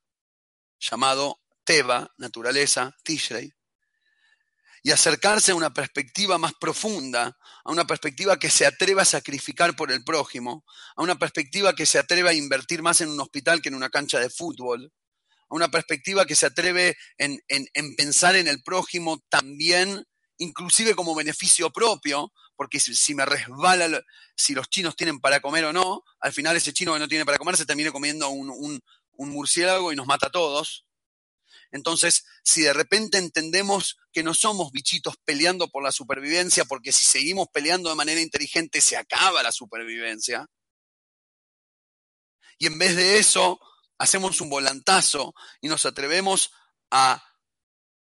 llamado 0.79 1.41
Teba, 1.65 2.13
naturaleza, 2.19 2.97
Tishrei, 3.03 3.53
y 4.85 4.91
acercarse 4.91 5.53
a 5.53 5.55
una 5.55 5.73
perspectiva 5.73 6.39
más 6.39 6.53
profunda, 6.55 7.37
a 7.65 7.73
una 7.73 7.85
perspectiva 7.85 8.39
que 8.39 8.51
se 8.51 8.67
atreva 8.67 9.03
a 9.03 9.05
sacrificar 9.05 9.75
por 9.75 9.91
el 9.91 10.05
prójimo, 10.05 10.65
a 10.97 11.03
una 11.03 11.19
perspectiva 11.19 11.75
que 11.75 11.85
se 11.85 11.99
atreve 11.99 12.31
a 12.31 12.33
invertir 12.33 12.83
más 12.83 13.01
en 13.01 13.09
un 13.09 13.21
hospital 13.21 13.61
que 13.61 13.69
en 13.69 13.75
una 13.75 13.91
cancha 13.91 14.21
de 14.21 14.31
fútbol, 14.31 14.93
a 15.49 15.55
una 15.55 15.69
perspectiva 15.69 16.27
que 16.27 16.37
se 16.37 16.47
atreve 16.47 16.97
en, 17.19 17.41
en 17.49 17.97
pensar 17.97 18.37
en 18.37 18.47
el 18.47 18.63
prójimo 18.63 19.21
también, 19.29 20.05
inclusive 20.39 20.95
como 20.95 21.15
beneficio 21.15 21.71
propio, 21.71 22.33
porque 22.63 22.79
si, 22.79 23.13
me 23.17 23.27
resbala, 23.27 24.05
si 24.37 24.55
los 24.55 24.71
chinos 24.71 24.95
tienen 24.95 25.19
para 25.19 25.41
comer 25.41 25.65
o 25.65 25.73
no, 25.73 26.05
al 26.21 26.33
final 26.33 26.57
ese 26.57 26.73
chino 26.73 26.93
que 26.93 27.01
no 27.01 27.09
tiene 27.09 27.27
para 27.27 27.37
comer 27.37 27.57
se 27.57 27.67
termina 27.67 27.91
comiendo 27.91 28.29
un, 28.29 28.81
un 29.17 29.31
murciélago 29.31 29.93
y 29.93 29.97
nos 29.97 30.07
mata 30.07 30.29
a 30.29 30.31
todos. 30.31 30.87
Entonces, 31.73 32.25
si 32.45 32.63
de 32.63 32.73
repente 32.73 33.19
entendemos 33.19 33.99
que 34.13 34.23
no 34.23 34.33
somos 34.33 34.71
bichitos 34.71 35.17
peleando 35.25 35.71
por 35.71 35.83
la 35.83 35.91
supervivencia, 35.91 36.65
porque 36.65 36.93
si 36.93 37.05
seguimos 37.05 37.49
peleando 37.53 37.91
de 37.91 37.97
manera 37.97 38.21
inteligente 38.21 38.81
se 38.81 38.97
acaba 38.97 39.43
la 39.43 39.51
supervivencia, 39.51 40.47
Y 42.61 42.67
en 42.67 42.79
vez 42.79 42.95
de 42.95 43.19
eso, 43.19 43.59
hacemos 43.99 44.41
un 44.41 44.51
volantazo 44.51 45.35
y 45.61 45.67
nos 45.67 45.85
atrevemos 45.85 46.53
a, 46.93 47.25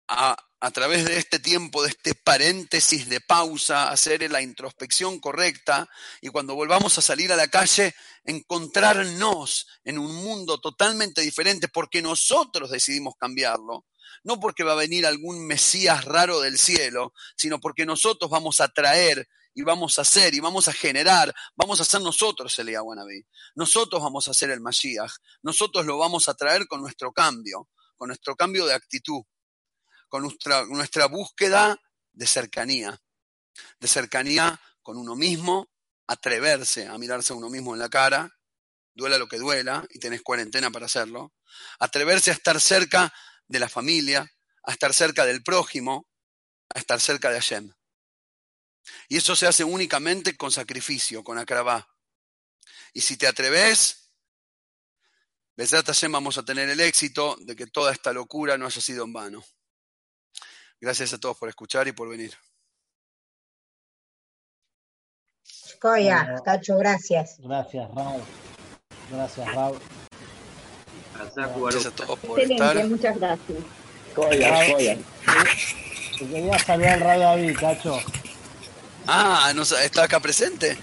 a, 0.08 0.70
través 0.72 1.04
de 1.04 1.18
este 1.18 1.38
tiempo, 1.38 1.82
de 1.82 1.90
este 1.90 2.14
paréntesis 2.14 3.08
de 3.08 3.20
pausa, 3.20 3.90
hacer 3.90 4.30
la 4.30 4.40
introspección 4.42 5.20
correcta 5.20 5.88
y 6.20 6.28
cuando 6.28 6.54
volvamos 6.54 6.96
a 6.98 7.02
salir 7.02 7.32
a 7.32 7.36
la 7.36 7.48
calle, 7.48 7.94
encontrarnos 8.24 9.66
en 9.84 9.98
un 9.98 10.14
mundo 10.16 10.58
totalmente 10.58 11.20
diferente 11.20 11.68
porque 11.68 12.02
nosotros 12.02 12.70
decidimos 12.70 13.14
cambiarlo. 13.18 13.86
No 14.24 14.40
porque 14.40 14.64
va 14.64 14.72
a 14.72 14.76
venir 14.76 15.06
algún 15.06 15.46
Mesías 15.46 16.04
raro 16.04 16.40
del 16.40 16.58
cielo, 16.58 17.12
sino 17.36 17.60
porque 17.60 17.86
nosotros 17.86 18.30
vamos 18.30 18.60
a 18.60 18.68
traer 18.68 19.28
y 19.54 19.62
vamos 19.62 19.98
a 19.98 20.02
hacer 20.02 20.34
y 20.34 20.40
vamos 20.40 20.68
a 20.68 20.72
generar, 20.72 21.34
vamos 21.54 21.80
a 21.80 21.84
ser 21.84 22.00
nosotros 22.00 22.58
el 22.58 22.76
Wannabe. 22.80 23.26
Nosotros 23.54 24.02
vamos 24.02 24.26
a 24.26 24.32
hacer 24.32 24.50
el 24.50 24.60
Mashiach. 24.60 25.12
Nosotros 25.42 25.86
lo 25.86 25.98
vamos 25.98 26.28
a 26.28 26.34
traer 26.34 26.66
con 26.66 26.80
nuestro 26.80 27.12
cambio, 27.12 27.68
con 27.96 28.08
nuestro 28.08 28.34
cambio 28.34 28.66
de 28.66 28.74
actitud 28.74 29.22
con 30.08 30.22
nuestra, 30.22 30.64
nuestra 30.66 31.06
búsqueda 31.06 31.80
de 32.12 32.26
cercanía, 32.26 33.00
de 33.78 33.88
cercanía 33.88 34.60
con 34.82 34.96
uno 34.96 35.14
mismo, 35.14 35.70
atreverse 36.06 36.86
a 36.86 36.96
mirarse 36.98 37.32
a 37.32 37.36
uno 37.36 37.50
mismo 37.50 37.74
en 37.74 37.80
la 37.80 37.88
cara, 37.88 38.30
duela 38.94 39.18
lo 39.18 39.28
que 39.28 39.38
duela, 39.38 39.86
y 39.90 39.98
tenés 39.98 40.22
cuarentena 40.22 40.70
para 40.70 40.86
hacerlo, 40.86 41.34
atreverse 41.78 42.30
a 42.30 42.34
estar 42.34 42.60
cerca 42.60 43.12
de 43.46 43.58
la 43.58 43.68
familia, 43.68 44.30
a 44.64 44.72
estar 44.72 44.92
cerca 44.92 45.24
del 45.24 45.42
prójimo, 45.42 46.08
a 46.74 46.78
estar 46.78 47.00
cerca 47.00 47.30
de 47.30 47.36
Hashem. 47.36 47.72
Y 49.08 49.18
eso 49.18 49.36
se 49.36 49.46
hace 49.46 49.64
únicamente 49.64 50.36
con 50.36 50.50
sacrificio, 50.50 51.22
con 51.22 51.38
acrabá. 51.38 51.88
Y 52.92 53.02
si 53.02 53.16
te 53.16 53.26
atreves, 53.26 54.12
Besat 55.56 55.86
Hashem 55.86 56.12
vamos 56.12 56.38
a 56.38 56.44
tener 56.44 56.68
el 56.68 56.80
éxito 56.80 57.36
de 57.40 57.56
que 57.56 57.66
toda 57.66 57.92
esta 57.92 58.12
locura 58.12 58.56
no 58.56 58.66
haya 58.66 58.80
sido 58.80 59.04
en 59.04 59.12
vano. 59.12 59.44
Gracias 60.80 61.12
a 61.12 61.18
todos 61.18 61.36
por 61.36 61.48
escuchar 61.48 61.88
y 61.88 61.92
por 61.92 62.08
venir. 62.08 62.34
Coya, 65.80 66.36
Cacho, 66.44 66.76
gracias. 66.76 67.36
Gracias, 67.38 67.88
Raúl. 67.94 68.22
Gracias, 69.10 69.54
Raúl. 69.54 69.78
Gracias 71.14 71.86
a 71.86 71.90
todos 71.90 72.18
por 72.20 72.40
estar. 72.40 72.86
Muchas 72.86 73.16
gracias. 73.18 73.58
Coya, 74.14 74.72
Coya. 74.72 74.98
Te 76.18 76.26
quería 76.26 76.58
saludar 76.58 76.94
al 76.94 77.00
Radio 77.00 77.22
David, 77.22 77.56
Cacho. 77.58 78.00
Ah, 79.06 79.52
¿no, 79.54 79.62
¿está 79.62 80.04
acá 80.04 80.20
presente? 80.20 80.76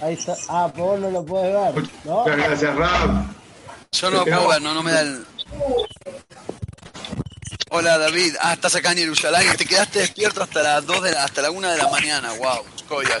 Ahí 0.00 0.14
está. 0.14 0.36
Ah, 0.48 0.70
por 0.74 0.84
vos 0.84 1.00
no 1.00 1.10
lo 1.10 1.24
puedes 1.24 1.52
ver. 1.52 1.90
¿no? 2.04 2.20
Muchas 2.20 2.36
gracias, 2.36 2.76
Raúl. 2.76 3.24
Yo 3.92 4.10
no 4.10 4.18
lo 4.18 4.24
puedo 4.24 4.48
ver, 4.48 4.62
no, 4.62 4.74
no 4.74 4.82
me 4.82 4.92
da 4.92 5.00
el. 5.02 5.26
Hola 7.76 7.98
David, 7.98 8.36
ah, 8.40 8.52
estás 8.52 8.76
acá 8.76 8.92
en 8.92 8.98
Jerusalén 8.98 9.56
te 9.56 9.66
quedaste 9.66 9.98
despierto 9.98 10.44
hasta 10.44 10.62
las 10.62 10.86
2 10.86 11.02
de 11.02 11.10
la, 11.10 11.24
hasta 11.24 11.42
la 11.42 11.50
1 11.50 11.72
de 11.72 11.76
la 11.76 11.88
mañana, 11.88 12.32
wow, 12.34 12.64
Koyaj. 12.86 13.20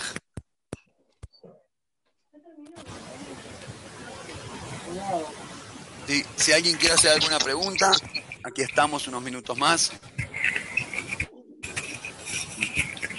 Si, 6.06 6.24
si 6.36 6.52
alguien 6.52 6.76
quiere 6.76 6.94
hacer 6.94 7.10
alguna 7.10 7.40
pregunta, 7.40 7.90
aquí 8.44 8.62
estamos 8.62 9.08
unos 9.08 9.22
minutos 9.22 9.58
más. 9.58 9.90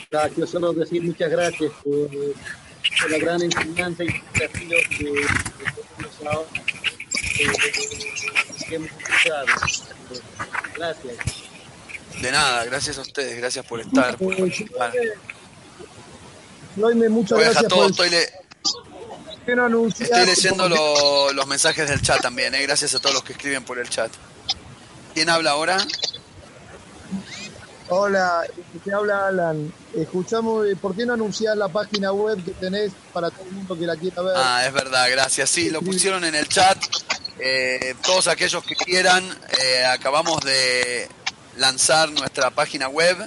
Gracias, 0.09 0.49
solo 0.49 0.71
decir 0.71 1.03
muchas 1.03 1.29
gracias 1.29 1.69
por, 1.83 3.11
la 3.11 3.17
gran 3.17 3.41
enseñanza 3.41 4.05
y 4.05 4.23
desafío 4.33 4.77
que, 4.89 5.05
que, 7.35 7.49
que 8.69 8.75
hemos 8.75 8.89
escuchado. 8.89 9.47
Gracias. 10.75 11.15
De 12.21 12.31
nada, 12.31 12.63
gracias 12.65 12.97
a 12.97 13.01
ustedes, 13.01 13.37
gracias 13.37 13.65
por 13.65 13.79
estar. 13.81 14.17
Por 14.17 14.37
muchas 17.09 17.33
Oye, 17.37 17.45
gracias 17.45 17.67
todo, 17.67 17.79
por 17.81 17.91
estoy, 17.91 18.09
le- 18.09 18.29
estoy 19.87 20.25
leyendo 20.25 20.69
lo- 20.69 21.31
los 21.33 21.47
mensajes 21.47 21.89
del 21.89 22.01
chat 22.01 22.21
también, 22.21 22.55
eh, 22.55 22.61
gracias 22.63 22.93
a 22.95 22.99
todos 22.99 23.15
los 23.15 23.23
que 23.23 23.33
escriben 23.33 23.63
por 23.63 23.79
el 23.79 23.89
chat. 23.89 24.11
¿Quién 25.13 25.29
habla 25.29 25.51
ahora? 25.51 25.77
Hola, 27.87 28.41
te 28.83 28.91
habla 28.93 29.27
Alan. 29.27 29.71
Escuchamos, 29.93 30.65
eh, 30.67 30.75
¿por 30.75 30.95
qué 30.95 31.05
no 31.05 31.13
anunciar 31.13 31.55
la 31.55 31.67
página 31.67 32.11
web 32.11 32.43
que 32.43 32.51
tenés 32.51 32.91
para 33.13 33.29
todo 33.29 33.45
el 33.45 33.51
mundo 33.51 33.77
que 33.77 33.85
la 33.85 33.95
quiera 33.95 34.21
ver? 34.23 34.33
Ah, 34.35 34.65
es 34.65 34.73
verdad, 34.73 35.07
gracias. 35.11 35.49
Sí, 35.49 35.69
lo 35.69 35.81
pusieron 35.81 36.25
en 36.25 36.33
el 36.33 36.47
chat. 36.49 36.77
Eh, 37.39 37.95
todos 38.03 38.27
aquellos 38.27 38.63
que 38.63 38.75
quieran, 38.75 39.23
eh, 39.59 39.85
acabamos 39.85 40.41
de 40.41 41.07
lanzar 41.57 42.11
nuestra 42.11 42.51
página 42.51 42.87
web, 42.87 43.17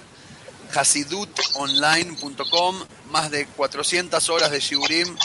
hasidutonline.com. 0.74 2.84
Más 3.10 3.30
de 3.30 3.46
400 3.46 4.28
horas 4.28 4.50
de 4.50 4.60
shiurim 4.60 5.16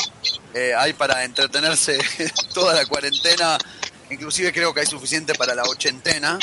eh, 0.53 0.73
hay 0.77 0.93
para 0.93 1.25
entretenerse 1.25 1.99
toda 2.53 2.73
la 2.73 2.85
cuarentena. 2.85 3.57
Inclusive 4.09 4.53
creo 4.53 4.73
que 4.73 4.79
hay 4.81 4.85
suficiente 4.85 5.33
para 5.33 5.55
la 5.55 5.63
ochentena. 5.63 6.37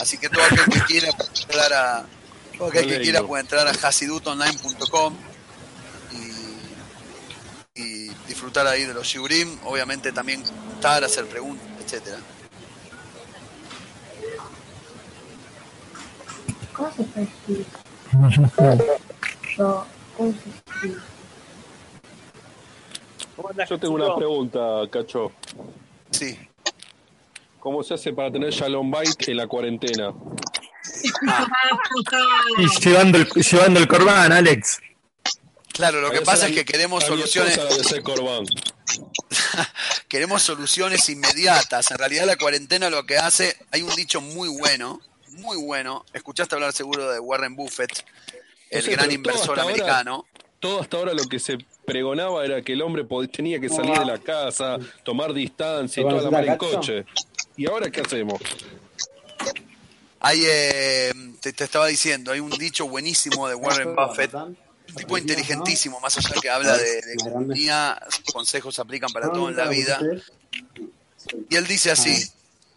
Así 0.00 0.18
que 0.18 0.28
todo 0.28 0.44
aquel 0.44 0.64
que 0.66 0.80
quiera 0.80 1.12
puede 1.12 1.30
entrar 1.42 1.72
a, 1.72 2.04
todo 2.56 2.68
aquel 2.68 2.88
que 2.88 3.00
quiera 3.00 3.22
puede 3.22 3.42
entrar 3.42 3.68
a 3.68 3.70
hasidutonline.com 3.70 5.16
y, 7.74 7.80
y 7.80 8.08
disfrutar 8.26 8.66
ahí 8.66 8.84
de 8.84 8.94
los 8.94 9.06
shiurim. 9.06 9.58
Obviamente 9.64 10.10
también 10.12 10.42
estar, 10.74 11.04
hacer 11.04 11.26
preguntas, 11.26 11.64
etcétera. 11.92 12.18
¿Cómo 16.74 16.90
se? 18.30 18.46
Yo- 19.56 19.84
¿Cómo 20.16 20.32
se 20.32 20.48
escribe? 20.48 21.00
Yo 23.68 23.78
tengo 23.78 23.94
una 23.94 24.16
pregunta, 24.16 24.60
Cacho. 24.90 25.32
Sí. 26.10 26.38
¿Cómo 27.60 27.82
se 27.82 27.94
hace 27.94 28.12
para 28.12 28.30
tener 28.32 28.50
Shalom 28.50 28.90
Bite 28.90 29.30
en 29.30 29.36
la 29.36 29.46
cuarentena? 29.46 30.12
Y 32.58 32.80
llevando 32.80 33.18
el, 33.18 33.26
llevando 33.30 33.80
el 33.80 33.86
corbán, 33.88 34.32
Alex. 34.32 34.80
Claro, 35.72 36.00
lo 36.00 36.10
que 36.10 36.20
pasa 36.20 36.48
es 36.48 36.54
que 36.54 36.64
queremos 36.64 37.04
soluciones, 37.04 37.58
queremos 40.08 40.42
soluciones 40.42 41.08
inmediatas. 41.08 41.90
En 41.90 41.98
realidad 41.98 42.26
la 42.26 42.36
cuarentena 42.36 42.90
lo 42.90 43.04
que 43.04 43.16
hace, 43.16 43.56
hay 43.70 43.82
un 43.82 43.94
dicho 43.96 44.20
muy 44.20 44.48
bueno, 44.48 45.00
muy 45.30 45.56
bueno. 45.56 46.04
Escuchaste 46.12 46.54
hablar 46.54 46.72
seguro 46.72 47.10
de 47.10 47.18
Warren 47.18 47.56
Buffett, 47.56 48.04
el 48.70 48.82
sé, 48.82 48.90
gran 48.92 49.06
todo 49.06 49.14
inversor 49.14 49.48
ahora- 49.50 49.62
americano. 49.62 50.26
Todo 50.60 50.80
hasta 50.80 50.96
ahora 50.96 51.12
lo 51.12 51.24
que 51.24 51.40
se 51.40 51.58
pregonaba 51.84 52.44
era 52.44 52.62
que 52.62 52.74
el 52.74 52.82
hombre 52.82 53.04
tenía 53.32 53.58
que 53.58 53.68
salir 53.68 53.98
de 53.98 54.04
la 54.04 54.18
casa, 54.18 54.78
tomar 55.02 55.32
distancia 55.32 56.00
y 56.00 56.04
toda 56.08 56.22
la 56.22 56.30
mar 56.30 56.46
en 56.46 56.56
coche. 56.56 57.04
¿Y 57.56 57.68
ahora 57.68 57.90
qué 57.90 58.00
hacemos? 58.00 58.40
Hay, 60.20 60.40
eh, 60.46 61.12
te, 61.40 61.52
te 61.52 61.64
estaba 61.64 61.88
diciendo, 61.88 62.30
hay 62.30 62.38
un 62.38 62.50
dicho 62.50 62.86
buenísimo 62.86 63.48
de 63.48 63.56
Warren 63.56 63.96
Buffett, 63.96 64.32
un 64.92 64.96
tipo 64.96 65.16
inteligentísimo, 65.16 65.98
más 66.00 66.18
allá 66.18 66.34
que 66.40 66.50
habla 66.50 66.76
de, 66.76 67.00
de 67.00 67.14
economía, 67.14 67.98
sus 68.10 68.32
consejos 68.32 68.74
se 68.74 68.82
aplican 68.82 69.10
para 69.10 69.32
todo 69.32 69.48
en 69.48 69.56
la 69.56 69.66
vida. 69.68 69.98
Y 71.48 71.56
él 71.56 71.66
dice 71.66 71.90
así, 71.90 72.30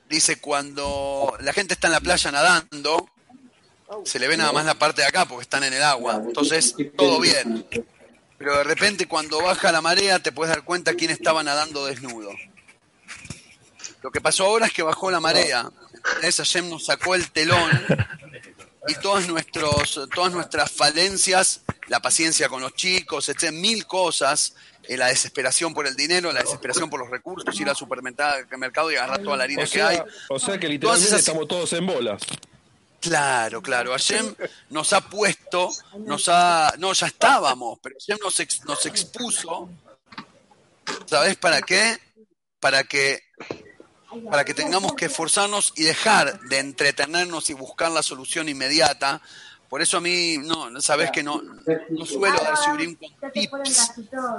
dice, 0.10 0.40
cuando 0.40 1.36
la 1.42 1.52
gente 1.52 1.74
está 1.74 1.88
en 1.88 1.94
la 1.94 2.00
playa 2.00 2.32
nadando, 2.32 3.10
se 4.04 4.20
le 4.20 4.28
ve 4.28 4.38
nada 4.38 4.52
más 4.52 4.66
la 4.66 4.76
parte 4.76 5.02
de 5.02 5.08
acá 5.08 5.26
porque 5.26 5.44
están 5.44 5.64
en 5.64 5.74
el 5.74 5.84
agua, 5.84 6.22
entonces 6.26 6.76
todo 6.98 7.20
bien. 7.20 7.66
Pero 8.38 8.58
de 8.58 8.64
repente 8.64 9.08
cuando 9.08 9.42
baja 9.42 9.72
la 9.72 9.82
marea 9.82 10.20
te 10.20 10.32
puedes 10.32 10.54
dar 10.54 10.64
cuenta 10.64 10.96
quién 10.96 11.12
estaba 11.12 11.44
nadando 11.44 11.86
desnudo. 11.86 12.32
Lo 14.02 14.12
que 14.12 14.22
pasó 14.22 14.46
ahora 14.46 14.68
es 14.68 14.74
que 14.74 14.84
bajó 14.84 15.10
la 15.10 15.20
marea, 15.20 15.70
esa 16.22 16.44
Hashem 16.44 16.70
nos 16.70 16.86
sacó 16.86 17.16
el 17.16 17.30
telón 17.32 17.72
y 18.88 18.96
todas, 18.96 19.28
nuestros, 19.28 20.00
todas 20.14 20.32
nuestras 20.34 20.72
falencias, 20.72 21.62
la 21.88 22.00
paciencia 22.02 22.50
con 22.50 22.62
los 22.62 22.74
chicos, 22.74 23.30
etc., 23.30 23.52
mil 23.52 23.86
cosas, 23.88 24.56
eh, 24.84 24.98
la 24.98 25.08
desesperación 25.08 25.74
por 25.74 25.88
el 25.88 25.96
dinero, 25.96 26.32
la 26.32 26.42
desesperación 26.42 26.90
por 26.90 27.00
los 27.00 27.10
recursos, 27.10 27.60
ir 27.60 27.68
al 27.70 27.76
supermercado 27.76 28.92
y 28.92 28.96
agarrar 28.96 29.22
toda 29.24 29.38
la 29.38 29.44
harina 29.46 29.64
O 29.64 29.68
que 29.70 29.82
hay. 29.82 30.00
o 30.30 30.40
sea 30.40 30.60
que 30.60 30.68
literalmente 30.70 31.08
esas- 31.08 31.20
estamos 31.20 31.48
todos 31.48 31.74
en 31.74 31.86
bolas. 31.86 32.22
Claro, 33.02 33.62
claro. 33.62 33.92
Hashem 33.92 34.34
nos 34.72 34.92
ha 34.94 35.02
puesto, 35.02 35.70
nos 36.00 36.28
ha, 36.28 36.74
no, 36.80 36.92
ya 36.94 37.06
estábamos, 37.08 37.78
pero 37.82 37.96
Hashem 38.00 38.18
nos, 38.24 38.40
ex- 38.40 38.66
nos 38.66 38.84
expuso, 38.88 39.70
¿sabes 41.06 41.36
para 41.38 41.62
qué? 41.62 41.98
Para 42.60 42.84
que, 42.84 43.20
para 44.30 44.46
que 44.46 44.54
tengamos 44.54 44.94
que 44.94 45.06
esforzarnos 45.06 45.74
y 45.76 45.84
dejar 45.84 46.40
de 46.42 46.60
entretenernos 46.60 47.50
y 47.50 47.54
buscar 47.54 47.92
la 47.92 48.04
solución 48.04 48.50
inmediata, 48.50 49.22
Por 49.70 49.82
eso 49.82 49.98
a 49.98 50.02
mí, 50.02 50.38
no, 50.38 50.80
sabes 50.80 51.12
que 51.12 51.24
no, 51.24 51.42
no 51.90 52.06
suelo 52.06 52.38
dar 52.38 52.56
Shiurim 52.56 52.96
con 52.96 53.32
tips 53.32 53.94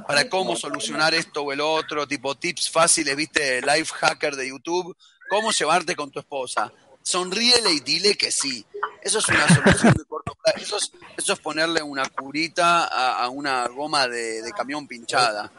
para 0.07 0.29
cómo 0.29 0.55
solucionar 0.57 1.15
esto 1.15 1.43
o 1.43 1.53
el 1.53 1.61
otro, 1.61 2.07
tipo 2.07 2.37
tips 2.37 2.71
fáciles, 2.71 3.17
viste, 3.17 3.61
life 3.61 3.93
hacker 3.95 4.37
de 4.37 4.49
YouTube, 4.49 4.97
cómo 5.29 5.51
llevarte 5.51 5.97
con 5.97 6.11
tu 6.11 6.21
esposa. 6.21 6.73
Sonríele 7.03 7.73
y 7.73 7.81
dile 7.81 8.17
que 8.17 8.31
sí. 8.31 8.65
Eso 9.03 9.19
es 9.19 9.29
una 9.29 9.49
solución 9.49 9.95
de 9.95 10.05
corto 10.05 10.35
plazo. 10.43 10.59
Eso 10.59 10.77
es, 10.77 10.93
eso 11.17 11.33
es 11.35 11.39
ponerle 11.39 11.83
una 11.83 12.09
curita 12.09 12.87
a, 12.87 13.25
a 13.25 13.29
una 13.29 13.67
goma 13.69 14.09
de, 14.09 14.43
de 14.43 14.53
camión 14.53 14.87
pinchada, 14.87 15.53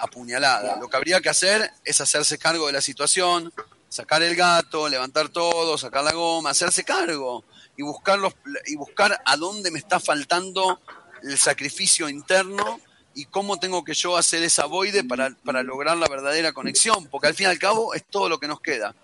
apuñalada. 0.00 0.76
Lo 0.80 0.88
que 0.88 0.96
habría 0.96 1.20
que 1.20 1.28
hacer 1.28 1.70
es 1.84 2.00
hacerse 2.00 2.38
cargo 2.38 2.66
de 2.66 2.72
la 2.72 2.80
situación, 2.80 3.52
sacar 3.88 4.22
el 4.22 4.34
gato, 4.36 4.88
levantar 4.88 5.28
todo, 5.28 5.76
sacar 5.76 6.04
la 6.04 6.12
goma, 6.12 6.50
hacerse 6.50 6.84
cargo 6.84 7.44
y 7.76 7.82
buscar, 7.82 8.18
los, 8.18 8.34
y 8.66 8.76
buscar 8.76 9.20
a 9.24 9.36
dónde 9.36 9.70
me 9.70 9.78
está 9.78 10.00
faltando 10.00 10.80
el 11.22 11.38
sacrificio 11.38 12.08
interno 12.08 12.80
y 13.14 13.26
cómo 13.26 13.58
tengo 13.58 13.84
que 13.84 13.94
yo 13.94 14.16
hacer 14.16 14.42
esa 14.42 14.66
voide 14.66 15.04
para, 15.04 15.30
para 15.44 15.62
lograr 15.62 15.96
la 15.96 16.08
verdadera 16.08 16.52
conexión, 16.52 17.06
porque 17.08 17.28
al 17.28 17.34
fin 17.34 17.46
y 17.46 17.50
al 17.50 17.58
cabo 17.58 17.94
es 17.94 18.04
todo 18.04 18.28
lo 18.28 18.38
que 18.38 18.48
nos 18.48 18.60
queda. 18.60 18.94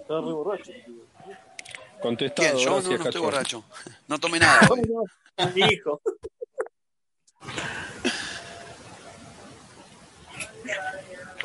Estaba 0.00 0.20
re 0.20 0.32
borracho. 0.32 0.72
Contestado, 2.02 2.50
¿Quién? 2.50 2.64
Yo 2.64 2.70
no, 2.70 2.76
gracias, 2.76 2.98
no 2.98 3.04
estoy 3.06 3.20
borracho. 3.22 3.64
No 4.08 4.18
tomé 4.18 4.38
nada. 4.38 4.68
Hijo. 5.54 6.00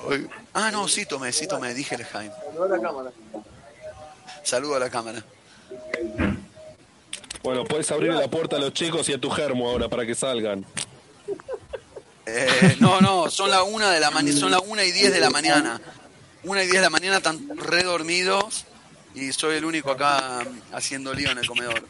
Hoy- 0.05 0.29
Ah, 0.53 0.71
no, 0.71 0.87
sí 0.87 1.05
tomé, 1.05 1.31
sí 1.31 1.47
tomé, 1.47 1.73
Jaime. 2.05 2.33
A 2.33 2.67
la 2.67 2.81
cámara. 2.81 3.11
Saludo 4.43 4.75
a 4.75 4.79
la 4.79 4.89
cámara. 4.89 5.23
Bueno, 7.43 7.63
puedes 7.63 7.89
abrir 7.91 8.13
la 8.13 8.27
puerta 8.29 8.57
a 8.57 8.59
los 8.59 8.73
chicos 8.73 9.07
y 9.09 9.13
a 9.13 9.17
tu 9.19 9.29
germo 9.29 9.69
ahora 9.69 9.87
para 9.87 10.05
que 10.05 10.15
salgan. 10.15 10.65
Eh, 12.25 12.77
no, 12.79 13.01
no, 13.01 13.29
son 13.29 13.49
la 13.49 13.63
una 13.63 13.91
de 13.91 13.99
la 13.99 14.11
mañana, 14.11 14.37
son 14.39 14.51
la 14.51 14.59
una 14.59 14.83
y 14.83 14.91
diez 14.91 15.11
de 15.11 15.19
la 15.19 15.29
mañana. 15.29 15.79
Una 16.43 16.61
y 16.63 16.65
diez 16.67 16.77
de 16.77 16.81
la 16.83 16.89
mañana 16.89 17.17
están 17.17 17.57
redormidos 17.57 18.65
y 19.15 19.31
soy 19.31 19.57
el 19.57 19.65
único 19.65 19.91
acá 19.91 20.45
haciendo 20.73 21.13
lío 21.13 21.31
en 21.31 21.39
el 21.39 21.47
comedor. 21.47 21.85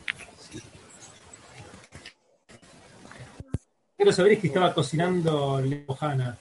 Quiero 3.98 4.12
saber 4.14 4.34
es 4.34 4.40
que 4.40 4.48
estaba 4.48 4.74
cocinando 4.74 5.60
Leo 5.62 5.98
Hanna. 6.00 6.38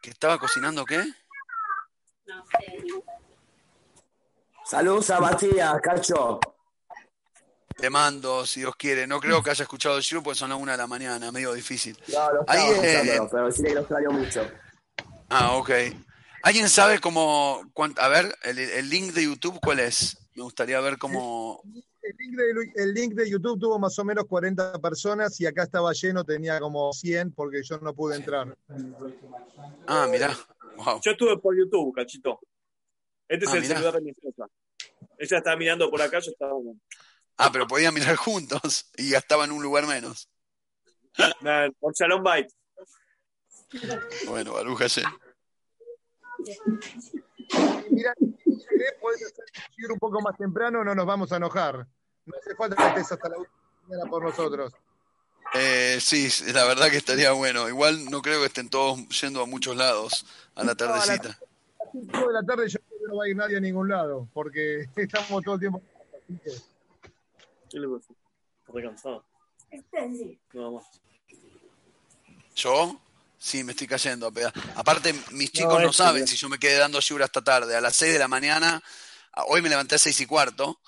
¿Que 0.00 0.10
estaba 0.10 0.38
cocinando 0.38 0.84
qué? 0.84 1.02
Saludos 4.64 5.10
a 5.10 5.20
Matías, 5.20 5.80
Cacho. 5.82 6.40
Te 7.76 7.90
mando, 7.90 8.46
si 8.46 8.60
Dios 8.60 8.76
quiere. 8.76 9.06
No 9.06 9.20
creo 9.20 9.42
que 9.42 9.50
haya 9.50 9.62
escuchado 9.62 9.96
el 9.96 10.02
show 10.02 10.22
porque 10.22 10.38
son 10.38 10.50
las 10.50 10.58
una 10.58 10.72
de 10.72 10.78
la 10.78 10.86
mañana, 10.86 11.32
medio 11.32 11.52
difícil. 11.52 11.98
No, 12.08 12.32
lo 12.32 12.44
Ahí, 12.46 12.62
eh, 12.82 13.20
pero 13.30 13.46
decirle 13.46 13.70
que 13.70 13.74
lo 13.74 13.84
mucho. 14.12 14.48
Ah, 15.28 15.52
ok. 15.52 15.70
¿Alguien 16.42 16.68
sabe 16.68 17.00
cómo, 17.00 17.62
cuán- 17.74 17.94
a 17.98 18.08
ver, 18.08 18.34
el, 18.42 18.58
el 18.58 18.88
link 18.88 19.12
de 19.12 19.24
YouTube 19.24 19.60
cuál 19.60 19.80
es? 19.80 20.16
Me 20.34 20.42
gustaría 20.42 20.80
ver 20.80 20.98
cómo... 20.98 21.62
El 22.10 22.16
link, 22.18 22.36
de, 22.36 22.82
el 22.82 22.94
link 22.94 23.14
de 23.14 23.30
YouTube 23.30 23.60
tuvo 23.60 23.78
más 23.78 23.98
o 23.98 24.04
menos 24.04 24.24
40 24.26 24.78
personas 24.80 25.40
y 25.40 25.46
acá 25.46 25.62
estaba 25.62 25.92
lleno, 25.92 26.24
tenía 26.24 26.58
como 26.58 26.92
100 26.92 27.32
porque 27.32 27.62
yo 27.62 27.78
no 27.78 27.94
pude 27.94 28.16
entrar. 28.16 28.56
Ah, 29.86 30.08
mirá. 30.10 30.36
Wow. 30.76 31.00
Yo 31.02 31.12
estuve 31.12 31.38
por 31.38 31.56
YouTube, 31.56 31.94
cachito. 31.94 32.40
Este 33.28 33.44
es 33.44 33.50
Ah, 33.52 33.56
el 33.56 33.62
mirá. 33.62 33.74
celular 33.76 33.94
de 33.94 34.00
mi 34.00 34.10
esposa. 34.10 34.46
Ella 35.18 35.38
estaba 35.38 35.56
mirando 35.56 35.90
por 35.90 36.00
acá, 36.02 36.18
yo 36.20 36.30
estaba. 36.30 36.54
Ah, 37.36 37.50
pero 37.52 37.66
podían 37.66 37.94
mirar 37.94 38.16
juntos 38.16 38.90
y 38.96 39.14
estaba 39.14 39.44
en 39.44 39.52
un 39.52 39.62
lugar 39.62 39.86
menos. 39.86 40.28
Por 41.78 41.92
Shalom 41.94 42.22
Byte. 42.22 42.52
Bueno, 44.26 44.54
Baruja, 44.54 44.88
sí. 44.88 45.02
Mira, 47.90 48.14
si 48.18 48.66
querés, 48.68 48.92
podés 49.00 49.22
hacer 49.22 49.92
un 49.92 49.98
poco 49.98 50.20
más 50.20 50.36
temprano, 50.36 50.82
no 50.84 50.94
nos 50.94 51.06
vamos 51.06 51.30
a 51.32 51.36
enojar. 51.36 51.86
No 52.30 52.38
hace 52.40 52.54
falta 52.56 52.76
que 52.76 52.88
estés 52.88 53.12
hasta 53.12 53.28
la 53.28 53.38
una 53.38 53.48
de 53.48 53.52
la 53.52 53.88
mañana 53.88 54.10
por 54.10 54.22
nosotros. 54.22 54.72
Eh, 55.54 55.98
sí, 56.00 56.28
la 56.52 56.64
verdad 56.64 56.90
que 56.90 56.96
estaría 56.98 57.32
bueno. 57.32 57.68
Igual 57.68 58.04
no 58.10 58.22
creo 58.22 58.40
que 58.40 58.46
estén 58.46 58.68
todos 58.68 58.98
yendo 59.20 59.42
a 59.42 59.46
muchos 59.46 59.76
lados 59.76 60.24
a 60.54 60.62
la 60.64 60.74
tardecita. 60.74 61.30
A 61.30 61.84
las 61.84 61.92
5 61.92 62.26
de 62.28 62.32
la 62.32 62.42
tarde 62.44 62.68
yo 62.68 62.78
creo 62.78 62.98
que 63.00 63.06
no 63.08 63.16
va 63.16 63.24
a 63.24 63.28
ir 63.28 63.36
nadie 63.36 63.56
a 63.56 63.60
ningún 63.60 63.88
lado, 63.88 64.28
porque 64.32 64.86
estamos 64.96 65.42
todo 65.42 65.54
el 65.54 65.60
tiempo. 65.60 65.82
así 66.14 66.38
que- 66.44 67.10
¿Qué 67.70 67.78
le 67.78 67.88
pasa? 67.88 68.12
Está 68.60 68.72
re 68.72 68.82
cansado. 68.82 69.24
Nada 70.52 70.70
más. 70.70 70.84
¿Yo? 72.56 73.00
Sí, 73.38 73.64
me 73.64 73.72
estoy 73.72 73.86
cayendo 73.86 74.26
a 74.26 74.30
pegar. 74.30 74.52
Aparte, 74.76 75.14
mis 75.30 75.50
chicos 75.50 75.80
no, 75.80 75.86
este, 75.90 75.96
saben 75.96 76.26
si 76.26 76.36
yo 76.36 76.48
me 76.48 76.58
quedé 76.58 76.76
dando 76.76 77.00
yura 77.00 77.24
hasta 77.24 77.42
tarde. 77.42 77.74
A 77.74 77.80
las 77.80 77.96
6 77.96 78.12
de 78.12 78.18
la 78.18 78.28
mañana, 78.28 78.82
hoy 79.46 79.62
me 79.62 79.68
levanté 79.68 79.94
a 79.94 79.98
6 79.98 80.20
y 80.20 80.26
cuarto 80.26 80.78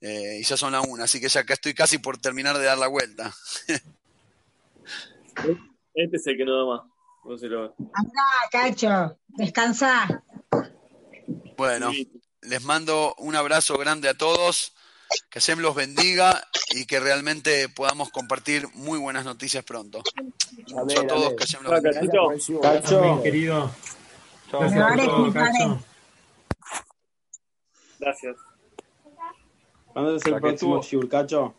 eh, 0.00 0.38
y 0.40 0.44
ya 0.44 0.56
son 0.56 0.72
las 0.72 0.86
1, 0.86 1.04
así 1.04 1.20
que 1.20 1.28
ya 1.28 1.40
acá 1.40 1.54
estoy 1.54 1.74
casi 1.74 1.98
por 1.98 2.18
terminar 2.18 2.56
de 2.58 2.64
dar 2.64 2.78
la 2.78 2.88
vuelta. 2.88 3.34
Este 5.94 6.16
es 6.16 6.26
el 6.26 6.36
que 6.36 6.44
no 6.44 6.56
da 6.56 6.64
más. 6.76 6.90
No 7.24 7.36
se 7.36 7.48
lo 7.48 7.74
Andá, 7.92 8.22
Cacho, 8.50 9.18
descansá. 9.28 10.22
Bueno, 11.56 11.92
les 12.40 12.64
mando 12.64 13.14
un 13.18 13.36
abrazo 13.36 13.76
grande 13.76 14.08
a 14.08 14.14
todos, 14.14 14.72
que 15.28 15.40
Hashem 15.40 15.58
los 15.58 15.74
bendiga 15.74 16.42
y 16.70 16.86
que 16.86 16.98
realmente 16.98 17.68
podamos 17.68 18.10
compartir 18.10 18.66
muy 18.74 18.98
buenas 18.98 19.24
noticias 19.24 19.64
pronto. 19.64 19.98
A 19.98 21.06
todos, 21.06 21.34
que 21.34 21.44
Hashem 21.44 21.62
los 21.62 21.72
Chao, 21.72 21.82
bendiga. 21.82 22.62
Cachito. 22.62 22.98
Amén, 22.98 23.22
querido. 23.22 23.70
Gracias 24.50 24.88
por 24.88 25.04
todo. 25.04 25.32
Cacho. 25.32 25.84
Gracias. 27.98 28.36
¿Cuándo 29.92 30.16
es 30.16 30.24
el 30.26 30.32
La 30.32 30.40
próximo 30.40 30.74
tuvo- 30.76 30.82
Shiur, 30.82 31.08
Cacho? 31.08 31.54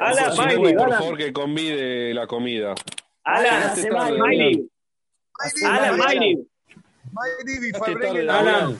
Alan, 0.00 0.30
Decime, 0.30 0.56
Miley, 0.58 0.74
por 0.76 0.90
favor, 0.92 1.16
que 1.16 1.32
convide 1.32 2.12
la 2.14 2.26
comida. 2.26 2.74
Tarde, 3.24 3.90
Miley. 4.20 4.68
Alan, 5.64 5.98
Miley. 5.98 6.46
Tarde, 7.72 8.30
Alan. 8.30 8.78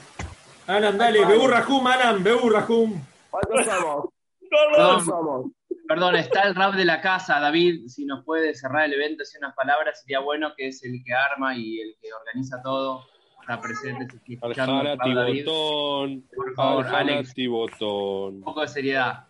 Alan, 0.66 0.98
dale, 0.98 1.24
Beú 1.24 1.46
Rahum, 1.46 1.86
Alan, 1.86 2.22
Beú 2.24 2.48
Rahum. 2.50 3.00
¿Cuántos 3.30 3.66
somos? 3.66 4.06
Perdón. 4.50 4.74
¿Cuántos 4.74 5.04
somos? 5.06 5.46
Perdón, 5.86 6.16
está 6.16 6.42
el 6.42 6.54
rap 6.54 6.74
de 6.74 6.84
la 6.86 7.02
casa, 7.02 7.38
David, 7.40 7.86
si 7.88 8.06
nos 8.06 8.24
puede 8.24 8.54
cerrar 8.54 8.86
el 8.86 8.94
evento, 8.94 9.18
decir 9.18 9.38
unas 9.40 9.54
palabras, 9.54 10.00
sería 10.00 10.20
bueno, 10.20 10.52
que 10.56 10.68
es 10.68 10.82
el 10.82 11.02
que 11.04 11.12
arma 11.12 11.54
y 11.56 11.78
el 11.80 11.94
que 12.00 12.08
organiza 12.12 12.62
todo, 12.62 13.04
está 13.44 13.60
presente, 13.60 14.06
Tibotón. 14.24 16.24
por 16.34 16.54
favor, 16.54 16.86
Alex, 16.86 17.34
Tibotón. 17.34 18.36
un 18.36 18.42
poco 18.42 18.62
de 18.62 18.68
seriedad. 18.68 19.26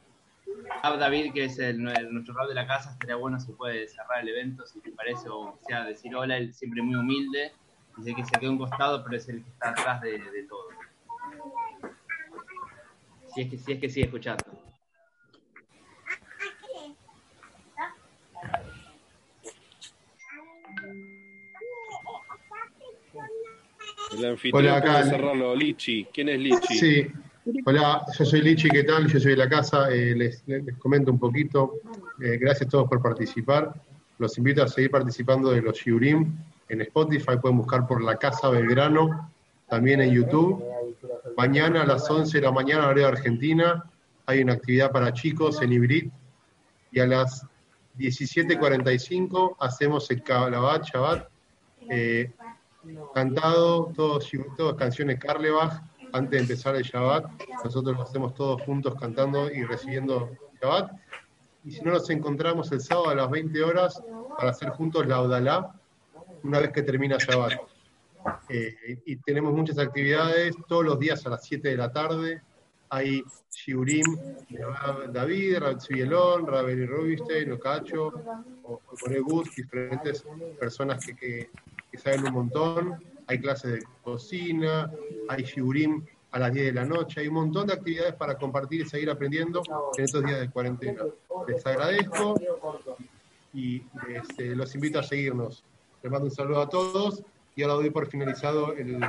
Rap 0.83 0.99
David, 0.99 1.33
que 1.33 1.45
es 1.47 1.59
el, 1.59 1.87
el- 1.89 2.13
nuestro 2.13 2.35
rap 2.35 2.49
de 2.49 2.55
la 2.55 2.67
casa, 2.67 2.91
estaría 2.93 3.17
bueno 3.17 3.41
si 3.41 3.53
puede 3.53 3.89
cerrar 3.89 4.21
el 4.23 4.29
evento, 4.29 4.65
si 4.67 4.81
te 4.81 4.91
parece, 4.93 5.29
o 5.29 5.59
sea, 5.67 5.85
decir 5.85 6.15
hola, 6.15 6.37
él 6.37 6.53
siempre 6.55 6.81
muy 6.83 6.95
humilde, 6.95 7.53
dice 7.97 8.15
que 8.15 8.25
se 8.25 8.39
quedó 8.39 8.51
un 8.53 8.59
costado, 8.59 9.03
pero 9.03 9.17
es 9.17 9.29
el 9.29 9.43
que 9.43 9.51
está 9.51 9.71
atrás 9.71 10.01
de, 10.03 10.13
de 10.19 10.43
todo. 10.49 10.69
Si 13.35 13.41
es 13.43 13.51
que, 13.51 13.59
si 13.59 13.73
es 13.73 13.81
que 13.81 13.89
sigue 13.89 14.07
escuchando. 14.07 14.45
El 24.19 24.25
anfitrión 24.25 24.65
Hola, 24.65 24.77
acá. 24.77 25.03
cerrarlo. 25.05 25.55
Lichi. 25.55 26.07
¿Quién 26.13 26.29
es 26.29 26.39
Lichi? 26.39 26.79
Sí, 26.79 27.07
hola, 27.65 28.05
yo 28.19 28.25
soy 28.25 28.41
Lichi, 28.43 28.69
¿qué 28.69 28.85
tal? 28.85 29.07
Yo 29.07 29.19
soy 29.21 29.33
de 29.33 29.37
la 29.39 29.49
casa, 29.49 29.91
eh, 29.91 30.15
les, 30.15 30.43
les 30.47 30.77
comento 30.79 31.11
un 31.11 31.19
poquito. 31.19 31.75
Eh, 32.23 32.39
gracias 32.39 32.69
a 32.69 32.71
todos 32.71 32.89
por 32.89 33.03
participar. 33.03 33.73
Los 34.19 34.39
invito 34.39 34.63
a 34.63 34.69
seguir 34.69 34.91
participando 34.91 35.51
de 35.51 35.61
los 35.63 35.77
Shiurim 35.77 36.33
en 36.69 36.81
Spotify, 36.83 37.37
pueden 37.41 37.59
buscar 37.59 37.87
por 37.87 38.03
La 38.03 38.17
Casa 38.17 38.49
Belgrano, 38.49 39.31
también 39.69 40.01
en 40.01 40.13
YouTube. 40.13 40.65
Mañana 41.37 41.83
a 41.83 41.87
las 41.87 42.09
11 42.09 42.39
de 42.39 42.45
la 42.45 42.53
mañana, 42.53 42.85
horario 42.85 43.03
de 43.05 43.09
Argentina, 43.09 43.85
hay 44.27 44.41
una 44.43 44.55
actividad 44.55 44.91
para 44.93 45.13
chicos 45.13 45.61
en 45.61 45.73
Ibrit 45.73 46.11
y 46.93 47.01
a 47.01 47.07
las 47.07 47.45
17.45 47.99 49.57
hacemos 49.61 50.11
el 50.11 50.23
Kabbalat 50.23 50.85
Shabbat. 50.85 51.29
eh, 51.91 52.31
cantado, 53.15 53.93
todos, 53.95 54.31
todas 54.57 54.77
canciones 54.77 55.19
Carlebach, 55.19 55.83
antes 56.13 56.31
de 56.31 56.39
empezar 56.39 56.77
el 56.77 56.83
Shabbat. 56.83 57.27
Nosotros 57.65 57.97
lo 57.97 58.03
hacemos 58.03 58.35
todos 58.35 58.63
juntos 58.63 58.95
cantando 58.99 59.51
y 59.51 59.65
recibiendo 59.65 60.31
Shabbat. 60.61 60.93
Y 61.65 61.73
si 61.73 61.83
no, 61.83 61.93
nos 61.93 62.09
encontramos 62.11 62.71
el 62.73 62.81
sábado 62.81 63.11
a 63.11 63.15
las 63.15 63.31
20 63.31 63.63
horas 63.63 64.03
para 64.37 64.51
hacer 64.51 64.71
juntos 64.71 65.07
la 65.07 65.21
Odalá, 65.21 65.75
una 66.43 66.61
vez 66.61 66.71
que 66.73 66.83
termina 66.83 67.17
Shabbat. 67.19 67.55
Eh, 68.49 69.01
y 69.05 69.17
tenemos 69.17 69.53
muchas 69.53 69.79
actividades, 69.79 70.55
todos 70.67 70.85
los 70.85 70.99
días 70.99 71.27
a 71.27 71.31
las 71.31 71.45
7 71.45 71.69
de 71.69 71.77
la 71.77 71.93
tarde 71.93 72.43
hay 72.95 73.25
Shiurim, 73.51 74.05
David, 75.11 75.59
Rab 75.59 75.79
Tzvielón, 75.79 76.47
Rabeli 76.47 76.87
Rubinstein, 76.87 77.51
Ocacho, 77.53 78.13
o 78.63 78.79
Coré 78.79 79.21
Gus, 79.21 79.55
diferentes 79.55 80.25
personas 80.61 81.05
que, 81.05 81.17
que, 81.17 81.51
que 81.95 82.01
saben 82.01 82.27
un 82.27 82.33
montón. 82.33 83.05
Hay 83.29 83.39
clases 83.39 83.73
de 83.75 83.83
cocina, 84.03 84.91
hay 85.29 85.45
Shiurim 85.45 86.05
a 86.33 86.41
las 86.41 86.53
10 86.53 86.67
de 86.67 86.73
la 86.73 86.85
noche, 86.85 87.21
hay 87.21 87.29
un 87.29 87.35
montón 87.35 87.69
de 87.69 87.75
actividades 87.75 88.15
para 88.15 88.37
compartir 88.37 88.81
y 88.81 88.85
seguir 88.85 89.09
aprendiendo 89.09 89.63
en 89.97 90.05
estos 90.05 90.25
días 90.25 90.41
de 90.41 90.51
cuarentena. 90.51 91.03
Les 91.47 91.65
agradezco 91.65 92.35
y 93.53 93.85
este, 94.09 94.57
los 94.57 94.75
invito 94.75 94.99
a 94.99 95.05
seguirnos. 95.05 95.63
Les 96.03 96.11
mando 96.11 96.27
un 96.27 96.33
saludo 96.33 96.63
a 96.63 96.69
todos 96.69 97.23
y 97.55 97.63
ahora 97.63 97.75
doy 97.75 97.91
por 97.91 98.09
finalizado 98.09 98.73
el, 98.73 99.01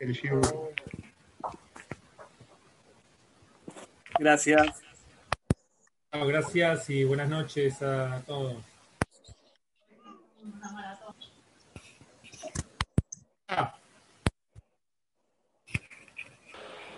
el. 0.00 0.40
Gracias. 4.18 4.80
Gracias 6.10 6.90
y 6.90 7.04
buenas 7.04 7.28
noches 7.28 7.82
a 7.82 8.22
todos. 8.26 8.70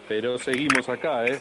Pero 0.09 0.39
seguimos 0.39 0.89
acá, 0.89 1.27
¿eh? 1.27 1.41